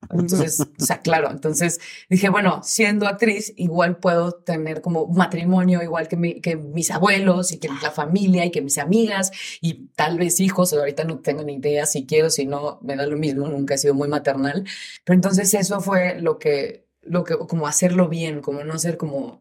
Entonces, 0.10 0.68
o 0.80 0.84
sea, 0.84 1.00
claro, 1.02 1.30
entonces 1.32 1.80
dije, 2.10 2.30
bueno, 2.30 2.62
siendo 2.64 3.08
actriz, 3.08 3.54
igual 3.56 3.98
puedo 3.98 4.34
tener 4.34 4.82
como 4.82 5.08
matrimonio, 5.08 5.82
igual 5.84 6.08
que, 6.08 6.18
mi- 6.18 6.42
que 6.42 6.56
mis 6.58 6.92
abuelos 6.92 7.52
y 7.54 7.60
que 7.60 7.70
la 7.82 7.92
familia 7.92 8.46
y 8.46 8.52
que 8.52 8.62
mis 8.62 8.78
amigas 8.78 9.32
y 9.62 9.88
tal 9.96 10.18
vez 10.18 10.40
hijos, 10.40 10.74
ahorita 10.74 11.04
no 11.06 11.20
tengo 11.20 11.44
ni 11.44 11.54
idea 11.56 11.86
si 11.86 12.06
quiero, 12.06 12.30
si 12.30 12.46
no, 12.46 12.80
me 12.82 12.96
da 12.96 13.06
lo 13.06 13.16
mismo, 13.18 13.48
nunca 13.48 13.76
he 13.76 13.78
sido 13.78 13.94
muy 13.94 14.08
maternal, 14.10 14.66
pero 15.06 15.16
entonces 15.16 15.54
eso 15.54 15.80
fue 15.82 16.20
lo 16.20 16.40
que, 16.40 16.88
lo 17.02 17.24
que, 17.24 17.38
como 17.38 17.68
hacerlo 17.68 18.10
bien, 18.10 18.42
como 18.42 18.64
no 18.64 18.78
ser 18.80 18.98
como 18.98 19.41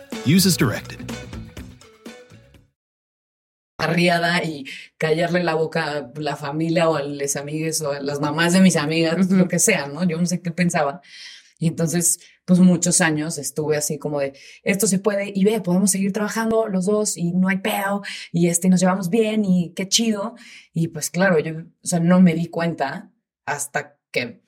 Use 0.25 0.45
as 0.45 0.57
directed. 0.57 0.99
arriada 3.77 4.43
y 4.43 4.65
callarle 4.99 5.43
la 5.43 5.55
boca 5.55 5.97
a 5.97 6.11
la 6.19 6.35
familia 6.35 6.87
o 6.87 6.97
a 6.97 7.01
las 7.01 7.35
amigas 7.35 7.81
o 7.81 7.91
a 7.91 7.99
las 7.99 8.19
mamás 8.19 8.53
de 8.53 8.61
mis 8.61 8.75
amigas, 8.75 9.25
Ujú. 9.25 9.35
lo 9.35 9.47
que 9.47 9.57
sea, 9.57 9.87
¿no? 9.87 10.03
Yo 10.03 10.19
no 10.19 10.25
sé 10.27 10.39
qué 10.39 10.51
pensaba. 10.51 11.01
Y 11.57 11.67
entonces, 11.67 12.19
pues 12.45 12.59
muchos 12.59 13.01
años 13.01 13.39
estuve 13.39 13.77
así 13.77 13.97
como 13.97 14.19
de, 14.19 14.33
esto 14.61 14.85
se 14.85 14.99
puede 14.99 15.31
y 15.33 15.43
ve, 15.45 15.61
podemos 15.61 15.89
seguir 15.89 16.13
trabajando 16.13 16.67
los 16.67 16.85
dos 16.85 17.17
y 17.17 17.31
no 17.31 17.47
hay 17.47 17.57
pedo 17.57 18.03
y 18.31 18.49
este, 18.49 18.69
nos 18.69 18.79
llevamos 18.79 19.09
bien 19.09 19.45
y 19.45 19.73
qué 19.75 19.87
chido. 19.87 20.35
Y 20.73 20.89
pues 20.89 21.09
claro, 21.09 21.39
yo, 21.39 21.53
o 21.61 21.87
sea, 21.87 21.99
no 21.99 22.21
me 22.21 22.35
di 22.35 22.47
cuenta 22.47 23.11
hasta 23.47 23.97
que 24.11 24.41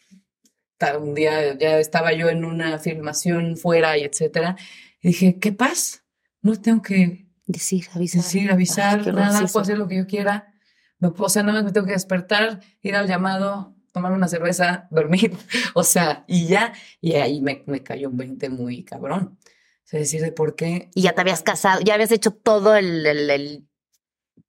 un 0.99 1.15
día 1.15 1.57
ya 1.57 1.79
estaba 1.79 2.13
yo 2.13 2.29
en 2.29 2.45
una 2.45 2.77
filmación 2.77 3.57
fuera 3.57 3.97
y 3.97 4.03
etcétera. 4.03 4.57
Y 5.03 5.09
dije, 5.09 5.37
¿qué 5.39 5.51
paz? 5.51 6.03
No 6.41 6.59
tengo 6.59 6.81
que 6.81 7.27
Decir, 7.45 7.85
avisar. 7.93 8.21
decir, 8.23 8.51
avisar, 8.51 9.01
Ay, 9.05 9.11
nada, 9.13 9.39
puedo 9.41 9.59
hacer 9.59 9.77
lo 9.77 9.87
que 9.87 9.97
yo 9.97 10.07
quiera. 10.07 10.53
Me, 10.99 11.09
puedo- 11.11 11.25
o 11.25 11.29
sea, 11.29 11.43
nada 11.43 11.55
más 11.55 11.65
me 11.65 11.71
tengo 11.73 11.85
que 11.85 11.91
despertar, 11.93 12.61
ir 12.81 12.95
al 12.95 13.07
llamado, 13.07 13.75
tomar 13.91 14.13
una 14.13 14.27
cerveza, 14.29 14.87
dormir, 14.91 15.37
o 15.75 15.83
sea, 15.83 16.23
y 16.27 16.47
ya, 16.47 16.73
y 17.01 17.13
ahí 17.15 17.41
me, 17.41 17.63
me 17.67 17.83
cayó 17.83 18.09
un 18.09 18.17
20 18.17 18.49
muy 18.49 18.83
cabrón. 18.83 19.37
O 19.41 19.85
sea, 19.85 19.99
decir 19.99 20.21
de 20.21 20.31
por 20.31 20.55
qué 20.55 20.89
Y 20.95 21.01
ya 21.03 21.13
te 21.13 21.21
habías 21.21 21.43
casado, 21.43 21.81
ya 21.81 21.93
habías 21.95 22.11
hecho 22.11 22.31
todo 22.31 22.75
el, 22.77 23.05
el- 23.05 23.29
el- 23.29 23.67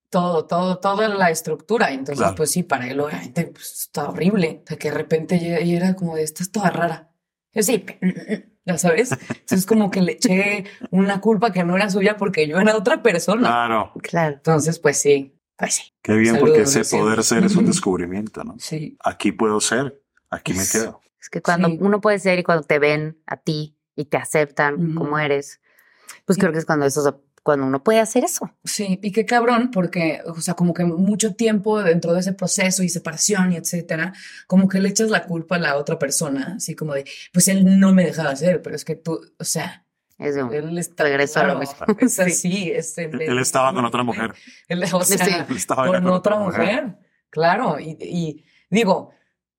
todo, 0.09 0.47
todo, 0.47 0.79
toda 0.79 1.09
la 1.09 1.31
estructura. 1.31 1.91
Entonces, 1.91 2.19
Claro. 2.19 2.37
pues 2.37 2.53
sí, 2.53 2.63
para 2.63 2.89
él 2.89 3.01
obviamente 3.01 3.47
pues, 3.49 3.73
está 3.81 4.09
horrible. 4.09 4.61
O 4.63 4.69
sea, 4.69 4.77
que 4.79 4.91
de 4.91 4.97
repente 4.97 5.37
y 5.65 5.75
era 5.75 5.95
como 5.97 6.15
de, 6.15 6.23
estás 6.23 6.53
toda 6.53 6.71
rara. 6.71 7.11
Yo 7.53 7.63
sí, 7.65 7.85
ya 8.65 8.79
sabes. 8.79 9.13
Entonces, 9.13 9.67
como 9.67 9.91
que 9.91 10.01
le 10.03 10.13
eché 10.13 10.65
una 10.91 11.21
culpa 11.21 11.53
que 11.53 11.65
no 11.65 11.77
era 11.77 11.91
suya 11.91 12.17
porque 12.17 12.47
yo 12.49 12.59
era 12.59 12.77
otra 12.77 13.03
persona. 13.03 13.49
Claro. 13.49 13.93
Claro. 14.03 14.35
Entonces, 14.37 14.79
pues 14.79 14.99
sí, 14.99 15.35
pues 15.57 15.75
sí. 15.75 15.83
Qué 16.03 16.15
bien, 16.15 16.35
Saludos, 16.35 16.49
porque 16.51 16.63
ese 16.63 16.85
siento. 16.85 17.05
poder 17.07 17.23
ser 17.25 17.45
es 17.45 17.57
un 17.57 17.67
descubrimiento, 17.67 18.43
¿no? 18.45 18.57
Sí. 18.59 18.97
Aquí 19.05 19.33
puedo 19.33 19.61
ser, 19.61 20.01
aquí 20.31 20.53
me 20.55 20.65
quedo. 20.71 21.01
Es 21.21 21.29
que 21.31 21.41
cuando 21.43 21.69
Sí. 21.69 21.79
uno 21.81 22.01
puede 22.01 22.19
ser 22.19 22.39
y 22.39 22.43
cuando 22.43 22.65
te 22.65 22.79
ven 22.79 23.19
a 23.27 23.37
ti 23.39 23.77
y 23.97 24.07
te 24.07 24.17
aceptan 24.17 24.95
como 24.95 25.19
eres, 25.19 25.61
pues 26.25 26.37
Sí. 26.37 26.41
creo 26.41 26.53
que 26.53 26.59
es 26.59 26.67
cuando 26.67 26.85
eso, 26.87 27.23
cuando 27.45 27.67
uno 27.67 27.85
puede 27.85 28.01
hacer 28.01 28.25
eso. 28.25 28.51
Sí, 28.65 28.99
y 29.01 29.13
qué 29.13 29.25
cabrón, 29.25 29.71
porque, 29.71 30.21
o 30.27 30.41
sea, 30.41 30.55
como 30.55 30.75
que 30.75 30.85
mucho 30.85 31.37
tiempo 31.37 31.81
dentro 31.83 32.13
de 32.15 32.21
ese 32.21 32.33
proceso 32.33 32.83
y 32.83 32.89
separación 32.89 33.53
y 33.53 33.57
etcétera, 33.57 34.13
como 34.49 34.67
que 34.67 34.81
le 34.81 34.89
echas 34.89 35.11
la 35.11 35.25
culpa 35.27 35.55
a 35.57 35.59
la 35.61 35.77
otra 35.77 35.99
persona, 35.99 36.55
así 36.57 36.75
como 36.75 36.95
de, 36.95 37.05
pues 37.33 37.47
él 37.47 37.79
no 37.79 37.93
me 37.95 38.05
dejaba 38.05 38.31
hacer, 38.31 38.61
pero 38.63 38.75
es 38.75 38.85
que 38.85 38.97
tú, 38.97 39.21
o 39.39 39.45
sea, 39.45 39.85
Es 40.19 40.37
un- 40.37 40.53
Él 40.55 40.79
está, 40.79 41.05
regresó 41.05 41.41
a 41.41 41.45
lo 41.45 41.59
claro, 41.61 41.61
mismo. 41.61 41.87
Es 42.01 42.19
así, 42.19 42.71
es 42.71 42.97
el- 42.99 43.21
Él 43.21 43.39
estaba 43.39 43.73
con 43.75 43.85
otra 43.85 44.03
mujer. 44.03 44.33
Él, 44.69 44.83
o 44.93 45.05
sea, 45.05 45.25
Sí. 45.25 45.31
Él 45.49 45.57
estaba 45.57 45.87
con 45.87 46.07
otra 46.09 46.39
mujer. 46.39 46.97
Claro, 47.31 47.79
y, 47.81 47.97
y 48.01 48.45
digo, 48.71 49.11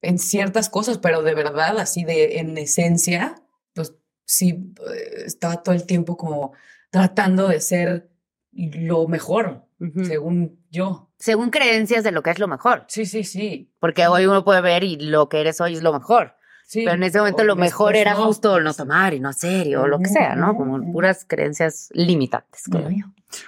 en 0.02 0.18
ciertas 0.18 0.70
cosas, 0.70 0.98
pero 0.98 1.22
de 1.24 1.36
verdad, 1.36 1.78
así 1.80 2.04
de 2.06 2.40
en 2.40 2.58
esencia, 2.58 3.36
pues 3.74 3.94
sí, 4.26 4.74
eh, 4.94 5.24
estaba 5.26 5.62
todo 5.62 5.76
el 5.76 5.86
tiempo 5.86 6.16
como 6.16 6.54
tratando 6.92 7.48
de 7.48 7.60
ser 7.62 8.10
lo 8.52 9.08
mejor, 9.08 9.66
según 10.04 10.60
yo. 10.72 11.12
Según 11.18 11.50
creencias 11.50 12.04
de 12.04 12.12
lo 12.12 12.24
que 12.24 12.30
es 12.32 12.40
lo 12.40 12.48
mejor. 12.48 12.86
Sí, 12.88 13.06
sí, 13.06 13.24
sí. 13.24 13.72
Porque 13.80 14.08
hoy 14.08 14.26
uno 14.26 14.44
puede 14.46 14.62
ver 14.62 14.84
y 14.84 14.98
lo 14.98 15.28
que 15.30 15.42
eres 15.42 15.60
hoy 15.62 15.74
es 15.74 15.84
lo 15.84 15.92
mejor. 15.94 16.36
sí. 16.68 16.82
Pero 16.84 16.96
en 16.96 17.04
ese 17.04 17.20
momento 17.20 17.44
O 17.44 17.46
lo 17.46 17.56
mejor 17.56 17.94
después 17.94 18.02
era 18.02 18.14
no. 18.20 18.26
justo 18.28 18.60
no 18.60 18.74
tomar 18.74 19.14
y 19.14 19.20
no 19.20 19.30
hacer 19.30 19.68
y- 19.68 19.76
o 19.76 19.88
lo 19.88 20.00
que 20.00 20.06
sea, 20.10 20.36
¿no? 20.36 20.56
Como 20.56 20.92
puras 20.92 21.26
creencias 21.28 21.90
limitantes, 21.94 22.64
creo 22.72 22.90
yo. 22.90 23.06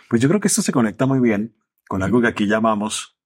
Pues 0.09 0.21
yo 0.21 0.27
creo 0.29 0.39
que 0.39 0.47
esto 0.49 0.61
se 0.61 0.71
conecta 0.71 1.05
muy 1.05 1.19
bien 1.19 1.55
con 1.87 2.03
algo 2.03 2.21
que 2.21 2.27
aquí 2.27 2.47
llamamos 2.47 3.17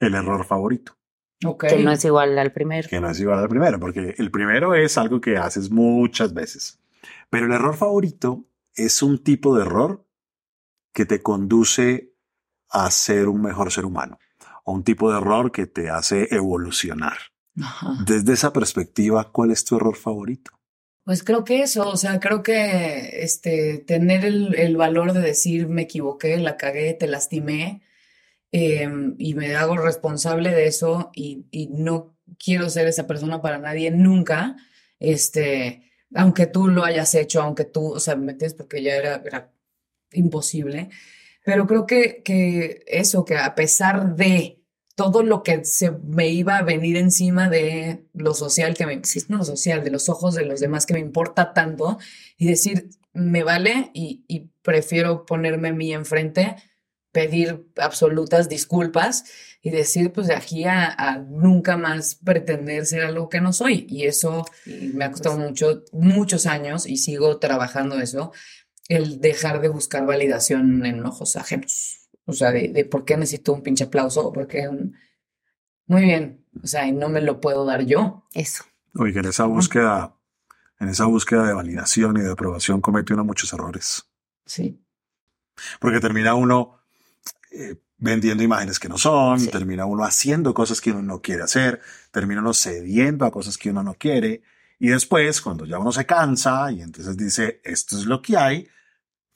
el 0.00 0.14
error 0.14 0.44
favorito, 0.44 0.96
Ok. 1.44 1.66
Que 1.68 1.82
no 1.82 1.90
es 1.92 2.04
igual 2.04 2.38
al 2.38 2.52
primero. 2.52 2.88
que 2.88 3.00
no 3.00 3.10
es 3.10 3.18
igual 3.20 3.38
al 3.40 3.48
primero, 3.48 3.78
porque 3.80 4.14
el 4.18 4.30
primero 4.30 4.74
es 4.74 4.96
algo 4.98 5.20
que 5.20 5.36
haces 5.36 5.70
muchas 5.70 6.32
veces. 6.34 6.78
Pero 7.30 7.46
el 7.46 7.52
error 7.52 7.74
favorito 7.76 8.44
es 8.74 9.02
un 9.02 9.22
tipo 9.22 9.56
de 9.56 9.62
error 9.62 10.06
que 10.92 11.06
te 11.06 11.22
conduce 11.22 12.14
a 12.70 12.90
ser 12.90 13.28
un 13.28 13.42
mejor 13.42 13.72
ser 13.72 13.84
humano, 13.84 14.18
o 14.64 14.72
un 14.72 14.84
tipo 14.84 15.10
de 15.10 15.18
error 15.18 15.52
que 15.52 15.66
te 15.66 15.90
hace 15.90 16.28
evolucionar. 16.30 17.18
Ajá. 17.60 17.96
Desde 18.06 18.32
esa 18.32 18.52
perspectiva, 18.52 19.30
¿cuál 19.30 19.50
es 19.50 19.64
tu 19.64 19.76
error 19.76 19.96
favorito? 19.96 20.50
Pues 21.04 21.22
creo 21.22 21.44
que 21.44 21.62
eso, 21.62 21.88
o 21.88 21.96
sea, 21.96 22.18
creo 22.18 22.42
que 22.42 23.22
este, 23.22 23.78
tener 23.78 24.24
el, 24.24 24.54
el 24.54 24.76
valor 24.76 25.12
de 25.12 25.20
decir 25.20 25.68
me 25.68 25.82
equivoqué, 25.82 26.38
la 26.38 26.56
cagué, 26.56 26.94
te 26.94 27.06
lastimé, 27.06 27.82
em, 28.52 29.14
y 29.18 29.34
me 29.34 29.54
hago 29.54 29.76
responsable 29.76 30.50
de 30.50 30.66
eso 30.66 31.10
y, 31.14 31.44
y 31.50 31.66
no 31.68 32.16
quiero 32.42 32.70
ser 32.70 32.86
esa 32.86 33.06
persona 33.06 33.42
para 33.42 33.58
nadie 33.58 33.90
nunca, 33.90 34.56
este, 34.98 35.90
aunque 36.14 36.46
tú 36.46 36.68
lo 36.68 36.84
hayas 36.84 37.14
hecho, 37.14 37.42
aunque 37.42 37.64
tú, 37.64 37.92
o 37.94 38.00
sea, 38.00 38.16
me 38.16 38.32
entiendes, 38.32 38.54
porque 38.54 38.82
ya 38.82 38.94
era, 38.96 39.22
era 39.24 39.52
imposible, 40.12 40.90
pero 41.44 41.66
creo 41.66 41.86
que, 41.86 42.22
que 42.22 42.82
eso, 42.86 43.24
que 43.24 43.36
a 43.36 43.54
pesar 43.54 44.16
de 44.16 44.62
todo 44.94 45.22
lo 45.22 45.42
que 45.42 45.64
se 45.64 45.90
me 45.90 46.28
iba 46.28 46.58
a 46.58 46.62
venir 46.62 46.96
encima 46.96 47.48
de 47.48 48.06
lo 48.12 48.32
social 48.32 48.74
que 48.74 48.86
me, 48.86 49.02
no 49.28 49.44
social, 49.44 49.82
de 49.82 49.90
los 49.90 50.08
ojos 50.08 50.34
de 50.34 50.44
los 50.44 50.60
demás 50.60 50.86
que 50.86 50.94
me 50.94 51.00
importa 51.00 51.52
tanto 51.52 51.98
y 52.38 52.46
decir, 52.46 52.90
me 53.12 53.42
vale 53.42 53.90
y, 53.92 54.24
y 54.28 54.50
prefiero 54.62 55.26
ponerme 55.26 55.68
a 55.68 55.72
mí 55.72 55.92
enfrente, 55.92 56.56
pedir 57.14 57.70
absolutas 57.76 58.48
disculpas 58.48 59.24
y 59.62 59.70
decir, 59.70 60.12
pues 60.12 60.26
de 60.26 60.34
aquí 60.34 60.64
a, 60.64 60.92
a 60.92 61.18
nunca 61.18 61.76
más 61.76 62.16
pretender 62.16 62.84
ser 62.84 63.04
algo 63.04 63.28
que 63.28 63.40
no 63.40 63.52
soy. 63.52 63.86
Y 63.88 64.04
eso 64.04 64.44
y 64.66 64.88
me 64.88 65.04
ha 65.04 65.12
costado 65.12 65.38
mucho, 65.38 65.84
muchos 65.92 66.44
años 66.44 66.86
y 66.86 66.96
sigo 66.96 67.38
trabajando 67.38 68.00
eso, 68.00 68.32
el 68.88 69.20
dejar 69.20 69.60
de 69.60 69.68
buscar 69.68 70.04
validación 70.04 70.84
en 70.84 71.06
ojos 71.06 71.36
ajenos. 71.36 72.10
O 72.26 72.32
sea, 72.32 72.50
de, 72.50 72.68
de 72.68 72.84
por 72.84 73.04
qué 73.04 73.16
necesito 73.16 73.52
un 73.52 73.62
pinche 73.62 73.84
aplauso 73.84 74.26
o 74.26 74.32
por 74.32 74.48
qué 74.48 74.68
un... 74.68 74.96
Muy 75.86 76.02
bien, 76.02 76.44
o 76.62 76.66
sea, 76.66 76.86
y 76.86 76.92
no 76.92 77.08
me 77.08 77.20
lo 77.20 77.40
puedo 77.40 77.64
dar 77.64 77.84
yo. 77.84 78.26
Eso. 78.34 78.64
Oye, 78.96 79.18
en 79.20 79.26
esa 79.26 79.44
búsqueda, 79.44 80.16
en 80.80 80.88
esa 80.88 81.04
búsqueda 81.04 81.46
de 81.46 81.54
validación 81.54 82.16
y 82.16 82.22
de 82.22 82.32
aprobación 82.32 82.80
comete 82.80 83.14
uno 83.14 83.24
muchos 83.24 83.52
errores. 83.52 84.10
Sí. 84.46 84.84
Porque 85.78 86.00
termina 86.00 86.34
uno 86.34 86.83
eh, 87.54 87.76
vendiendo 87.96 88.42
imágenes 88.42 88.78
que 88.78 88.88
no 88.88 88.98
son, 88.98 89.40
Sí. 89.40 89.48
termina 89.48 89.86
uno 89.86 90.04
haciendo 90.04 90.52
cosas 90.54 90.80
que 90.80 90.90
uno 90.90 91.02
no 91.02 91.22
quiere 91.22 91.42
hacer, 91.42 91.80
termina 92.10 92.40
uno 92.40 92.52
cediendo 92.52 93.24
a 93.24 93.30
cosas 93.30 93.56
que 93.56 93.70
uno 93.70 93.82
no 93.82 93.94
quiere. 93.94 94.42
Y 94.78 94.88
después, 94.88 95.40
cuando 95.40 95.64
ya 95.64 95.78
uno 95.78 95.92
se 95.92 96.04
cansa 96.04 96.70
y 96.72 96.82
entonces 96.82 97.16
dice, 97.16 97.60
esto 97.64 97.96
es 97.96 98.04
lo 98.06 98.20
que 98.20 98.36
hay, 98.36 98.68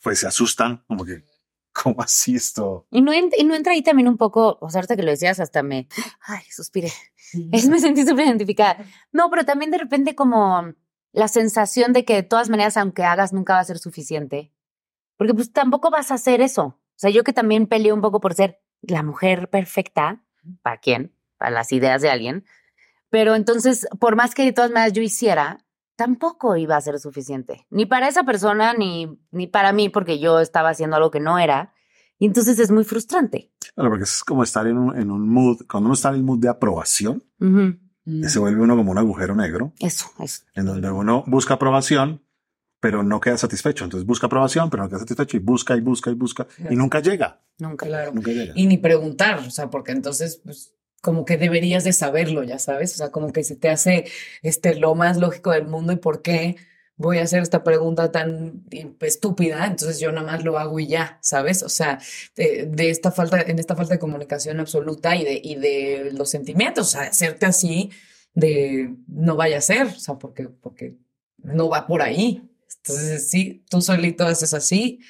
pues 0.03 0.19
se 0.19 0.27
asustan, 0.27 0.85
como 0.89 1.05
que, 1.05 1.25
¿cómo 1.73 2.03
así 2.03 2.35
esto? 2.35 2.87
Y 2.91 3.01
no, 3.01 3.13
ent- 3.13 3.35
y 3.39 3.45
no 3.45 3.55
entra 3.55 3.73
ahí 3.73 3.83
también 3.83 4.09
un 4.09 4.17
poco, 4.17 4.59
o 4.61 4.69
sea, 4.69 4.81
ahorita 4.81 4.97
que 4.97 5.03
lo 5.05 5.11
decías, 5.13 5.39
hasta 5.41 5.63
me, 5.63 5.89
ay, 6.21 6.43
suspiré. 6.51 6.93
Es, 7.53 7.69
me 7.69 7.79
sentí 7.79 8.07
súper 8.07 8.27
identificada. 8.27 8.85
No, 9.13 9.31
pero 9.31 9.45
también 9.45 9.71
de 9.71 9.79
repente 9.79 10.15
como 10.15 10.73
la 11.13 11.29
sensación 11.29 11.93
de 11.93 12.05
que 12.05 12.15
de 12.15 12.23
todas 12.23 12.49
maneras, 12.51 12.77
aunque 12.77 13.05
hagas, 13.05 13.33
nunca 13.33 13.55
va 13.55 13.61
a 13.61 13.65
ser 13.65 13.79
suficiente. 13.79 14.53
Porque 15.17 15.35
pues 15.35 15.53
tampoco 15.53 15.91
vas 15.91 16.11
a 16.11 16.15
hacer 16.15 16.41
eso. 16.41 16.81
O 16.99 17.01
sea, 17.01 17.11
yo 17.11 17.23
que 17.23 17.33
también 17.33 17.69
peleé 17.69 17.93
un 17.93 18.01
poco 18.01 18.21
por 18.21 18.35
ser 18.35 18.61
la 18.83 19.05
mujer 19.05 19.49
perfecta, 19.51 20.25
¿para 20.63 20.79
quién? 20.79 21.15
Para 21.37 21.53
las 21.53 21.71
ideas 21.71 22.03
de 22.03 22.11
alguien. 22.11 22.45
Pero 23.09 23.37
entonces, 23.37 23.87
por 24.01 24.17
más 24.17 24.35
que 24.35 24.43
de 24.45 24.53
todas 24.53 24.73
maneras 24.73 24.93
yo 24.95 25.01
hiciera, 25.01 25.65
tampoco 25.95 26.57
iba 26.57 26.77
a 26.77 26.81
ser 26.81 26.99
suficiente. 26.99 27.67
Ni 27.71 27.87
para 27.87 28.09
esa 28.09 28.25
persona, 28.25 28.75
ni, 28.75 29.17
ni 29.31 29.47
para 29.47 29.73
mí, 29.73 29.89
porque 29.91 30.19
yo 30.19 30.41
estaba 30.41 30.71
haciendo 30.71 30.97
algo 30.97 31.13
que 31.13 31.21
no 31.21 31.39
era. 31.39 31.73
Y 32.19 32.27
entonces 32.27 32.59
es 32.59 32.73
muy 32.73 32.83
frustrante. 32.83 33.53
Claro, 33.77 33.91
porque 33.91 34.03
es 34.03 34.25
como 34.25 34.43
estar 34.43 34.67
en 34.67 34.77
un, 34.77 34.97
en 34.99 35.13
un 35.13 35.29
mood, 35.29 35.59
cuando 35.71 35.87
uno 35.87 35.95
está 35.95 36.09
en 36.09 36.17
el 36.17 36.25
mood 36.25 36.41
de 36.41 36.49
aprobación, 36.49 37.23
se 38.27 38.39
vuelve 38.41 38.61
uno 38.61 38.77
como 38.77 38.91
un 38.91 38.99
agujero 38.99 39.37
negro, 39.37 39.73
Eso, 39.79 40.11
eso. 40.19 40.43
en 40.55 40.67
donde 40.67 40.91
uno 40.91 41.23
busca 41.29 41.55
aprobación, 41.55 42.25
pero 42.81 43.03
no 43.03 43.21
queda 43.21 43.39
satisfecho. 43.39 43.85
Entonces 43.85 44.07
busca 44.07 44.27
aprobación, 44.27 44.71
pero 44.71 44.83
no 44.83 44.89
queda 44.89 45.01
satisfecho 45.01 45.37
y 45.37 45.41
busca 45.41 45.77
y 45.77 45.81
busca 45.81 46.11
y 46.11 46.15
busca 46.15 46.47
y 46.71 46.77
nunca 46.77 47.01
llega, 47.01 47.41
Nunca. 47.59 47.87
Claro. 47.87 48.13
nunca 48.13 48.31
llega. 48.31 48.53
Y 48.55 48.67
ni 48.67 48.79
preguntar, 48.79 49.41
o 49.41 49.51
sea, 49.51 49.69
porque 49.69 49.93
entonces, 49.93 50.41
pues, 50.45 50.75
como 51.03 51.25
que 51.25 51.37
deberías 51.37 51.85
de 51.85 51.93
saberlo, 51.93 52.43
ya 52.43 52.59
sabes, 52.59 52.95
o 52.95 52.97
sea, 52.97 53.11
como 53.11 53.33
que 53.33 53.45
se 53.45 53.57
te 53.57 53.69
hace 53.69 54.07
este, 54.43 54.75
lo 54.75 54.95
más 54.95 55.17
lógico 55.17 55.51
del 55.53 55.67
mundo 55.67 55.93
y 55.93 55.97
por 55.97 56.23
qué 56.23 56.57
voy 56.97 57.19
a 57.19 57.23
hacer 57.23 57.43
esta 57.43 57.63
pregunta 57.63 58.11
tan 58.11 58.65
eh, 58.73 58.93
estúpida, 59.01 59.65
entonces 59.67 60.01
yo 60.01 60.11
nada 60.11 60.27
más 60.27 60.45
lo 60.45 60.59
hago 60.59 60.81
y 60.81 60.89
ya, 60.89 61.19
¿sabes? 61.23 61.63
O 61.63 61.69
sea, 61.69 62.01
de, 62.35 62.67
de 62.67 62.91
esta 62.91 63.13
falta, 63.13 63.41
en 63.41 63.61
esta 63.61 63.77
falta 63.77 63.95
de 63.95 64.01
comunicación 64.01 64.59
absoluta 64.59 65.15
y 65.15 65.25
de, 65.25 65.41
y 65.43 65.55
de 65.55 66.11
los 66.13 66.31
sentimientos, 66.31 66.89
o 66.89 66.91
sea, 66.91 67.03
hacerte 67.03 67.47
así 67.47 67.91
de 68.35 68.95
no 69.07 69.37
vaya 69.37 69.59
a 69.59 69.61
ser, 69.61 69.87
o 69.87 69.99
sea, 69.99 70.17
porque, 70.17 70.49
porque 70.49 70.97
no 71.39 71.69
va 71.69 71.87
por 71.87 72.03
ahí. 72.03 72.48
Entonces, 72.77 73.31
sí, 73.31 73.65
tú 73.71 73.81
solito 73.81 74.27
haces 74.27 74.55
así 74.55 75.01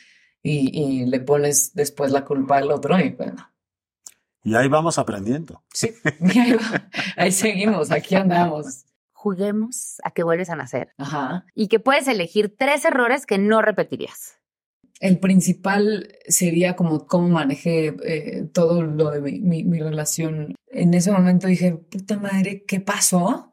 y, 0.43 0.81
y 0.81 1.07
le 1.07 1.21
pones 1.21 1.75
después 1.75 2.13
la 2.13 2.25
culpa 2.25 2.59
al 2.59 2.71
otro 2.71 2.99
y 2.99 3.11
bueno. 3.11 3.49
Y 4.49 4.55
ahí 4.55 4.69
vamos 4.69 4.99
aprendiendo. 4.99 5.63
Sí, 5.75 5.95
ahí, 6.21 6.53
va. 6.53 6.89
Ahí 7.17 7.33
seguimos, 7.33 7.91
aquí 7.91 8.15
andamos. 8.15 8.87
Juguemos 9.13 9.97
a 10.05 10.13
que 10.13 10.23
vuelves 10.23 10.49
a 10.49 10.57
nacer 10.57 10.95
Ajá. 10.97 11.45
y 11.55 11.69
que 11.69 11.81
puedes 11.81 12.07
elegir 12.09 12.55
tres 12.57 12.85
errores 12.85 13.27
que 13.27 13.37
no 13.37 13.61
repetirías. 13.61 14.39
El 15.01 15.19
principal 15.19 16.15
sería 16.27 16.77
como 16.77 17.07
cómo 17.07 17.29
manejé 17.29 17.95
eh, 18.05 18.49
todo 18.53 18.83
lo 18.83 19.11
de 19.11 19.21
mi, 19.21 19.41
mi, 19.41 19.65
mi 19.65 19.81
relación. 19.81 20.55
En 20.69 20.95
ese 20.95 21.13
momento 21.13 21.47
dije, 21.47 21.73
puta 21.73 22.19
madre, 22.19 22.65
¿qué 22.67 22.81
pasó? 22.81 23.53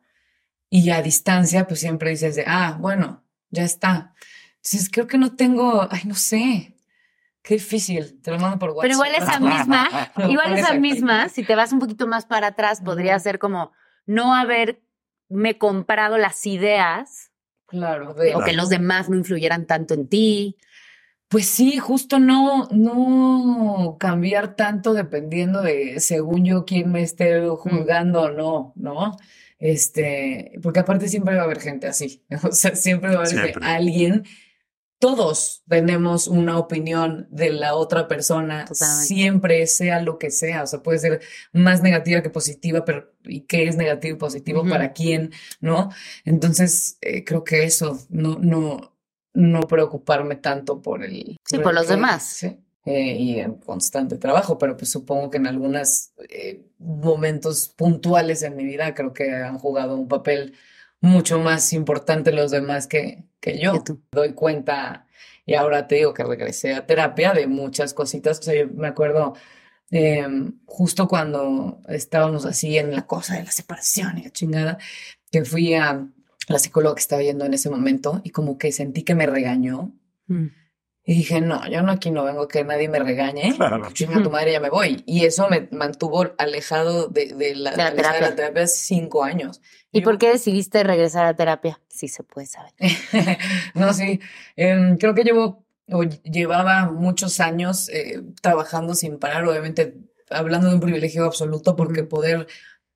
Y 0.70 0.91
a 0.91 1.01
distancia, 1.01 1.68
pues 1.68 1.82
siempre 1.82 2.12
dices 2.12 2.36
de, 2.36 2.45
ah, 2.47 2.78
bueno, 2.80 3.24
ya 3.49 3.63
está. 3.63 4.13
Entonces 4.55 4.89
creo 4.91 5.07
que 5.07 5.17
no 5.17 5.35
tengo, 5.35 5.87
ay, 5.91 6.01
no 6.05 6.15
sé, 6.15 6.75
qué 7.41 7.55
difícil. 7.55 8.19
Te 8.21 8.31
lo 8.31 8.39
mando 8.39 8.57
por 8.59 8.69
WhatsApp. 8.71 8.81
Pero 8.83 8.93
igual 8.95 9.11
esa 9.15 9.39
misma, 9.39 9.87
igual 10.29 10.53
esa 10.57 10.73
misma, 10.73 11.29
si 11.29 11.43
te 11.43 11.55
vas 11.55 11.71
un 11.71 11.79
poquito 11.79 12.07
más 12.07 12.25
para 12.25 12.47
atrás, 12.47 12.81
podría 12.81 13.17
ser 13.19 13.39
como 13.39 13.71
no 14.05 14.33
haberme 14.35 15.57
comprado 15.57 16.17
las 16.17 16.45
ideas 16.45 17.31
Claro, 17.67 18.13
de- 18.13 18.35
o 18.35 18.43
que 18.43 18.53
los 18.53 18.69
demás 18.69 19.09
no 19.09 19.17
influyeran 19.17 19.65
tanto 19.65 19.93
en 19.95 20.07
ti. 20.07 20.57
Pues 21.27 21.47
sí, 21.47 21.79
justo 21.79 22.19
no, 22.19 22.67
no 22.71 23.97
cambiar 23.99 24.55
tanto 24.55 24.93
dependiendo 24.93 25.61
de, 25.63 25.99
según 25.99 26.45
yo, 26.45 26.65
quién 26.65 26.91
me 26.91 27.01
esté 27.01 27.47
juzgando 27.47 28.21
o 28.23 28.29
no, 28.31 28.73
¿no? 28.75 29.17
Este, 29.66 30.51
porque 30.61 30.82
aparte 30.82 31.07
siempre 31.07 31.34
va 31.36 31.41
a 31.41 31.45
haber 31.45 31.59
gente 31.59 31.88
así, 31.88 32.24
o 32.43 32.51
sea, 32.51 32.76
siempre 32.76 33.09
va 33.09 33.16
a 33.16 33.26
haber 33.26 33.30
que 33.34 33.41
Siempre. 33.41 33.66
alguien, 33.66 34.24
todos 34.99 35.63
tenemos 35.68 36.28
una 36.28 36.59
opinión 36.59 37.28
de 37.32 37.49
la 37.49 37.74
otra 37.74 38.07
persona, 38.07 38.66
Totalmente. 38.66 39.05
siempre 39.07 39.66
sea 39.66 40.01
lo 40.01 40.20
que 40.20 40.30
sea, 40.30 40.61
o 40.61 40.68
sea, 40.68 40.84
puede 40.84 40.99
ser 40.99 41.22
más 41.51 41.82
negativa 41.82 42.22
que 42.22 42.30
positiva, 42.30 42.86
pero 42.86 43.11
¿y 43.24 43.41
qué 43.41 43.68
es 43.68 43.76
negativo 43.76 44.16
y 44.16 44.20
positivo 44.20 44.63
para 44.70 44.93
quién, 44.93 45.32
no? 45.61 45.89
Entonces, 46.26 46.99
eh, 47.01 47.24
creo 47.24 47.43
que 47.43 47.63
eso, 47.63 47.99
no, 48.09 48.38
no, 48.39 48.95
no 49.34 49.61
preocuparme 49.61 50.36
tanto 50.36 50.80
por 50.80 51.03
el... 51.03 51.38
Sí, 51.43 51.57
por 51.57 51.74
los 51.74 51.88
qué, 51.88 51.93
demás. 51.93 52.24
sí. 52.24 52.59
Eh, 52.86 53.15
y 53.17 53.39
en 53.39 53.55
constante 53.55 54.17
trabajo, 54.17 54.59
pero 54.59 54.77
pues 54.77 54.91
supongo 54.91 55.31
que 55.31 55.38
en 55.38 55.47
algunos 55.47 56.13
momentos 56.77 57.69
puntuales 57.69 58.43
en 58.43 58.55
mi 58.55 58.63
vida 58.63 58.93
creo 58.93 59.11
que 59.11 59.33
han 59.33 59.57
jugado 59.57 59.95
un 59.95 60.07
papel 60.07 60.53
mucho 61.01 61.39
más 61.39 61.73
importante 61.73 62.31
los 62.31 62.51
demás 62.51 62.86
que, 62.86 63.25
que 63.39 63.57
yo. 63.59 63.73
Que 63.73 63.79
tú. 63.79 64.01
Doy 64.11 64.33
cuenta, 64.33 65.07
y 65.45 65.53
ahora 65.53 65.88
te 65.88 65.95
digo 65.95 66.13
que 66.13 66.23
regresé 66.23 66.73
a 66.73 66.86
terapia 66.86 67.33
de 67.33 67.47
muchas 67.47 67.93
cositas. 67.93 68.39
O 68.39 68.43
sea, 68.43 68.55
yo 68.55 68.67
me 68.73 68.88
acuerdo 68.88 69.33
eh, 69.91 70.27
justo 70.65 71.07
cuando 71.07 71.79
estábamos 71.88 72.45
así 72.45 72.77
en 72.77 72.91
la 72.91 73.05
cosa 73.05 73.36
de 73.36 73.43
la 73.43 73.51
separación 73.51 74.17
y 74.17 74.23
la 74.23 74.31
chingada, 74.31 74.77
que 75.31 75.45
fui 75.45 75.73
a 75.75 76.07
la 76.47 76.59
psicóloga 76.59 76.95
que 76.95 77.01
estaba 77.01 77.21
yendo 77.21 77.45
en 77.45 77.53
ese 77.53 77.69
momento 77.69 78.21
y 78.23 78.31
como 78.31 78.57
que 78.57 78.71
sentí 78.71 79.03
que 79.03 79.15
me 79.15 79.27
regañó. 79.27 79.93
Mm. 80.27 80.47
Y 81.08 81.14
dije, 81.14 81.39
no, 81.39 81.68
yo 81.70 81.84
no 81.84 81.91
aquí 81.91 82.10
no 82.10 82.24
vengo 82.24 82.41
a 82.43 82.47
que 82.47 82.64
nadie 82.64 82.89
me 82.89 82.97
regañe. 82.97 83.53
Claro. 83.56 83.88
Chinga 83.93 84.24
tu 84.24 84.32
madre, 84.32 84.53
ya 84.53 84.60
me 84.60 84.70
voy. 84.72 85.03
Y 85.06 85.26
eso 85.26 85.47
me 85.49 85.68
mantuvo 85.72 86.26
alejado 86.39 87.08
de, 87.10 87.28
de 87.36 87.53
la, 87.56 87.72
De 87.72 87.78
la 87.78 87.88
alejada 87.88 88.14
de 88.14 88.20
terapia. 88.20 88.30
la 88.30 88.36
terapia 88.36 88.68
cinco 88.68 89.24
años. 89.24 89.62
¿Y 89.91 89.99
yo- 89.99 90.03
por 90.03 90.18
qué 90.18 90.30
decidiste 90.30 90.84
regresar 90.84 91.26
a 91.28 91.36
terapia? 91.36 91.80
Sí 91.89 92.08
se 92.08 92.24
puede 92.24 92.47
saber. 92.47 92.74
no, 93.76 93.93
sí. 93.93 94.20
Em, 94.56 94.97
creo 94.97 95.14
que 95.14 95.24
llevo 95.24 95.64
o 95.91 96.01
llevaba 96.03 96.89
muchos 96.91 97.39
años 97.39 97.88
eh, 97.89 98.24
trabajando 98.41 98.95
sin 98.95 99.20
parar, 99.20 99.45
obviamente 99.47 99.95
hablando 100.32 100.70
de 100.70 100.74
un 100.74 100.80
privilegio 100.82 101.26
absoluto, 101.26 101.76
porque 101.76 102.03
poder 102.03 102.47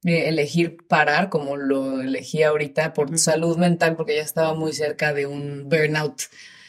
eh, 0.03 0.30
elegir 0.30 0.78
parar, 0.88 1.30
como 1.30 1.57
lo 1.57 2.01
elegí 2.01 2.41
ahorita, 2.41 2.93
por 2.93 3.16
salud 3.20 3.55
mental, 3.57 3.95
porque 3.95 4.16
ya 4.16 4.24
estaba 4.24 4.55
muy 4.55 4.74
cerca 4.74 5.14
de 5.14 5.28
un 5.28 5.70
burnout 5.70 6.24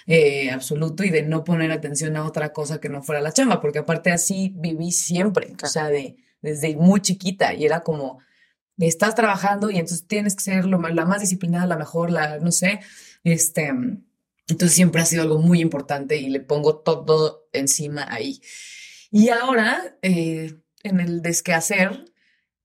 eh, 0.07 0.51
absoluto 0.51 1.05
y 1.05 1.11
de 1.11 1.23
no 1.23 1.45
poner 1.45 1.73
atención 1.73 2.17
a 2.17 2.25
otra 2.27 2.53
cosa 2.53 2.81
que 2.81 2.89
no 2.89 3.03
fuera 3.03 3.21
la 3.21 3.33
chamba, 3.33 3.61
porque 3.61 3.81
aparte 3.81 4.11
así 4.11 4.53
viví 4.57 4.93
siempre, 4.93 5.55
o 5.63 5.67
sea, 5.67 5.89
de, 5.89 6.17
desde 6.43 6.75
muy 6.77 7.01
chiquita, 7.01 7.55
y 7.55 7.65
era 7.65 7.81
como 7.81 8.19
estás 8.79 9.15
trabajando 9.15 9.71
y 9.71 9.75
entonces 9.77 10.07
tienes 10.07 10.35
que 10.35 10.43
ser 10.43 10.65
lo, 10.65 10.79
ma- 10.79 10.91
la 10.91 11.05
más 11.05 11.21
disciplinada, 11.21 11.67
la 11.67 11.77
mejor, 11.77 12.11
la, 12.11 12.39
no 12.39 12.51
sé, 12.51 12.81
este, 13.25 13.69
entonces 14.49 14.73
siempre 14.75 15.03
ha 15.03 15.05
sido 15.05 15.23
algo 15.23 15.39
muy 15.39 15.61
importante 15.61 16.17
y 16.17 16.31
le 16.31 16.41
pongo 16.41 16.79
todo 16.79 17.47
encima 17.53 18.07
ahí. 18.11 18.41
Y 19.11 19.29
ahora, 19.29 19.97
eh, 20.03 20.55
en 20.83 21.01
el 21.01 21.21
desquehacer, 21.21 22.07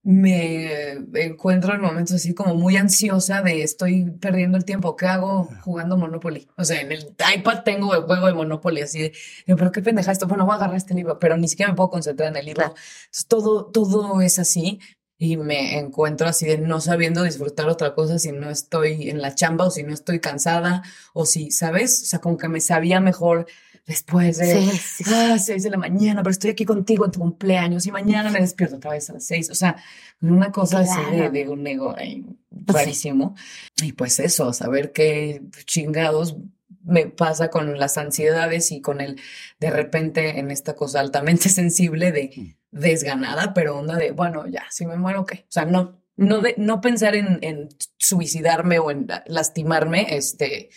me 0.06 0.91
encuentro 1.16 1.74
en 1.74 1.82
momentos 1.82 2.18
así 2.18 2.36
como 2.36 2.53
muy 2.53 2.78
ansiosa 2.78 3.41
de 3.41 3.64
estoy 3.64 4.12
perdiendo 4.12 4.56
el 4.56 4.64
tiempo, 4.64 4.95
¿qué 4.95 5.08
hago 5.08 5.49
jugando 5.62 5.97
Monopoly? 5.97 6.47
O 6.58 6.64
sea, 6.64 6.80
en 6.80 6.91
el 6.91 7.16
iPad 7.36 7.64
tengo 7.64 7.95
el 7.95 8.03
juego 8.03 8.28
de 8.28 8.34
Monopoly 8.36 8.82
así 8.82 9.01
de, 9.01 9.14
pero 9.47 9.72
qué 9.72 9.82
pendeja 9.82 10.12
esto, 10.12 10.28
bueno, 10.28 10.45
voy 10.45 10.53
a 10.53 10.58
agarrar 10.58 10.76
este 10.76 10.93
libro, 10.93 11.18
pero 11.18 11.38
ni 11.38 11.47
siquiera 11.47 11.72
me 11.72 11.76
puedo 11.76 11.89
concentrar 11.89 12.30
en 12.30 12.36
el 12.36 12.45
libro. 12.45 12.62
Claro. 12.62 12.76
Entonces, 13.06 13.26
todo, 13.28 13.66
todo 13.66 14.22
es 14.22 14.38
así 14.38 14.80
y 15.18 15.38
me 15.38 15.80
encuentro 15.80 16.28
así 16.28 16.45
de 16.45 16.60
no 16.60 16.82
sabiendo 16.82 17.24
disfrutar 17.24 17.68
otra 17.68 17.95
cosa 17.95 18.20
si 18.20 18.32
no 18.32 18.51
estoy 18.51 19.10
en 19.10 19.24
la 19.24 19.34
chamba 19.34 19.66
o 19.66 19.72
si 19.72 19.82
no 19.82 19.91
estoy 19.91 20.20
cansada 20.20 20.84
o 21.14 21.26
si, 21.26 21.49
¿sabes? 21.49 22.03
O 22.03 22.06
sea, 22.06 22.20
como 22.20 22.38
que 22.38 22.47
me 22.47 22.62
sabía 22.62 22.99
mejor 22.99 23.47
después 23.86 24.38
de 24.38 24.46
Sí, 24.54 24.70
sí, 24.72 25.04
sí. 25.04 25.12
ah, 25.14 25.38
seis 25.40 25.64
de 25.64 25.70
la 25.70 25.78
mañana, 25.78 26.22
pero 26.24 26.32
estoy 26.32 26.52
aquí 26.52 26.66
contigo 26.66 27.06
en 27.06 27.12
tu 27.12 27.20
cumpleaños 27.20 27.86
y 27.86 27.92
mañana 27.92 28.30
me 28.32 28.40
despierto 28.40 28.78
otra 28.78 28.92
vez 28.92 29.10
a 29.10 29.14
las 29.14 29.26
seis. 29.26 29.50
O 29.50 29.56
sea, 29.56 29.76
una 30.22 30.52
cosa 30.52 30.80
así 30.80 31.00
de, 31.12 31.18
Claro. 31.18 31.32
de 31.32 31.50
un 31.50 31.68
ego 31.68 31.96
ahí 31.98 32.26
rarísimo. 32.52 33.36
Y 33.82 33.94
pues 33.94 34.20
eso, 34.20 34.54
saber 34.54 34.92
qué 34.92 35.42
chingados 35.66 36.38
me 36.84 37.08
pasa 37.08 37.50
con 37.50 37.80
las 37.80 37.98
ansiedades 37.98 38.72
y 38.72 38.80
con 38.80 39.02
el 39.02 39.20
de 39.60 39.72
repente 39.72 40.40
en 40.40 40.52
esta 40.52 40.76
cosa 40.76 41.00
altamente 41.00 41.50
sensible 41.50 42.12
de 42.12 42.58
desganada, 42.72 43.54
pero 43.54 43.78
onda 43.78 43.96
de, 43.96 44.12
bueno, 44.12 44.48
ya, 44.48 44.66
si 44.70 44.86
me 44.86 44.98
muero, 44.98 45.26
¿qué? 45.26 45.46
O 45.48 45.52
sea, 45.52 45.66
no, 45.66 46.02
no, 46.18 46.42
de, 46.42 46.56
no 46.58 46.82
pensar 46.82 47.16
en, 47.16 47.40
en 47.42 47.70
suicidarme 47.98 48.80
o 48.80 48.92
en 48.92 49.08
lastimarme, 49.28 50.08
este, 50.16 50.70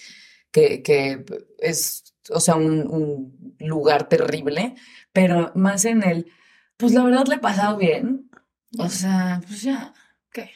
que, 0.52 0.82
que 0.82 1.24
es, 1.58 2.07
o 2.30 2.40
sea, 2.40 2.56
un, 2.56 2.86
un 2.88 3.54
lugar 3.58 4.08
terrible, 4.08 4.74
pero 5.12 5.52
más 5.54 5.84
en 5.84 6.02
el, 6.02 6.30
pues 6.76 6.92
la 6.92 7.02
verdad 7.04 7.26
le 7.26 7.36
he 7.36 7.38
pasado 7.38 7.76
bien. 7.76 8.30
O 8.78 8.88
sea, 8.88 9.40
pues 9.46 9.62
ya, 9.62 9.92
¿qué? 10.30 10.50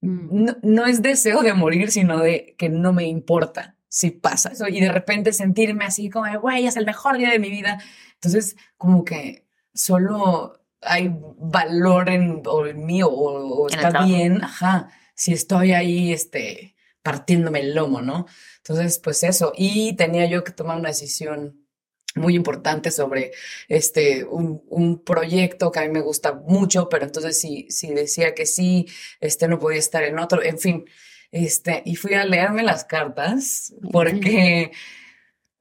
Mm. 0.00 0.44
No, 0.44 0.56
no 0.62 0.86
es 0.86 1.02
deseo 1.02 1.42
de 1.42 1.54
morir, 1.54 1.90
sino 1.90 2.18
de 2.18 2.54
que 2.58 2.68
no 2.68 2.92
me 2.92 3.04
importa 3.06 3.76
si 3.88 4.10
pasa 4.10 4.50
eso. 4.50 4.68
Y 4.68 4.80
de 4.80 4.92
repente 4.92 5.32
sentirme 5.32 5.84
así 5.84 6.10
como, 6.10 6.26
güey, 6.40 6.66
es 6.66 6.76
el 6.76 6.86
mejor 6.86 7.18
día 7.18 7.30
de 7.30 7.38
mi 7.38 7.50
vida. 7.50 7.82
Entonces, 8.14 8.56
como 8.76 9.04
que 9.04 9.46
solo 9.74 10.60
hay 10.80 11.12
valor 11.38 12.08
en, 12.08 12.42
o 12.46 12.66
en 12.66 12.84
mí 12.84 13.02
o, 13.02 13.08
o 13.10 13.68
está 13.68 14.04
bien, 14.04 14.44
ajá, 14.44 14.90
si 15.14 15.32
estoy 15.32 15.72
ahí, 15.72 16.12
este, 16.12 16.76
partiéndome 17.08 17.60
el 17.60 17.74
lomo, 17.74 18.02
¿no? 18.02 18.26
Entonces, 18.58 18.98
pues 18.98 19.22
eso. 19.22 19.54
Y 19.56 19.96
tenía 19.96 20.26
yo 20.26 20.44
que 20.44 20.52
tomar 20.52 20.76
una 20.78 20.90
decisión 20.90 21.66
muy 22.14 22.34
importante 22.34 22.90
sobre 22.90 23.32
este 23.66 24.24
un, 24.24 24.62
un 24.68 25.02
proyecto 25.02 25.72
que 25.72 25.80
a 25.80 25.84
mí 25.84 25.88
me 25.88 26.02
gusta 26.02 26.34
mucho, 26.34 26.90
pero 26.90 27.06
entonces 27.06 27.40
si, 27.40 27.66
si 27.70 27.94
decía 27.94 28.34
que 28.34 28.44
sí, 28.44 28.86
este 29.20 29.48
no 29.48 29.58
podía 29.58 29.78
estar 29.78 30.02
en 30.02 30.18
otro, 30.18 30.42
en 30.42 30.58
fin, 30.58 30.84
este, 31.32 31.82
y 31.86 31.96
fui 31.96 32.12
a 32.12 32.26
leerme 32.26 32.62
las 32.62 32.84
cartas 32.84 33.72
porque 33.90 34.72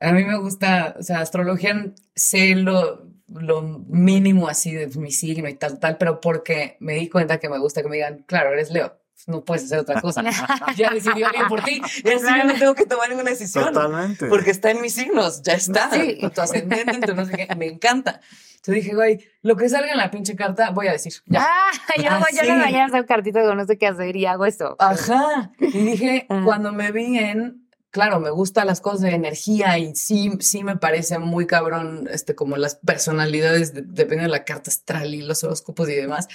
a 0.02 0.12
mí 0.12 0.26
me 0.26 0.38
gusta, 0.38 0.98
o 1.00 1.04
sea, 1.04 1.22
astrología 1.22 1.94
sé 2.14 2.56
lo, 2.56 3.08
lo 3.30 3.62
mínimo 3.88 4.50
así 4.50 4.74
de 4.74 4.88
mi 5.00 5.12
signo 5.12 5.48
y 5.48 5.56
tal, 5.56 5.80
tal, 5.80 5.98
pero 5.98 6.20
porque 6.20 6.76
me 6.82 6.96
di 6.96 7.08
cuenta 7.08 7.40
que 7.40 7.48
me 7.48 7.60
gusta 7.60 7.82
que 7.82 7.88
me 7.88 7.96
digan, 7.98 8.24
claro, 8.28 8.52
eres 8.52 8.70
Leo, 8.70 9.00
no 9.26 9.44
puedes 9.44 9.66
hacer 9.66 9.80
otra 9.80 10.00
cosa. 10.02 10.24
ya 10.76 10.90
decidió 10.92 11.28
alguien 11.28 11.48
por 11.48 11.64
ti, 11.64 11.82
y 12.04 12.10
así 12.10 12.26
yo 12.26 12.44
no 12.44 12.54
tengo 12.54 12.76
que 12.76 12.86
tomar 12.86 13.10
ninguna 13.10 13.32
decisión. 13.32 13.74
Totalmente. 13.74 14.28
Porque 14.28 14.52
está 14.52 14.72
en 14.72 14.82
mis 14.82 14.94
signos, 14.94 15.42
ya 15.42 15.54
está. 15.54 15.90
Sí. 15.92 16.20
Con 16.22 16.32
tu 16.32 16.42
ascendente, 16.42 16.92
en 16.92 17.02
tu 17.02 17.16
no 17.16 17.26
sé 17.26 17.32
qué, 17.48 17.56
me 17.56 17.66
encanta. 17.68 18.22
Entonces 18.58 18.84
dije, 18.84 18.96
güey, 18.96 19.20
lo 19.44 19.56
que 19.56 19.70
salga 19.70 19.92
en 19.92 19.98
la 19.98 20.12
pinche 20.12 20.36
carta, 20.36 20.72
voy 20.72 20.88
a 20.88 20.92
decir. 20.92 21.14
Ya. 21.26 21.42
Ah, 21.42 21.72
yo, 21.98 22.10
Ah, 22.10 22.20
yo 22.34 22.40
en 22.40 22.46
sí. 22.46 22.52
la 22.52 22.56
mañana 22.58 22.98
hago 22.98 23.06
cartita 23.08 23.42
no 23.56 23.66
sé 23.66 23.78
qué 23.78 23.88
hacer 23.88 24.16
y 24.16 24.26
hago 24.26 24.46
esto. 24.46 24.76
Ajá. 24.80 25.52
Y 25.60 25.68
dije, 25.86 26.26
Ajá. 26.30 26.44
cuando 26.44 26.74
me 26.74 26.92
vi 26.92 27.18
en, 27.18 27.67
claro, 27.92 28.20
me 28.20 28.30
gustan 28.30 28.68
las 28.68 28.82
cosas 28.82 29.02
de 29.02 29.10
energía 29.16 29.78
y 29.80 29.96
sí, 29.96 30.32
sí 30.40 30.64
me 30.64 30.78
parece 30.78 31.18
muy 31.20 31.48
cabrón, 31.48 32.08
este, 32.12 32.36
como 32.36 32.58
las 32.58 32.76
personalidades, 32.76 33.74
de- 33.74 33.82
depende 33.84 34.24
de 34.24 34.30
la 34.30 34.46
carta 34.46 34.70
astral 34.70 35.14
y 35.16 35.22
los 35.24 35.44
horóscopos 35.44 35.90
y 35.90 35.96
demás. 35.96 36.28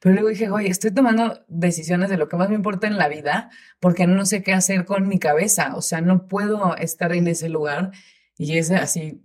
Pero 0.00 0.14
luego 0.14 0.28
dije, 0.30 0.50
oye, 0.50 0.68
estoy 0.68 0.92
tomando 0.92 1.40
decisiones 1.48 2.08
de 2.10 2.16
lo 2.16 2.28
que 2.28 2.36
más 2.36 2.48
me 2.48 2.54
importa 2.54 2.86
en 2.86 2.96
la 2.98 3.08
vida 3.08 3.50
porque 3.80 4.06
no 4.06 4.24
sé 4.26 4.42
qué 4.42 4.52
hacer 4.52 4.84
con 4.84 5.08
mi 5.08 5.18
cabeza. 5.18 5.74
O 5.76 5.82
sea, 5.82 6.00
no 6.00 6.26
puedo 6.28 6.76
estar 6.76 7.12
en 7.12 7.28
ese 7.28 7.48
lugar 7.48 7.90
y 8.38 8.56
ese 8.58 8.76
así, 8.76 9.22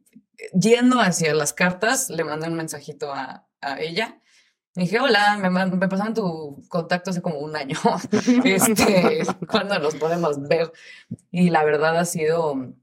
yendo 0.54 1.00
hacia 1.00 1.34
las 1.34 1.54
cartas, 1.54 2.10
le 2.10 2.24
mandé 2.24 2.48
un 2.48 2.56
mensajito 2.56 3.14
a, 3.14 3.48
a 3.62 3.80
ella. 3.80 4.20
Dije, 4.76 5.00
hola, 5.00 5.38
me, 5.38 5.50
me 5.50 5.88
pasaron 5.88 6.14
tu 6.14 6.62
contacto 6.68 7.10
hace 7.12 7.22
como 7.22 7.40
un 7.40 7.56
año. 7.56 7.78
este, 8.44 9.24
¿cuándo 9.50 9.80
nos 9.80 9.96
podemos 9.96 10.42
ver? 10.48 10.72
Y 11.32 11.50
la 11.50 11.64
verdad 11.64 11.98
ha 11.98 12.04
sido, 12.06 12.74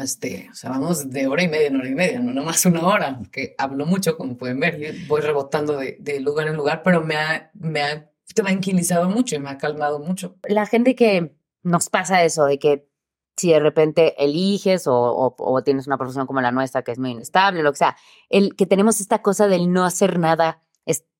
este, 0.00 0.48
o 0.50 0.54
sea, 0.54 0.70
vamos 0.70 1.10
de 1.10 1.28
hora 1.28 1.42
y 1.44 1.48
media 1.48 1.68
en 1.68 1.76
hora 1.76 1.88
y 1.88 1.94
media, 1.94 2.18
no 2.20 2.32
nomás 2.32 2.66
una 2.66 2.84
hora, 2.86 3.20
que 3.30 3.54
hablo 3.58 3.86
mucho, 3.86 4.16
como 4.16 4.36
pueden 4.36 4.58
ver, 4.58 4.94
voy 5.06 5.20
rebotando 5.20 5.76
de, 5.76 5.96
de 6.00 6.18
lugar 6.20 6.48
en 6.48 6.56
lugar, 6.56 6.82
pero 6.82 7.00
me 7.00 7.16
ha, 7.16 7.50
me 7.54 7.82
ha 7.82 8.10
tranquilizado 8.34 9.08
mucho 9.08 9.36
y 9.36 9.38
me 9.38 9.50
ha 9.50 9.58
calmado 9.58 10.00
mucho. 10.00 10.36
La 10.48 10.66
gente 10.66 10.96
que 10.96 11.36
nos 11.62 11.90
pasa 11.90 12.24
eso, 12.24 12.44
de 12.46 12.58
que 12.58 12.88
si 13.36 13.50
de 13.52 13.60
repente 13.60 14.14
eliges 14.22 14.86
o, 14.88 14.94
o- 14.96 15.34
o 15.38 15.62
tienes 15.62 15.86
una 15.86 15.96
profesión 15.98 16.26
como 16.26 16.40
la 16.40 16.50
nuestra 16.50 16.82
que 16.82 16.90
es 16.92 16.98
muy 16.98 17.10
inestable, 17.12 17.62
lo 17.62 17.70
que 17.72 17.78
sea, 17.78 17.96
el 18.30 18.56
que 18.56 18.66
tenemos 18.66 19.00
esta 19.00 19.22
cosa 19.22 19.46
del 19.46 19.72
no 19.72 19.84
hacer 19.84 20.18
nada 20.18 20.62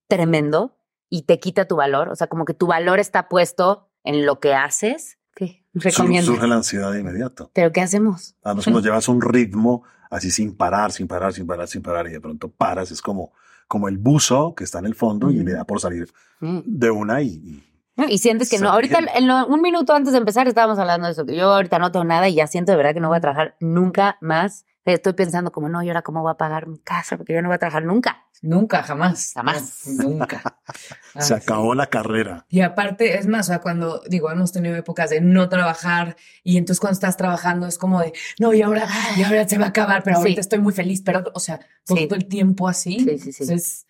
tremendo 0.09 0.77
y 1.09 1.23
te 1.23 1.39
quita 1.41 1.67
tu 1.67 1.77
valor. 1.77 2.09
O 2.09 2.17
sea, 2.17 2.27
como 2.27 2.45
que 2.45 2.55
tu 2.55 2.67
valor 2.67 2.99
está 2.99 3.29
puesto 3.29 3.89
en 4.05 4.27
lo 4.27 4.41
que 4.41 4.55
haces. 4.55 5.19
Sur- 5.37 5.83
Recomiendo. 5.83 6.31
surge 6.33 6.47
la 6.47 6.55
ansiedad 6.57 6.93
de 6.93 7.01
inmediato. 7.01 7.51
Pero 7.53 7.73
¿qué 7.73 7.81
hacemos? 7.81 8.37
Además, 8.45 8.65
cuando 8.65 8.81
llevas 8.83 9.09
un 9.09 9.21
ritmo 9.21 9.83
así 10.11 10.31
sin 10.31 10.57
parar, 10.57 10.93
sin 10.93 11.09
parar, 11.09 11.33
sin 11.33 11.47
parar, 11.47 11.67
sin 11.67 11.83
parar, 11.83 12.07
y 12.07 12.13
de 12.13 12.21
pronto 12.21 12.49
paras, 12.49 12.93
es 12.93 13.03
como, 13.03 13.33
como 13.67 13.89
el 13.89 13.99
buzo 13.99 14.55
que 14.55 14.63
está 14.63 14.79
en 14.79 14.87
el 14.87 14.95
fondo 14.95 15.31
y 15.33 15.43
le 15.43 15.53
da 15.53 15.65
por 15.65 15.81
salir 15.81 16.09
Mm. 16.41 16.59
de 16.65 16.91
una 16.91 17.23
y, 17.23 17.63
y- 18.09 18.19
sientes 18.19 18.51
que 18.51 18.59
no. 18.59 18.69
Ahorita, 18.71 18.97
Saliendo. 18.97 19.19
en 19.19 19.27
lo- 19.27 19.47
un 19.47 19.63
minuto 19.63 19.93
antes 19.95 20.13
de 20.13 20.19
empezar, 20.19 20.47
estábamos 20.47 20.79
hablando 20.79 21.07
de 21.07 21.13
eso, 21.13 21.25
que 21.27 21.35
yo 21.37 21.53
ahorita 21.53 21.79
no 21.81 21.91
tengo 21.91 22.05
nada 22.05 22.29
y 22.29 22.35
ya 22.35 22.47
siento 22.47 22.71
de 22.73 22.77
verdad 22.77 22.93
que 22.95 23.01
no 23.01 23.09
voy 23.09 23.17
a 23.19 23.21
trabajar 23.21 23.57
nunca 23.61 24.19
más. 24.21 24.67
Estoy 24.85 25.15
pensando 25.15 25.51
como, 25.51 25.69
no, 25.71 25.83
¿y 25.83 25.89
ahora 25.89 26.03
cómo 26.03 26.21
voy 26.23 26.31
a 26.31 26.35
pagar 26.35 26.67
mi 26.67 26.79
casa? 26.79 27.17
Porque 27.17 27.33
yo 27.33 27.41
no 27.41 27.49
voy 27.49 27.55
a 27.55 27.59
trabajar 27.59 27.85
nunca. 27.85 28.27
Nunca, 28.43 28.83
jamás. 28.83 29.33
Jamás. 29.35 29.87
No, 29.87 30.05
nunca. 30.11 30.59
se 31.19 31.35
acabó 31.35 31.75
la 31.75 31.87
carrera. 31.87 32.45
Y 32.51 32.61
aparte, 32.61 33.19
es 33.19 33.27
más, 33.27 33.47
o 33.47 33.53
sea, 33.53 33.61
cuando 33.61 34.03
digo, 34.11 34.31
hemos 34.31 34.53
tenido 34.53 34.77
épocas 34.77 35.09
de 35.09 35.23
no 35.23 35.49
trabajar 35.49 36.17
y 36.43 36.59
entonces 36.59 36.81
cuando 36.81 36.95
estás 36.95 37.17
trabajando 37.17 37.67
es 37.67 37.79
como 37.79 38.01
de, 38.01 38.13
no, 38.39 38.53
y 38.53 38.61
ahora, 38.61 38.87
y 39.17 39.23
ahora 39.23 39.49
se 39.49 39.57
va 39.57 39.67
a 39.67 39.69
acabar, 39.69 40.03
pero 40.03 40.17
Sí. 40.17 40.21
ahorita 40.23 40.41
estoy 40.43 40.59
muy 40.59 40.75
feliz, 40.75 41.01
pero, 41.03 41.25
o 41.33 41.41
sea, 41.41 41.61
todo 41.87 41.97
Sí. 41.97 42.09
el 42.11 42.27
tiempo 42.27 42.69
así. 42.69 43.01
Sí, 43.01 43.19
sí, 43.19 43.33
sí. 43.33 43.43
Entonces, 43.45 43.87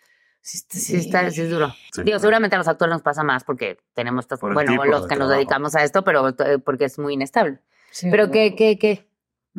Sí, 0.46 0.58
Sí, 0.68 0.96
está, 0.96 1.30
sí 1.30 1.40
es 1.40 1.48
duro. 1.48 1.74
Sí. 1.94 2.02
Digo, 2.02 2.18
seguramente 2.18 2.54
a 2.54 2.58
los 2.58 2.68
actores 2.68 2.92
nos 2.92 3.00
pasa 3.00 3.22
más 3.24 3.44
porque 3.44 3.78
tenemos 3.94 4.26
Por 4.26 4.52
bueno, 4.52 4.72
tipo 4.72 4.84
los 4.84 5.00
que 5.06 5.16
nos 5.16 5.20
trabajo. 5.20 5.30
dedicamos 5.38 5.74
a 5.74 5.82
esto, 5.82 6.04
pero 6.04 6.28
eh, 6.28 6.58
porque 6.62 6.84
es 6.84 6.98
muy 6.98 7.14
inestable. 7.14 7.60
Sí, 7.90 8.08
Pero 8.10 8.30
qué, 8.30 8.54
qué, 8.54 8.78
qué. 8.78 9.08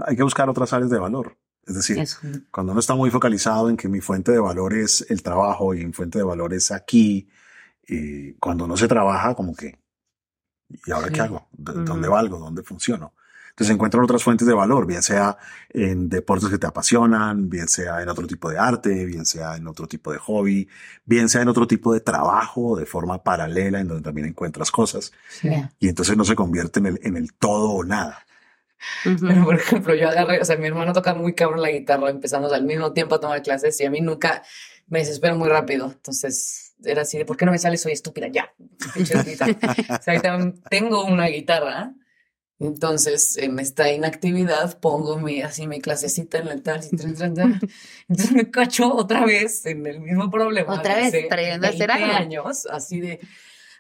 Hay 0.05 0.15
que 0.15 0.23
buscar 0.23 0.49
otras 0.49 0.73
áreas 0.73 0.89
de 0.89 0.99
valor. 0.99 1.37
Es 1.65 1.75
decir, 1.75 1.97
Eso. 1.99 2.19
cuando 2.51 2.73
uno 2.73 2.79
está 2.79 2.93
muy 2.95 3.09
focalizado 3.09 3.69
en 3.69 3.77
que 3.77 3.87
mi 3.87 3.99
fuente 4.01 4.31
de 4.31 4.39
valor 4.39 4.73
es 4.73 5.05
el 5.09 5.23
trabajo 5.23 5.73
y 5.73 5.83
mi 5.85 5.93
fuente 5.93 6.19
de 6.19 6.23
valor 6.23 6.53
es 6.53 6.71
aquí, 6.71 7.27
y 7.87 8.33
cuando 8.33 8.67
no 8.67 8.77
se 8.77 8.87
trabaja, 8.87 9.33
como 9.35 9.55
que, 9.55 9.79
¿y 10.85 10.91
ahora 10.91 11.07
Sí. 11.07 11.13
qué 11.13 11.21
hago? 11.21 11.47
¿D- 11.53 11.71
Ujú. 11.71 11.83
¿Dónde 11.85 12.07
valgo? 12.07 12.37
¿Dónde 12.39 12.61
funciono? 12.63 13.13
Entonces 13.49 13.73
encuentran 13.73 14.03
otras 14.03 14.21
fuentes 14.21 14.45
de 14.45 14.53
valor, 14.53 14.85
bien 14.85 15.01
sea 15.01 15.37
en 15.69 16.09
deportes 16.09 16.49
que 16.49 16.57
te 16.57 16.67
apasionan, 16.67 17.49
bien 17.49 17.69
sea 17.69 18.01
en 18.01 18.09
otro 18.09 18.27
tipo 18.27 18.49
de 18.49 18.57
arte, 18.57 19.05
bien 19.05 19.25
sea 19.25 19.55
en 19.55 19.65
otro 19.67 19.87
tipo 19.87 20.11
de 20.11 20.17
hobby, 20.19 20.67
bien 21.05 21.29
sea 21.29 21.41
en 21.41 21.47
otro 21.47 21.65
tipo 21.65 21.93
de 21.93 22.01
trabajo 22.01 22.75
de 22.77 22.85
forma 22.85 23.23
paralela 23.23 23.79
en 23.79 23.87
donde 23.87 24.03
también 24.03 24.27
encuentras 24.27 24.71
cosas. 24.71 25.13
Sí. 25.29 25.49
Y 25.79 25.87
entonces 25.87 26.17
no 26.17 26.25
se 26.25 26.35
convierte 26.35 26.79
en 26.81 26.87
el, 26.87 26.99
en 27.01 27.15
el 27.15 27.31
todo 27.33 27.69
o 27.69 27.83
nada. 27.85 28.25
Ujú. 29.05 29.27
Pero, 29.27 29.43
por 29.43 29.55
ejemplo, 29.55 29.95
yo 29.95 30.09
agarré, 30.09 30.41
o 30.41 30.45
sea, 30.45 30.57
mi 30.57 30.67
hermano 30.67 30.93
toca 30.93 31.13
muy 31.13 31.33
cabrón 31.33 31.61
la 31.61 31.71
guitarra, 31.71 32.09
empezamos 32.09 32.51
al 32.53 32.63
mismo 32.63 32.93
tiempo 32.93 33.15
a 33.15 33.19
tomar 33.19 33.41
clases 33.41 33.79
y 33.81 33.85
a 33.85 33.89
mí 33.89 34.01
nunca 34.01 34.43
me 34.87 34.99
desespero 34.99 35.35
muy 35.35 35.49
rápido. 35.49 35.85
Entonces, 35.91 36.75
era 36.83 37.03
así 37.03 37.17
de, 37.17 37.25
¿por 37.25 37.37
qué 37.37 37.45
no 37.45 37.51
me 37.51 37.57
sale? 37.57 37.77
Soy 37.77 37.93
estúpida, 37.93 38.27
ya. 38.27 38.53
O 39.99 40.01
sea, 40.01 40.51
tengo 40.69 41.05
una 41.05 41.27
guitarra. 41.27 41.93
Entonces, 42.57 43.37
en 43.37 43.59
esta 43.59 43.91
inactividad 43.91 44.79
pongo 44.79 45.19
mi, 45.19 45.41
así 45.41 45.67
mi 45.67 45.81
clasecita 45.81 46.37
en 46.37 46.47
el 46.47 46.63
tal 46.63 46.81
y 46.89 46.95
tran, 46.95 47.13
tran, 47.13 47.33
tran. 47.33 47.59
Entonces 48.07 48.31
me 48.31 48.49
cacho 48.49 48.93
otra 48.93 49.25
vez 49.25 49.65
en 49.65 49.85
el 49.85 49.99
mismo 49.99 50.31
problema. 50.31 50.73
Otra 50.73 50.95
vez, 50.95 51.13
trayendo 51.27 51.67
a 51.67 51.71
hacer 51.71 51.89
20 51.89 52.03
algo. 52.03 52.17
años, 52.17 52.65
así 52.67 53.01
de... 53.01 53.19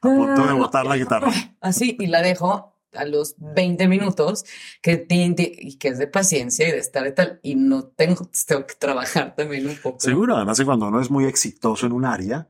A 0.01 0.07
punto 0.07 0.45
de 0.45 0.53
botar 0.53 0.85
la 0.85 0.97
guitarra. 0.97 1.31
Así, 1.61 1.97
y 1.99 2.05
la 2.07 2.21
dejo 2.21 2.74
a 2.97 3.05
los 3.05 3.35
20 3.37 3.87
minutos, 3.87 4.45
que, 4.81 5.05
que 5.07 5.87
es 5.87 5.97
de 5.97 6.07
paciencia 6.07 6.67
y 6.67 6.71
de 6.71 6.77
estar 6.77 7.05
y 7.07 7.13
tal, 7.13 7.39
y 7.43 7.55
no 7.55 7.87
tengo, 7.87 8.29
tengo 8.47 8.65
que 8.65 8.75
trabajar 8.75 9.35
también 9.35 9.67
un 9.67 9.77
poco. 9.77 9.99
Seguro, 9.99 10.35
además 10.35 10.57
que 10.57 10.65
cuando 10.65 10.87
uno 10.87 11.01
es 11.01 11.09
muy 11.09 11.25
exitoso 11.25 11.85
en 11.85 11.91
un 11.91 12.05
área, 12.05 12.49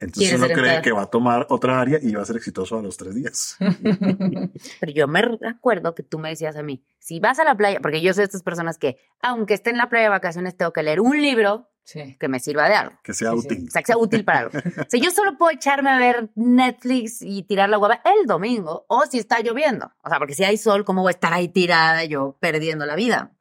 entonces 0.00 0.34
uno 0.34 0.46
cree 0.48 0.80
que 0.80 0.92
va 0.92 1.02
a 1.02 1.06
tomar 1.06 1.46
otra 1.50 1.80
área 1.80 1.98
y 2.00 2.12
va 2.14 2.22
a 2.22 2.24
ser 2.24 2.36
exitoso 2.36 2.78
a 2.78 2.82
los 2.82 2.96
tres 2.96 3.16
días. 3.16 3.56
Pero 4.80 4.92
yo 4.92 5.08
me 5.08 5.20
acuerdo 5.48 5.94
que 5.94 6.04
tú 6.04 6.20
me 6.20 6.28
decías 6.28 6.54
a 6.54 6.62
mí, 6.62 6.84
si 7.00 7.18
vas 7.18 7.40
a 7.40 7.44
la 7.44 7.56
playa, 7.56 7.80
porque 7.80 8.00
yo 8.00 8.14
soy 8.14 8.22
de 8.22 8.26
estas 8.26 8.44
personas 8.44 8.78
que, 8.78 8.98
aunque 9.20 9.54
esté 9.54 9.70
en 9.70 9.76
la 9.76 9.88
playa 9.88 10.04
de 10.04 10.10
vacaciones, 10.10 10.56
tengo 10.56 10.72
que 10.72 10.84
leer 10.84 11.00
un 11.00 11.20
libro 11.20 11.68
Sí. 11.90 12.18
que 12.20 12.28
me 12.28 12.38
sirva 12.38 12.68
de 12.68 12.74
algo. 12.74 12.98
Que 13.02 13.14
sea 13.14 13.30
Sí, 13.32 13.38
sí. 13.40 13.46
útil. 13.46 13.64
O 13.66 13.70
sea, 13.70 13.80
que 13.82 13.86
sea 13.86 13.96
útil 13.96 14.22
para 14.22 14.38
algo. 14.40 14.50
O 14.86 14.90
sea, 14.90 15.00
yo 15.00 15.10
solo 15.10 15.38
puedo 15.38 15.50
echarme 15.52 15.88
a 15.88 15.96
ver 15.96 16.30
Netflix 16.34 17.22
y 17.22 17.44
tirar 17.44 17.70
la 17.70 17.78
hueva 17.78 18.02
el 18.04 18.26
domingo 18.26 18.84
o 18.88 19.06
si 19.06 19.18
está 19.18 19.40
lloviendo. 19.40 19.90
O 20.04 20.10
sea, 20.10 20.18
porque 20.18 20.34
si 20.34 20.44
hay 20.44 20.58
sol, 20.58 20.84
¿cómo 20.84 21.00
voy 21.00 21.08
a 21.10 21.12
estar 21.12 21.32
ahí 21.32 21.48
tirada 21.48 22.04
yo 22.04 22.36
perdiendo 22.40 22.84
la 22.84 22.94
vida? 22.94 23.32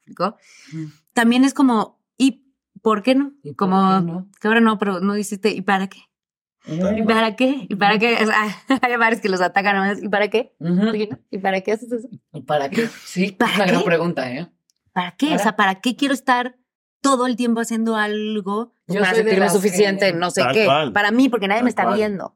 Mm. 0.72 0.86
También 1.12 1.44
es 1.44 1.54
como, 1.54 2.00
¿y 2.18 2.46
por 2.82 3.04
qué 3.04 3.16
no? 3.16 3.34
¿Y 3.44 3.50
por 3.50 3.68
como, 3.68 4.00
qué 4.00 4.06
no? 4.06 4.30
que 4.40 4.48
ahora 4.48 4.62
no, 4.62 4.78
pero 4.78 5.02
no 5.02 5.14
dijiste, 5.14 5.50
¿y 5.52 5.62
para 5.62 5.88
qué? 5.88 6.00
¿Y 6.68 7.04
para 7.04 7.36
qué? 7.36 7.66
¿Y 7.68 7.76
para 7.76 8.00
qué? 8.00 8.14
O 8.24 8.26
sea, 8.28 8.46
hay 8.82 8.96
varios 8.96 9.22
que 9.22 9.28
los 9.28 9.42
atacan 9.42 9.76
a 9.76 9.90
veces, 9.90 10.06
¿y 10.06 10.08
para 10.08 10.30
qué? 10.30 10.56
¿Y 11.32 11.38
para 11.40 11.60
qué 11.60 11.74
haces 11.74 11.92
eso? 11.92 12.08
¿Y 12.32 12.42
¿Para 12.44 12.70
qué? 12.70 12.88
Sí, 13.04 13.34
¿Para 13.34 13.56
una 13.56 13.66
gran 13.66 13.80
qué? 13.80 13.86
pregunta, 13.86 14.32
¿eh? 14.32 14.48
¿Para 14.94 15.12
qué? 15.18 15.36
O 15.36 15.40
sea, 15.40 15.58
¿para 15.58 15.76
qué 15.82 15.98
quiero 15.98 16.14
estar 16.14 16.56
todo 17.02 17.26
el 17.28 17.36
tiempo 17.36 17.62
haciendo 17.62 17.96
algo 17.96 18.74
Yo 18.88 19.00
para 19.02 19.14
sentirme 19.16 19.50
suficiente, 19.50 20.12
que- 20.12 20.18
no 20.18 20.32
sé 20.32 20.42
Tal 20.42 20.54
qué? 20.54 20.66
cual. 20.66 20.94
Para 20.94 21.12
mí, 21.12 21.30
porque 21.30 21.48
nadie 21.48 21.60
Tal 21.60 21.66
me 21.66 21.70
está 21.70 21.84
cual. 21.84 21.96
viendo. 21.98 22.36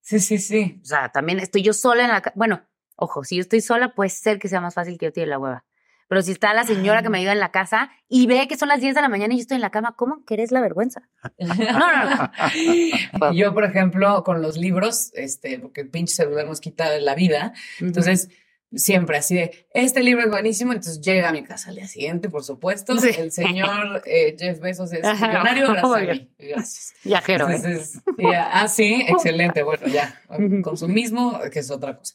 Sí, 0.00 0.18
sí, 0.20 0.38
sí. 0.38 0.80
O 0.82 0.84
sea, 0.84 1.10
también 1.10 1.38
estoy 1.40 1.62
yo 1.62 1.72
sola 1.72 2.04
en 2.04 2.10
la 2.10 2.20
casa. 2.22 2.34
Bueno, 2.36 2.62
ojo, 2.96 3.22
si 3.24 3.36
yo 3.36 3.40
estoy 3.42 3.60
sola, 3.60 3.94
puede 3.94 4.10
ser 4.10 4.38
que 4.38 4.48
sea 4.48 4.60
más 4.60 4.74
fácil 4.74 4.98
que 4.98 5.06
yo 5.06 5.12
tire 5.12 5.26
la 5.26 5.38
hueva. 5.38 5.64
Pero 6.08 6.22
si 6.22 6.32
está 6.32 6.52
la 6.54 6.64
señora 6.64 7.02
que 7.02 7.08
me 7.08 7.18
ayuda 7.18 7.32
en 7.34 7.38
la 7.38 7.52
casa 7.52 7.92
y 8.08 8.26
ve 8.26 8.48
que 8.48 8.56
son 8.56 8.68
las 8.68 8.80
10 8.80 8.96
de 8.96 9.00
la 9.00 9.08
mañana 9.08 9.32
y 9.32 9.36
yo 9.36 9.42
estoy 9.42 9.54
en 9.54 9.60
la 9.60 9.70
cama, 9.70 9.94
¿cómo 9.96 10.24
querés 10.24 10.50
la 10.50 10.60
vergüenza? 10.60 11.08
No, 11.38 11.54
no, 11.54 12.04
no. 12.16 13.32
Yo, 13.32 13.54
por 13.54 13.62
ejemplo, 13.64 14.24
con 14.24 14.42
los 14.42 14.56
libros, 14.56 15.12
este, 15.14 15.60
porque 15.60 15.82
el 15.82 15.88
pinche 15.88 16.14
celular 16.14 16.46
nos 16.46 16.60
quita 16.60 16.98
la 16.98 17.14
vida, 17.14 17.52
entonces 17.78 18.28
siempre 18.74 19.18
así 19.18 19.34
de, 19.34 19.66
este 19.74 20.02
libro 20.02 20.22
es 20.24 20.30
buenísimo, 20.30 20.72
entonces 20.72 21.00
llega 21.00 21.28
a 21.28 21.32
mi 21.32 21.42
casa 21.42 21.70
al 21.70 21.76
día 21.76 21.88
siguiente, 21.88 22.28
por 22.28 22.44
supuesto, 22.44 22.96
Sí. 22.98 23.10
el 23.18 23.32
señor 23.32 24.02
eh, 24.06 24.36
Jeff 24.38 24.60
Bezos 24.60 24.92
es 24.92 25.02
millonario, 25.02 25.68
gracias 25.72 25.92
a 25.94 26.12
mí. 26.12 26.30
Gracias. 26.38 26.94
Viajero, 27.04 27.48
¿eh? 27.48 27.56
Entonces, 27.56 28.00
ya, 28.18 28.50
ah, 28.52 28.68
sí, 28.68 29.04
excelente, 29.08 29.62
bueno, 29.62 29.86
ya, 29.86 30.20
consumismo, 30.62 31.40
que 31.52 31.58
es 31.60 31.70
otra 31.70 31.96
cosa. 31.96 32.14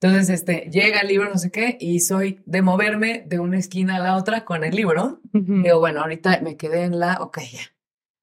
Entonces, 0.00 0.28
este, 0.28 0.68
llega 0.70 1.00
el 1.00 1.08
libro, 1.08 1.30
no 1.30 1.38
sé 1.38 1.50
qué, 1.50 1.78
y 1.80 2.00
soy 2.00 2.42
de 2.44 2.60
moverme 2.60 3.24
de 3.26 3.38
una 3.38 3.58
esquina 3.58 3.96
a 3.96 4.00
la 4.00 4.16
otra 4.16 4.44
con 4.44 4.62
el 4.64 4.74
libro. 4.74 5.20
Digo, 5.32 5.78
bueno, 5.78 6.00
ahorita 6.02 6.40
me 6.42 6.56
quedé 6.58 6.82
en 6.82 6.98
la, 6.98 7.22
ok, 7.22 7.38
ya, 7.50 7.60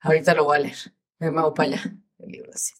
ahorita 0.02 0.36
lo 0.36 0.44
voy 0.44 0.58
a 0.58 0.60
leer, 0.62 0.78
me 1.18 1.32
muevo 1.32 1.54
para 1.56 1.70
allá. 1.70 1.96
El 2.22 2.32
libro 2.32 2.52
así. 2.54 2.74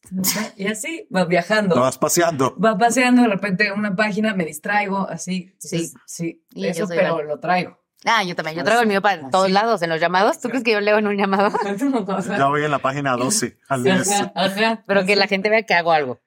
Y 0.56 0.68
así, 0.68 1.08
vas 1.10 1.28
viajando. 1.28 1.76
Lo 1.76 1.82
vas 1.82 1.98
paseando. 1.98 2.56
Va 2.58 2.78
paseando 2.78 3.24
de 3.24 3.28
repente 3.28 3.72
una 3.72 3.96
página, 3.96 4.36
me 4.36 4.46
distraigo, 4.46 5.10
así. 5.10 5.50
Entonces, 5.54 5.94
sí, 6.06 6.44
Y 6.52 6.68
eso, 6.68 6.86
pero 6.88 7.08
igual. 7.10 7.28
lo 7.28 7.40
traigo. 7.40 7.80
Ah, 8.06 8.24
yo 8.24 8.36
también. 8.36 8.58
Yo 8.58 8.64
traigo 8.64 8.82
el 8.82 8.88
mío 8.88 9.02
para 9.02 9.22
Así. 9.22 9.32
todos 9.32 9.52
lados, 9.52 9.82
en 9.82 9.90
los 9.90 10.00
llamados. 10.00 10.40
¿Tú 10.40 10.50
crees 10.50 10.64
que 10.64 10.72
yo 10.72 10.82
leo 10.82 10.98
en 10.98 11.08
un 11.08 11.18
llamado? 11.18 11.50
Ya 12.38 12.48
voy 12.48 12.64
en 12.64 12.72
la 12.72 12.80
página 12.80 13.16
12 13.16 13.60
al 13.70 13.82
mes. 13.82 14.12
Ajá, 14.12 14.32
ajá. 14.36 14.84
Pero 14.88 15.06
que 15.06 15.16
la 15.16 15.28
gente 15.28 15.50
vea 15.50 15.64
que 15.64 15.74
hago 15.74 15.92
algo, 15.92 16.20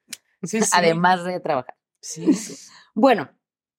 Sí, 0.43 0.61
sí. 0.61 0.69
además 0.73 1.23
de 1.23 1.39
trabajar. 1.39 1.75
Sí, 2.01 2.33
sí. 2.33 2.55
Bueno, 2.93 3.29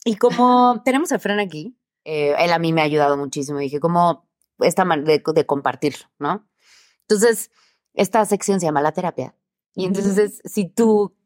y 0.04 0.16
como 0.16 0.82
tenemos 0.84 1.12
a 1.12 1.18
Fran 1.18 1.40
aquí, 1.40 1.78
eh, 2.04 2.34
él 2.38 2.52
a 2.52 2.58
mí 2.58 2.72
me 2.72 2.80
ha 2.82 2.84
ayudado 2.84 3.16
muchísimo. 3.16 3.58
Dije, 3.58 3.80
como 3.80 4.28
esta 4.60 4.84
manera 4.84 5.12
de, 5.12 5.22
de 5.34 5.46
compartirlo, 5.46 6.06
¿no? 6.18 6.46
Entonces, 7.02 7.50
esta 7.96 8.24
sección 8.24 8.60
se 8.60 8.66
llama 8.66 8.82
la 8.82 8.92
terapia. 8.92 9.34
Y 9.74 9.84
entonces, 9.84 10.16
es, 10.18 10.40
si 10.44 10.68
tú 10.68 11.16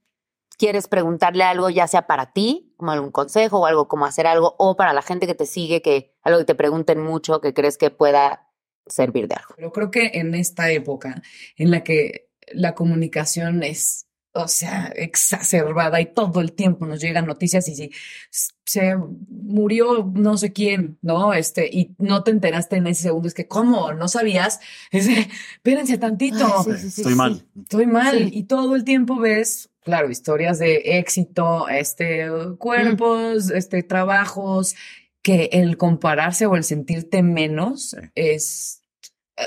quieres 0.56 0.88
preguntarle 0.88 1.44
algo, 1.44 1.70
ya 1.70 1.86
sea 1.86 2.06
para 2.06 2.32
ti, 2.32 2.74
como 2.76 2.92
algún 2.92 3.10
consejo 3.10 3.60
o 3.60 3.66
algo 3.66 3.88
como 3.88 4.06
hacer 4.06 4.26
algo, 4.26 4.56
o 4.58 4.76
para 4.76 4.92
la 4.92 5.02
gente 5.02 5.26
que 5.26 5.34
te 5.34 5.46
sigue, 5.46 5.82
que 5.82 6.14
algo 6.22 6.40
que 6.40 6.44
te 6.44 6.54
pregunten 6.54 7.00
mucho, 7.00 7.40
que 7.40 7.54
crees 7.54 7.78
que 7.78 7.90
pueda 7.90 8.48
servir 8.86 9.28
de 9.28 9.36
algo. 9.36 9.54
Pero 9.56 9.72
creo 9.72 9.90
que 9.90 10.10
en 10.14 10.34
esta 10.34 10.70
época 10.70 11.22
en 11.56 11.70
la 11.70 11.82
que 11.82 12.28
la 12.52 12.74
comunicación 12.74 13.62
es, 13.62 14.06
o 14.32 14.46
sea, 14.48 14.92
exacerbada 14.94 16.00
y 16.00 16.06
todo 16.12 16.40
el 16.40 16.52
tiempo 16.52 16.86
nos 16.86 17.00
llegan 17.00 17.26
noticias 17.26 17.68
y 17.68 17.74
si 17.74 17.90
se 18.64 18.96
murió 19.28 20.10
no 20.14 20.36
sé 20.38 20.52
quién, 20.52 20.98
¿no? 21.02 21.34
Este, 21.34 21.68
y 21.70 21.94
no 21.98 22.22
te 22.22 22.30
enteraste 22.30 22.76
en 22.76 22.86
ese 22.86 23.02
segundo, 23.02 23.26
es 23.26 23.34
que, 23.34 23.48
¿cómo? 23.48 23.92
¿No 23.92 24.06
sabías? 24.08 24.60
Es 24.92 25.06
de, 25.06 25.28
espérense 25.54 25.98
tantito. 25.98 26.46
Ay, 26.66 26.74
sí, 26.74 26.82
sí, 26.82 26.90
sí, 26.90 27.00
Estoy 27.00 27.12
sí. 27.12 27.18
mal. 27.18 27.46
Estoy 27.60 27.86
mal. 27.86 28.18
Sí. 28.18 28.30
Y 28.32 28.42
todo 28.44 28.76
el 28.76 28.84
tiempo 28.84 29.18
ves, 29.18 29.70
claro, 29.82 30.10
historias 30.10 30.58
de 30.60 30.98
éxito, 30.98 31.68
este, 31.68 32.28
cuerpos, 32.58 33.50
este, 33.50 33.82
trabajos, 33.82 34.76
que 35.22 35.50
el 35.52 35.76
compararse 35.76 36.46
o 36.46 36.56
el 36.56 36.64
sentirte 36.64 37.22
menos 37.22 37.90
Sí. 37.90 37.96
es, 38.14 38.79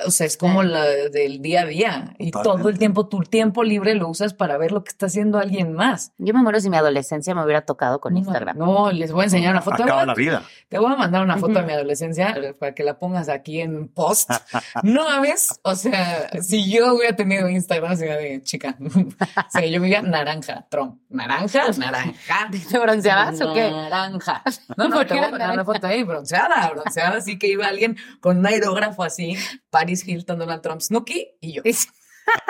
o 0.06 0.12
sea, 0.12 0.28
es 0.28 0.38
como 0.38 0.64
la 0.64 0.84
del 0.86 1.42
día 1.42 1.62
a 1.62 1.66
día. 1.66 2.14
Y 2.20 2.32
todo 2.32 2.70
el 2.70 2.78
tiempo, 2.80 3.08
tu 3.08 3.22
tiempo 3.22 3.64
libre 3.64 3.96
lo 3.96 4.08
usas 4.10 4.34
para 4.34 4.58
ver 4.58 4.72
lo 4.72 4.84
que 4.84 4.90
está 4.90 5.06
haciendo 5.08 5.40
alguien 5.40 5.74
más. 5.74 6.12
Yo 6.18 6.34
me 6.34 6.42
muero 6.42 6.60
si 6.60 6.70
mi 6.70 6.78
adolescencia 6.78 7.34
me 7.36 7.44
hubiera 7.44 7.62
tocado 7.66 8.00
con 8.00 8.14
No, 8.14 8.20
Instagram. 8.20 8.58
No, 8.58 8.92
les 8.92 9.12
voy 9.12 9.22
a 9.22 9.24
enseñar 9.26 9.52
una 9.52 9.62
foto. 9.62 9.78
Te 9.78 9.84
voy 9.84 9.90
Acaba 9.92 10.02
a- 10.04 10.06
la 10.08 10.14
vida. 10.16 10.44
te 10.70 10.78
voy 10.80 10.92
a 10.92 10.96
mandar 10.96 11.24
una 11.24 11.38
foto 11.38 11.54
de 11.60 11.64
mi 11.64 11.74
adolescencia 11.74 12.36
para 12.60 12.74
que 12.76 12.84
la 12.84 12.98
pongas 13.00 13.30
aquí 13.30 13.62
en 13.62 13.88
post. 13.88 14.30
No 14.84 15.04
mames, 15.06 15.60
o 15.64 15.76
sea, 15.76 16.30
si 16.42 16.70
yo 16.72 16.96
hubiera 16.96 17.16
tenido 17.16 17.48
Instagram, 17.50 17.96
sería 17.98 18.18
de 18.18 18.42
chica. 18.44 18.76
O 18.84 19.50
sea, 19.60 19.66
yo 19.66 19.80
me 19.80 19.88
veía 19.88 20.02
naranja, 20.02 20.66
Trump. 20.70 21.00
Naranja, 21.10 21.68
naranja. 21.78 22.50
¿Te 22.72 22.80
bronceabas 22.80 23.40
o 23.42 23.54
qué? 23.54 23.70
Naranja. 23.72 24.42
No, 24.78 24.88
no, 24.88 24.96
¿Por 24.98 25.06
te 25.06 25.14
voy 25.14 25.24
a 25.24 25.28
era 25.28 25.32
mandar 25.32 25.52
una 25.54 25.66
foto 25.66 25.88
ahí, 25.88 26.04
bronceada, 26.04 26.70
bronceada, 26.72 27.18
así 27.18 27.38
que 27.38 27.48
iba 27.48 27.68
alguien 27.68 27.98
con 28.20 28.40
un 28.40 28.46
aerógrafo 28.48 29.04
así, 29.04 29.38
Paris 29.84 30.08
Hilton, 30.08 30.40
Donald 30.40 30.62
Trump, 30.62 30.80
Snooki 30.80 31.28
y 31.42 31.54
yo. 31.56 31.62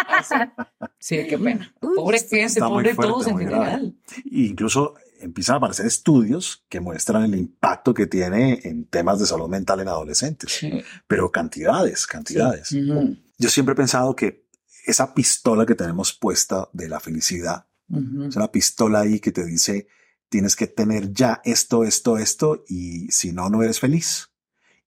Así. 0.07 0.35
Sí, 0.99 1.25
qué 1.27 1.39
pena. 1.39 1.73
Pobre 1.81 2.19
fíjense, 2.19 2.59
está 2.59 2.69
muy 2.69 2.83
pobre 2.83 2.93
fuerte, 2.93 3.11
todos 3.11 3.27
en 3.27 3.37
general. 3.39 3.95
Incluso 4.25 4.93
empiezan 5.19 5.55
a 5.55 5.57
aparecer 5.57 5.87
estudios 5.87 6.63
que 6.69 6.79
muestran 6.79 7.23
el 7.23 7.35
impacto 7.35 7.91
que 7.91 8.05
tiene 8.05 8.59
en 8.63 8.85
temas 8.85 9.19
de 9.19 9.25
salud 9.25 9.49
mental 9.49 9.79
en 9.79 9.87
adolescentes. 9.87 10.51
Sí. 10.51 10.83
Pero 11.07 11.31
cantidades, 11.31 12.05
cantidades. 12.05 12.71
Ujú, 12.71 13.17
Yo 13.39 13.49
siempre 13.49 13.73
he 13.73 13.75
pensado 13.75 14.15
que 14.15 14.45
esa 14.85 15.15
pistola 15.15 15.65
que 15.65 15.73
tenemos 15.73 16.13
puesta 16.13 16.69
de 16.71 16.87
la 16.87 16.99
felicidad 16.99 17.65
ujú. 17.89 18.25
es 18.25 18.35
una 18.35 18.51
pistola 18.51 18.99
ahí 18.99 19.19
que 19.19 19.31
te 19.31 19.43
dice 19.43 19.87
tienes 20.29 20.55
que 20.55 20.67
tener 20.67 21.11
ya 21.13 21.41
esto, 21.45 21.83
esto, 21.83 22.17
esto 22.19 22.63
y 22.67 23.07
si 23.11 23.31
no, 23.31 23.49
no 23.49 23.63
eres 23.63 23.79
feliz. 23.79 24.29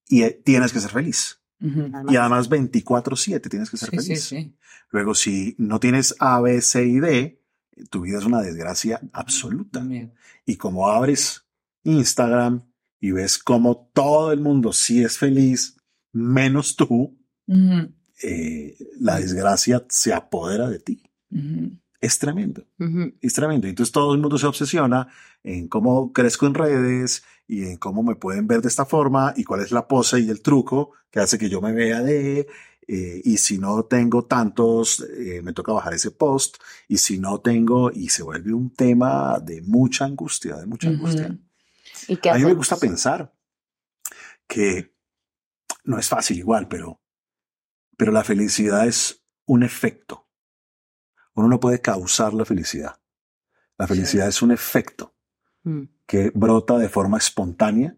Y 0.08 0.22
eh, 0.22 0.40
tienes 0.44 0.72
que 0.72 0.80
ser 0.80 0.90
feliz. 0.90 1.40
Y 1.60 2.16
además 2.16 2.48
24/7 2.48 3.48
tienes 3.48 3.70
que 3.70 3.76
ser 3.76 3.90
Sí, 3.90 3.96
feliz. 3.96 4.24
sí. 4.24 4.56
Luego, 4.90 5.14
si 5.14 5.54
no 5.58 5.80
tienes 5.80 6.14
A, 6.18 6.40
B, 6.40 6.60
C 6.60 6.84
y 6.86 7.00
D, 7.00 7.42
tu 7.90 8.02
vida 8.02 8.18
es 8.18 8.24
una 8.24 8.40
desgracia 8.42 9.00
absoluta. 9.12 9.80
También. 9.80 10.12
Y 10.44 10.56
como 10.56 10.88
abres 10.88 11.44
Instagram 11.84 12.62
y 13.00 13.10
ves 13.12 13.38
cómo 13.38 13.90
todo 13.92 14.32
el 14.32 14.40
mundo 14.40 14.72
sí 14.72 15.02
es 15.02 15.18
feliz, 15.18 15.76
menos 16.12 16.76
tú, 16.76 17.18
eh, 18.22 18.76
la 18.98 19.18
desgracia 19.20 19.84
se 19.88 20.12
apodera 20.12 20.68
de 20.68 20.78
ti. 20.78 21.02
ujú. 21.30 21.78
Es 22.06 22.20
tremendo. 22.20 22.64
Es 23.20 23.34
tremendo. 23.34 23.66
Entonces 23.66 23.90
todo 23.90 24.14
el 24.14 24.20
mundo 24.20 24.38
se 24.38 24.46
obsesiona 24.46 25.08
en 25.42 25.66
cómo 25.66 26.12
crezco 26.12 26.46
en 26.46 26.54
redes 26.54 27.24
y 27.48 27.64
en 27.64 27.78
cómo 27.78 28.04
me 28.04 28.14
pueden 28.14 28.46
ver 28.46 28.62
de 28.62 28.68
esta 28.68 28.86
forma 28.86 29.34
y 29.36 29.42
cuál 29.42 29.60
es 29.60 29.72
la 29.72 29.88
pose 29.88 30.20
y 30.20 30.30
el 30.30 30.40
truco 30.40 30.92
que 31.10 31.18
hace 31.18 31.36
que 31.36 31.48
yo 31.48 31.60
me 31.60 31.72
vea 31.72 32.02
de, 32.02 32.46
eh, 32.86 33.20
y 33.24 33.38
si 33.38 33.58
no 33.58 33.84
tengo 33.86 34.24
tantos, 34.26 35.00
eh, 35.00 35.42
me 35.42 35.52
toca 35.52 35.72
bajar 35.72 35.94
ese 35.94 36.12
post, 36.12 36.58
y 36.86 36.98
si 36.98 37.18
no 37.18 37.40
tengo, 37.40 37.90
y 37.90 38.08
se 38.10 38.22
vuelve 38.22 38.52
un 38.52 38.70
tema 38.70 39.40
de 39.40 39.62
mucha 39.62 40.04
angustia, 40.04 40.56
de 40.56 40.66
mucha 40.66 40.88
angustia. 40.88 41.36
¿Y 42.06 42.18
qué 42.18 42.30
A 42.30 42.34
mí 42.34 42.44
me 42.44 42.54
gusta 42.54 42.76
pensar 42.76 43.34
que 44.46 44.94
no 45.82 45.98
es 45.98 46.08
fácil 46.08 46.38
igual, 46.38 46.68
pero, 46.68 47.00
pero 47.96 48.12
la 48.12 48.22
felicidad 48.22 48.86
es 48.86 49.24
un 49.46 49.64
efecto. 49.64 50.25
Uno 51.36 51.48
no 51.48 51.60
puede 51.60 51.80
causar 51.80 52.34
la 52.34 52.44
felicidad. 52.44 52.96
La 53.78 53.86
felicidad 53.86 54.26
es 54.28 54.42
un 54.42 54.50
efecto 54.52 55.14
Mm. 55.62 55.82
que 56.06 56.30
brota 56.34 56.78
de 56.78 56.88
forma 56.88 57.18
espontánea 57.18 57.96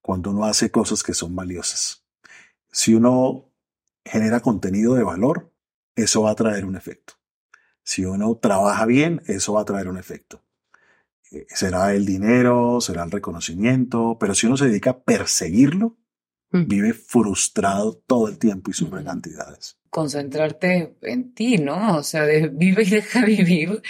cuando 0.00 0.30
uno 0.30 0.44
hace 0.44 0.70
cosas 0.70 1.02
que 1.02 1.14
son 1.14 1.34
valiosas. 1.36 2.04
Si 2.70 2.94
uno 2.94 3.50
genera 4.04 4.40
contenido 4.40 4.94
de 4.94 5.02
valor, 5.04 5.52
eso 5.94 6.22
va 6.22 6.30
a 6.30 6.34
traer 6.34 6.64
un 6.64 6.74
efecto. 6.76 7.14
Si 7.84 8.04
uno 8.04 8.34
trabaja 8.36 8.86
bien, 8.86 9.22
eso 9.26 9.52
va 9.52 9.60
a 9.60 9.64
traer 9.64 9.88
un 9.88 9.98
efecto. 9.98 10.42
Eh, 11.30 11.46
Será 11.50 11.92
el 11.94 12.04
dinero, 12.06 12.80
será 12.80 13.04
el 13.04 13.10
reconocimiento, 13.10 14.16
pero 14.18 14.34
si 14.34 14.46
uno 14.46 14.56
se 14.56 14.66
dedica 14.66 14.90
a 14.90 15.00
perseguirlo, 15.02 15.96
Mm. 16.50 16.66
vive 16.68 16.92
frustrado 16.94 17.94
todo 18.06 18.28
el 18.28 18.38
tiempo 18.38 18.70
y 18.70 18.74
sufre 18.74 18.98
Ujú. 19.00 19.06
cantidades. 19.06 19.78
Concentrarte 19.92 20.96
en 21.02 21.34
ti, 21.34 21.58
¿no? 21.58 21.98
O 21.98 22.02
sea, 22.02 22.22
de 22.22 22.48
vive 22.48 22.82
y 22.82 22.90
deja 22.90 23.24
vivir 23.26 23.82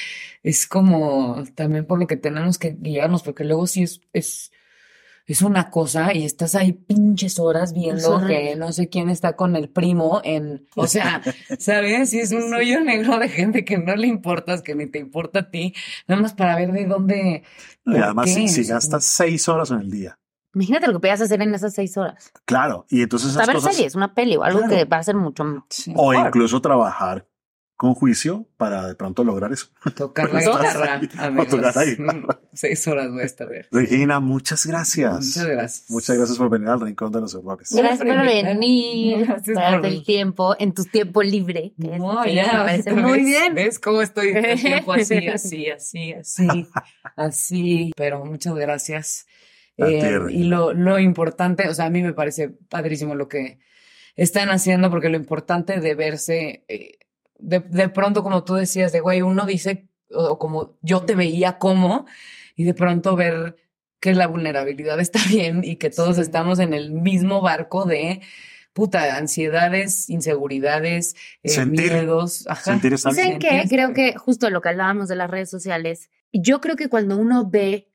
es 0.42 0.66
como 0.66 1.44
también 1.54 1.86
por 1.86 2.00
lo 2.00 2.08
que 2.08 2.16
tenemos 2.16 2.58
que 2.58 2.76
guiarnos, 2.76 3.22
porque 3.22 3.44
luego 3.44 3.68
sí 3.68 3.84
es, 3.84 4.00
es, 4.12 4.50
es 5.26 5.42
una 5.42 5.70
cosa 5.70 6.12
y 6.12 6.24
estás 6.24 6.56
ahí 6.56 6.72
pinches 6.72 7.38
horas 7.38 7.72
viendo 7.72 8.26
que 8.26 8.56
no 8.56 8.72
sé 8.72 8.88
quién 8.88 9.10
está 9.10 9.36
con 9.36 9.54
el 9.54 9.68
primo 9.68 10.20
en, 10.24 10.66
o 10.74 10.88
sea, 10.88 11.22
¿sabes? 11.60 12.12
Y 12.12 12.18
es 12.18 12.32
un 12.32 12.52
hoyo 12.52 12.80
negro 12.80 13.20
de 13.20 13.28
gente 13.28 13.64
que 13.64 13.78
no 13.78 13.94
le 13.94 14.08
importas, 14.08 14.60
que 14.60 14.74
ni 14.74 14.88
te 14.88 14.98
importa 14.98 15.38
a 15.38 15.50
ti, 15.52 15.72
nada 16.08 16.20
más 16.20 16.34
para 16.34 16.56
ver 16.56 16.72
de 16.72 16.86
dónde. 16.86 17.44
Y 17.86 17.92
¿por 17.92 18.02
además, 18.02 18.34
si, 18.34 18.48
si 18.48 18.64
gastas 18.64 19.04
seis 19.04 19.48
horas 19.48 19.70
en 19.70 19.78
el 19.78 19.90
día, 19.92 20.18
Imagínate 20.54 20.86
lo 20.86 20.92
que 20.94 20.98
podías 21.00 21.20
hacer 21.20 21.40
en 21.42 21.54
esas 21.54 21.74
seis 21.74 21.96
horas. 21.96 22.30
claro, 22.44 22.86
y 22.90 23.02
entonces 23.02 23.30
esas 23.30 23.46
ver 23.46 23.56
cosas, 23.56 23.74
series, 23.74 23.94
una 23.94 24.14
peli 24.14 24.36
o 24.36 24.44
algo 24.44 24.60
Claro. 24.60 24.74
que 24.76 24.84
va 24.84 24.98
a 24.98 25.02
ser 25.02 25.14
mucho 25.16 25.64
Sí. 25.70 25.92
o 25.96 26.10
mejor. 26.10 26.26
incluso 26.26 26.60
trabajar 26.60 27.26
con 27.74 27.94
juicio 27.94 28.46
para 28.58 28.86
de 28.86 28.94
pronto 28.94 29.24
lograr 29.24 29.50
eso. 29.52 29.66
Tocar 29.96 30.32
la 30.32 30.38
guitarra, 30.40 31.00
ahí, 31.00 31.46
tocar 31.48 31.74
la 31.74 31.84
guitarra. 31.84 32.40
Seis 32.52 32.86
horas 32.86 33.10
voy 33.10 33.22
a 33.22 33.24
estar. 33.24 33.48
Regina, 33.72 34.20
muchas 34.20 34.66
gracias. 34.66 35.12
Muchas 35.14 35.46
gracias. 35.46 35.90
Muchas 35.90 36.16
gracias 36.16 36.38
por 36.38 36.48
venir 36.48 36.68
al 36.68 36.80
Rincón 36.80 37.10
de 37.10 37.20
los 37.22 37.34
Errores. 37.34 37.70
Gracias 37.74 37.98
por 38.06 38.24
venir, 38.24 39.26
Gracias 39.26 39.58
por- 39.58 39.86
el 39.86 40.04
tiempo 40.04 40.54
en 40.60 40.74
tu 40.74 40.84
tiempo 40.84 41.22
libre. 41.24 41.72
que 41.80 41.94
es- 41.94 41.98
No, 41.98 42.24
ya, 42.24 42.52
me 42.58 42.64
parece 42.66 42.92
¿ves? 42.92 43.02
muy 43.04 43.24
bien. 43.24 43.54
¿Ves 43.56 43.80
cómo 43.80 44.00
estoy 44.00 44.32
tiempo 44.60 44.92
así, 44.92 45.26
así, 45.28 45.68
así, 45.70 46.12
así, 46.12 46.68
así? 47.16 47.92
Pero 47.96 48.24
muchas 48.24 48.54
gracias. 48.54 49.26
Eh, 49.78 50.18
y 50.30 50.44
lo, 50.44 50.72
lo 50.74 50.98
importante, 50.98 51.68
o 51.68 51.74
sea, 51.74 51.86
a 51.86 51.90
mí 51.90 52.02
me 52.02 52.12
parece 52.12 52.50
padrísimo 52.68 53.14
lo 53.14 53.28
que 53.28 53.58
están 54.16 54.50
haciendo, 54.50 54.90
porque 54.90 55.08
lo 55.08 55.16
importante 55.16 55.80
de 55.80 55.94
verse, 55.94 56.64
eh, 56.68 56.98
de, 57.38 57.60
de 57.60 57.88
pronto, 57.88 58.22
como 58.22 58.44
tú 58.44 58.54
decías, 58.54 58.92
de 58.92 59.00
güey, 59.00 59.22
uno 59.22 59.46
dice, 59.46 59.88
o 60.10 60.38
como 60.38 60.76
yo 60.82 61.00
te 61.02 61.14
veía 61.14 61.58
como, 61.58 62.06
y 62.54 62.64
de 62.64 62.74
pronto 62.74 63.16
ver 63.16 63.56
que 63.98 64.14
la 64.14 64.26
vulnerabilidad 64.26 65.00
está 65.00 65.20
bien 65.28 65.62
y 65.64 65.76
que 65.76 65.88
todos 65.90 66.16
Sí. 66.16 66.22
estamos 66.22 66.58
en 66.58 66.74
el 66.74 66.90
mismo 66.92 67.40
barco 67.40 67.84
de 67.86 68.20
puta, 68.74 69.16
ansiedades, 69.16 70.08
inseguridades, 70.10 71.14
eh, 71.42 71.48
Sentir. 71.50 71.92
miedos. 71.92 72.46
Ajá. 72.48 72.62
Sentir 72.72 72.94
está 72.94 73.10
¿Y 73.10 73.14
saben 73.14 73.38
qué? 73.38 73.64
Creo 73.68 73.92
que 73.92 74.14
justo 74.16 74.48
lo 74.50 74.60
que 74.62 74.70
hablábamos 74.70 75.08
de 75.08 75.16
las 75.16 75.30
redes 75.30 75.50
sociales, 75.50 76.10
yo 76.32 76.60
creo 76.60 76.76
que 76.76 76.88
cuando 76.88 77.16
uno 77.18 77.48
ve, 77.50 77.88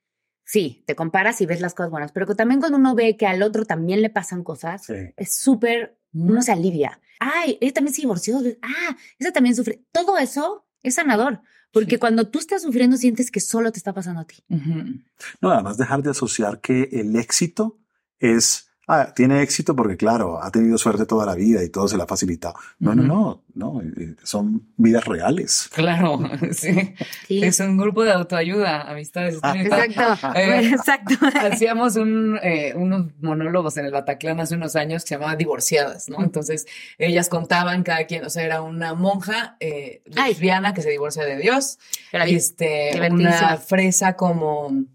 sí, 0.49 0.83
te 0.87 0.95
comparas 0.95 1.41
y 1.41 1.45
ves 1.45 1.59
las 1.61 1.73
cosas 1.75 1.91
buenas, 1.91 2.11
pero 2.13 2.25
que 2.25 2.33
también 2.33 2.61
cuando 2.61 2.77
uno 2.77 2.95
ve 2.95 3.17
que 3.17 3.27
al 3.27 3.43
otro 3.43 3.65
también 3.65 4.01
le 4.01 4.09
pasan 4.09 4.43
cosas, 4.43 4.85
Sí. 4.85 4.93
es 5.17 5.33
súper, 5.35 5.99
uno 6.13 6.41
se 6.41 6.53
alivia. 6.53 6.99
Ay, 7.19 7.57
ella 7.61 7.73
también 7.73 7.93
se 7.93 8.01
divorció. 8.01 8.39
Ah, 8.61 8.95
esa 9.19 9.31
también 9.33 9.55
sufre. 9.55 9.83
Todo 9.91 10.17
eso 10.17 10.65
es 10.83 10.95
sanador, 10.95 11.41
porque 11.73 11.95
Sí. 11.95 11.99
cuando 11.99 12.29
tú 12.29 12.39
estás 12.39 12.61
sufriendo 12.61 12.95
sientes 12.95 13.29
que 13.29 13.39
solo 13.41 13.71
te 13.73 13.77
está 13.79 13.91
pasando 13.93 14.21
a 14.21 14.25
ti. 14.25 14.37
Ujú. 14.49 15.01
No, 15.41 15.51
además 15.51 15.77
dejar 15.77 16.01
de 16.01 16.11
asociar 16.11 16.61
que 16.61 16.83
el 16.93 17.15
éxito 17.17 17.79
es, 18.19 18.66
ah, 18.87 19.13
tiene 19.15 19.41
éxito 19.41 19.75
porque 19.75 19.97
claro, 19.97 20.41
ha 20.41 20.49
tenido 20.51 20.77
suerte 20.77 21.05
toda 21.05 21.25
la 21.25 21.35
vida 21.35 21.63
y 21.63 21.69
todo 21.69 21.87
se 21.87 21.97
le 21.97 22.03
ha 22.03 22.07
facilitado. 22.07 22.55
No, 22.79 22.95
no, 22.95 23.03
no, 23.03 23.43
no, 23.53 23.81
eh, 23.81 24.15
son 24.23 24.67
vidas 24.77 25.05
reales. 25.05 25.69
Claro, 25.73 26.19
sí. 26.51 26.95
Sí. 27.27 27.43
Es 27.43 27.59
un 27.59 27.77
grupo 27.77 28.03
de 28.03 28.13
autoayuda, 28.13 28.89
amistades. 28.89 29.39
Ah. 29.41 29.55
Exacto. 29.57 30.29
Eh, 30.35 30.69
Exacto. 30.73 31.15
Hacíamos 31.39 31.95
un, 31.97 32.39
eh, 32.41 32.73
unos 32.75 33.07
monólogos 33.21 33.77
en 33.77 33.85
el 33.85 33.91
Bataclan 33.91 34.39
hace 34.39 34.55
unos 34.55 34.75
años 34.75 35.03
que 35.03 35.09
se 35.09 35.15
llamaba 35.15 35.35
Divorciadas, 35.35 36.09
¿no? 36.09 36.23
Entonces, 36.23 36.65
ellas 36.97 37.29
contaban 37.29 37.83
cada 37.83 38.05
quien, 38.05 38.25
o 38.25 38.29
sea, 38.29 38.43
era 38.43 38.61
una 38.61 38.93
monja 38.93 39.57
eh, 39.59 40.01
lesbiana 40.05 40.73
que 40.73 40.81
se 40.81 40.89
divorcia 40.89 41.23
de 41.23 41.37
Dios, 41.37 41.77
la 42.11 42.25
vi. 42.25 42.35
este, 42.35 42.91
una 43.11 43.57
fresa 43.57 44.15
como 44.15 44.85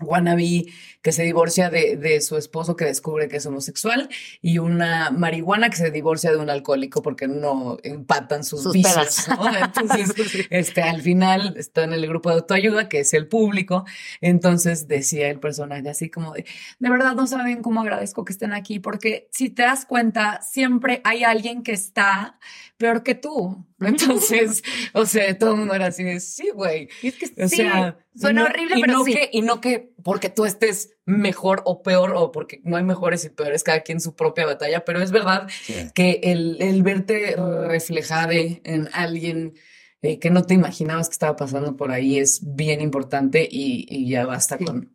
wannabe 0.00 0.66
que 1.04 1.12
se 1.12 1.22
divorcia 1.22 1.68
de, 1.68 1.96
de 1.98 2.20
su 2.22 2.38
esposo 2.38 2.76
que 2.76 2.86
descubre 2.86 3.28
que 3.28 3.36
es 3.36 3.44
homosexual 3.44 4.08
y 4.40 4.56
una 4.56 5.10
marihuana 5.10 5.68
que 5.68 5.76
se 5.76 5.90
divorcia 5.90 6.30
de 6.32 6.38
un 6.38 6.48
alcohólico 6.48 7.02
porque 7.02 7.28
no 7.28 7.76
empatan 7.82 8.42
sus, 8.42 8.62
Sus 8.62 8.72
vicios. 8.72 9.28
¿no? 9.28 9.54
Entonces, 9.64 10.14
este, 10.48 10.82
al 10.82 11.02
final 11.02 11.56
está 11.58 11.84
en 11.84 11.92
el 11.92 12.06
grupo 12.08 12.30
de 12.30 12.36
autoayuda 12.36 12.88
que 12.88 13.00
es 13.00 13.12
el 13.12 13.28
público, 13.28 13.84
entonces 14.22 14.88
decía 14.88 15.28
el 15.28 15.40
personaje 15.40 15.88
así 15.90 16.08
como 16.08 16.32
de, 16.32 16.46
de 16.78 16.90
verdad 16.90 17.14
no 17.14 17.26
saben 17.26 17.60
cómo 17.60 17.82
agradezco 17.82 18.24
que 18.24 18.32
estén 18.32 18.54
aquí 18.54 18.78
porque 18.80 19.28
si 19.30 19.50
te 19.50 19.62
das 19.64 19.84
cuenta 19.84 20.40
siempre 20.40 21.02
hay 21.04 21.22
alguien 21.22 21.62
que 21.62 21.72
está 21.72 22.38
peor 22.78 23.02
que 23.02 23.14
tú. 23.14 23.64
Entonces, 23.80 24.62
o 24.94 25.04
sea, 25.04 25.36
todo 25.38 25.52
el 25.52 25.58
mundo 25.58 25.74
era 25.74 25.86
así 25.86 26.02
de, 26.02 26.18
sí, 26.20 26.48
güey. 26.54 26.88
Es 27.02 27.14
que 27.16 27.26
O 27.44 27.48
sí, 27.48 27.56
sea, 27.56 27.98
suena 28.16 28.42
no- 28.42 28.46
horrible, 28.48 28.78
y 28.78 28.80
pero 28.80 28.92
no 28.94 29.04
sí. 29.04 29.12
Que, 29.12 29.30
y 29.32 29.42
no 29.42 29.60
que 29.60 29.92
porque 30.04 30.28
tú 30.28 30.44
estés 30.44 30.90
mejor 31.06 31.62
o 31.64 31.82
peor 31.82 32.12
o 32.14 32.30
porque 32.30 32.60
no 32.62 32.76
hay 32.76 32.84
mejores 32.84 33.24
y 33.24 33.30
peores, 33.30 33.64
cada 33.64 33.80
quien 33.80 34.00
su 34.00 34.14
propia 34.14 34.46
batalla, 34.46 34.84
pero 34.84 35.02
es 35.02 35.10
verdad 35.10 35.48
Sí. 35.64 35.74
que 35.94 36.20
el, 36.22 36.58
el 36.60 36.82
verte 36.84 37.34
reflejada 37.66 38.32
en 38.34 38.88
alguien 38.92 39.54
eh, 40.02 40.18
que 40.18 40.28
no 40.30 40.42
te 40.44 40.52
imaginabas 40.54 41.08
que 41.08 41.14
estaba 41.14 41.34
pasando 41.34 41.76
por 41.76 41.90
ahí 41.90 42.18
es 42.18 42.40
bien 42.54 42.80
importante 42.82 43.48
y, 43.50 43.86
y 43.88 44.08
ya 44.10 44.26
basta 44.26 44.58
Sí. 44.58 44.64
con, 44.66 44.94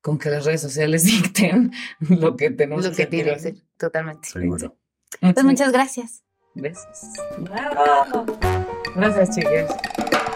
con 0.00 0.18
que 0.18 0.30
las 0.30 0.44
redes 0.44 0.60
sociales 0.62 1.02
dicten 1.04 1.72
lo 1.98 2.36
que 2.36 2.50
tenemos 2.50 2.84
lo 2.84 2.90
que 2.90 2.96
sentir. 2.96 3.24
tiene 3.24 3.34
que 3.36 3.42
ser, 3.42 3.54
totalmente. 3.76 4.28
Seguro. 4.28 4.76
Pues 5.20 5.44
muchas 5.44 5.72
gracias. 5.72 6.22
Bravo. 7.38 8.24
Gracias, 8.94 9.34
chicas. 9.36 10.35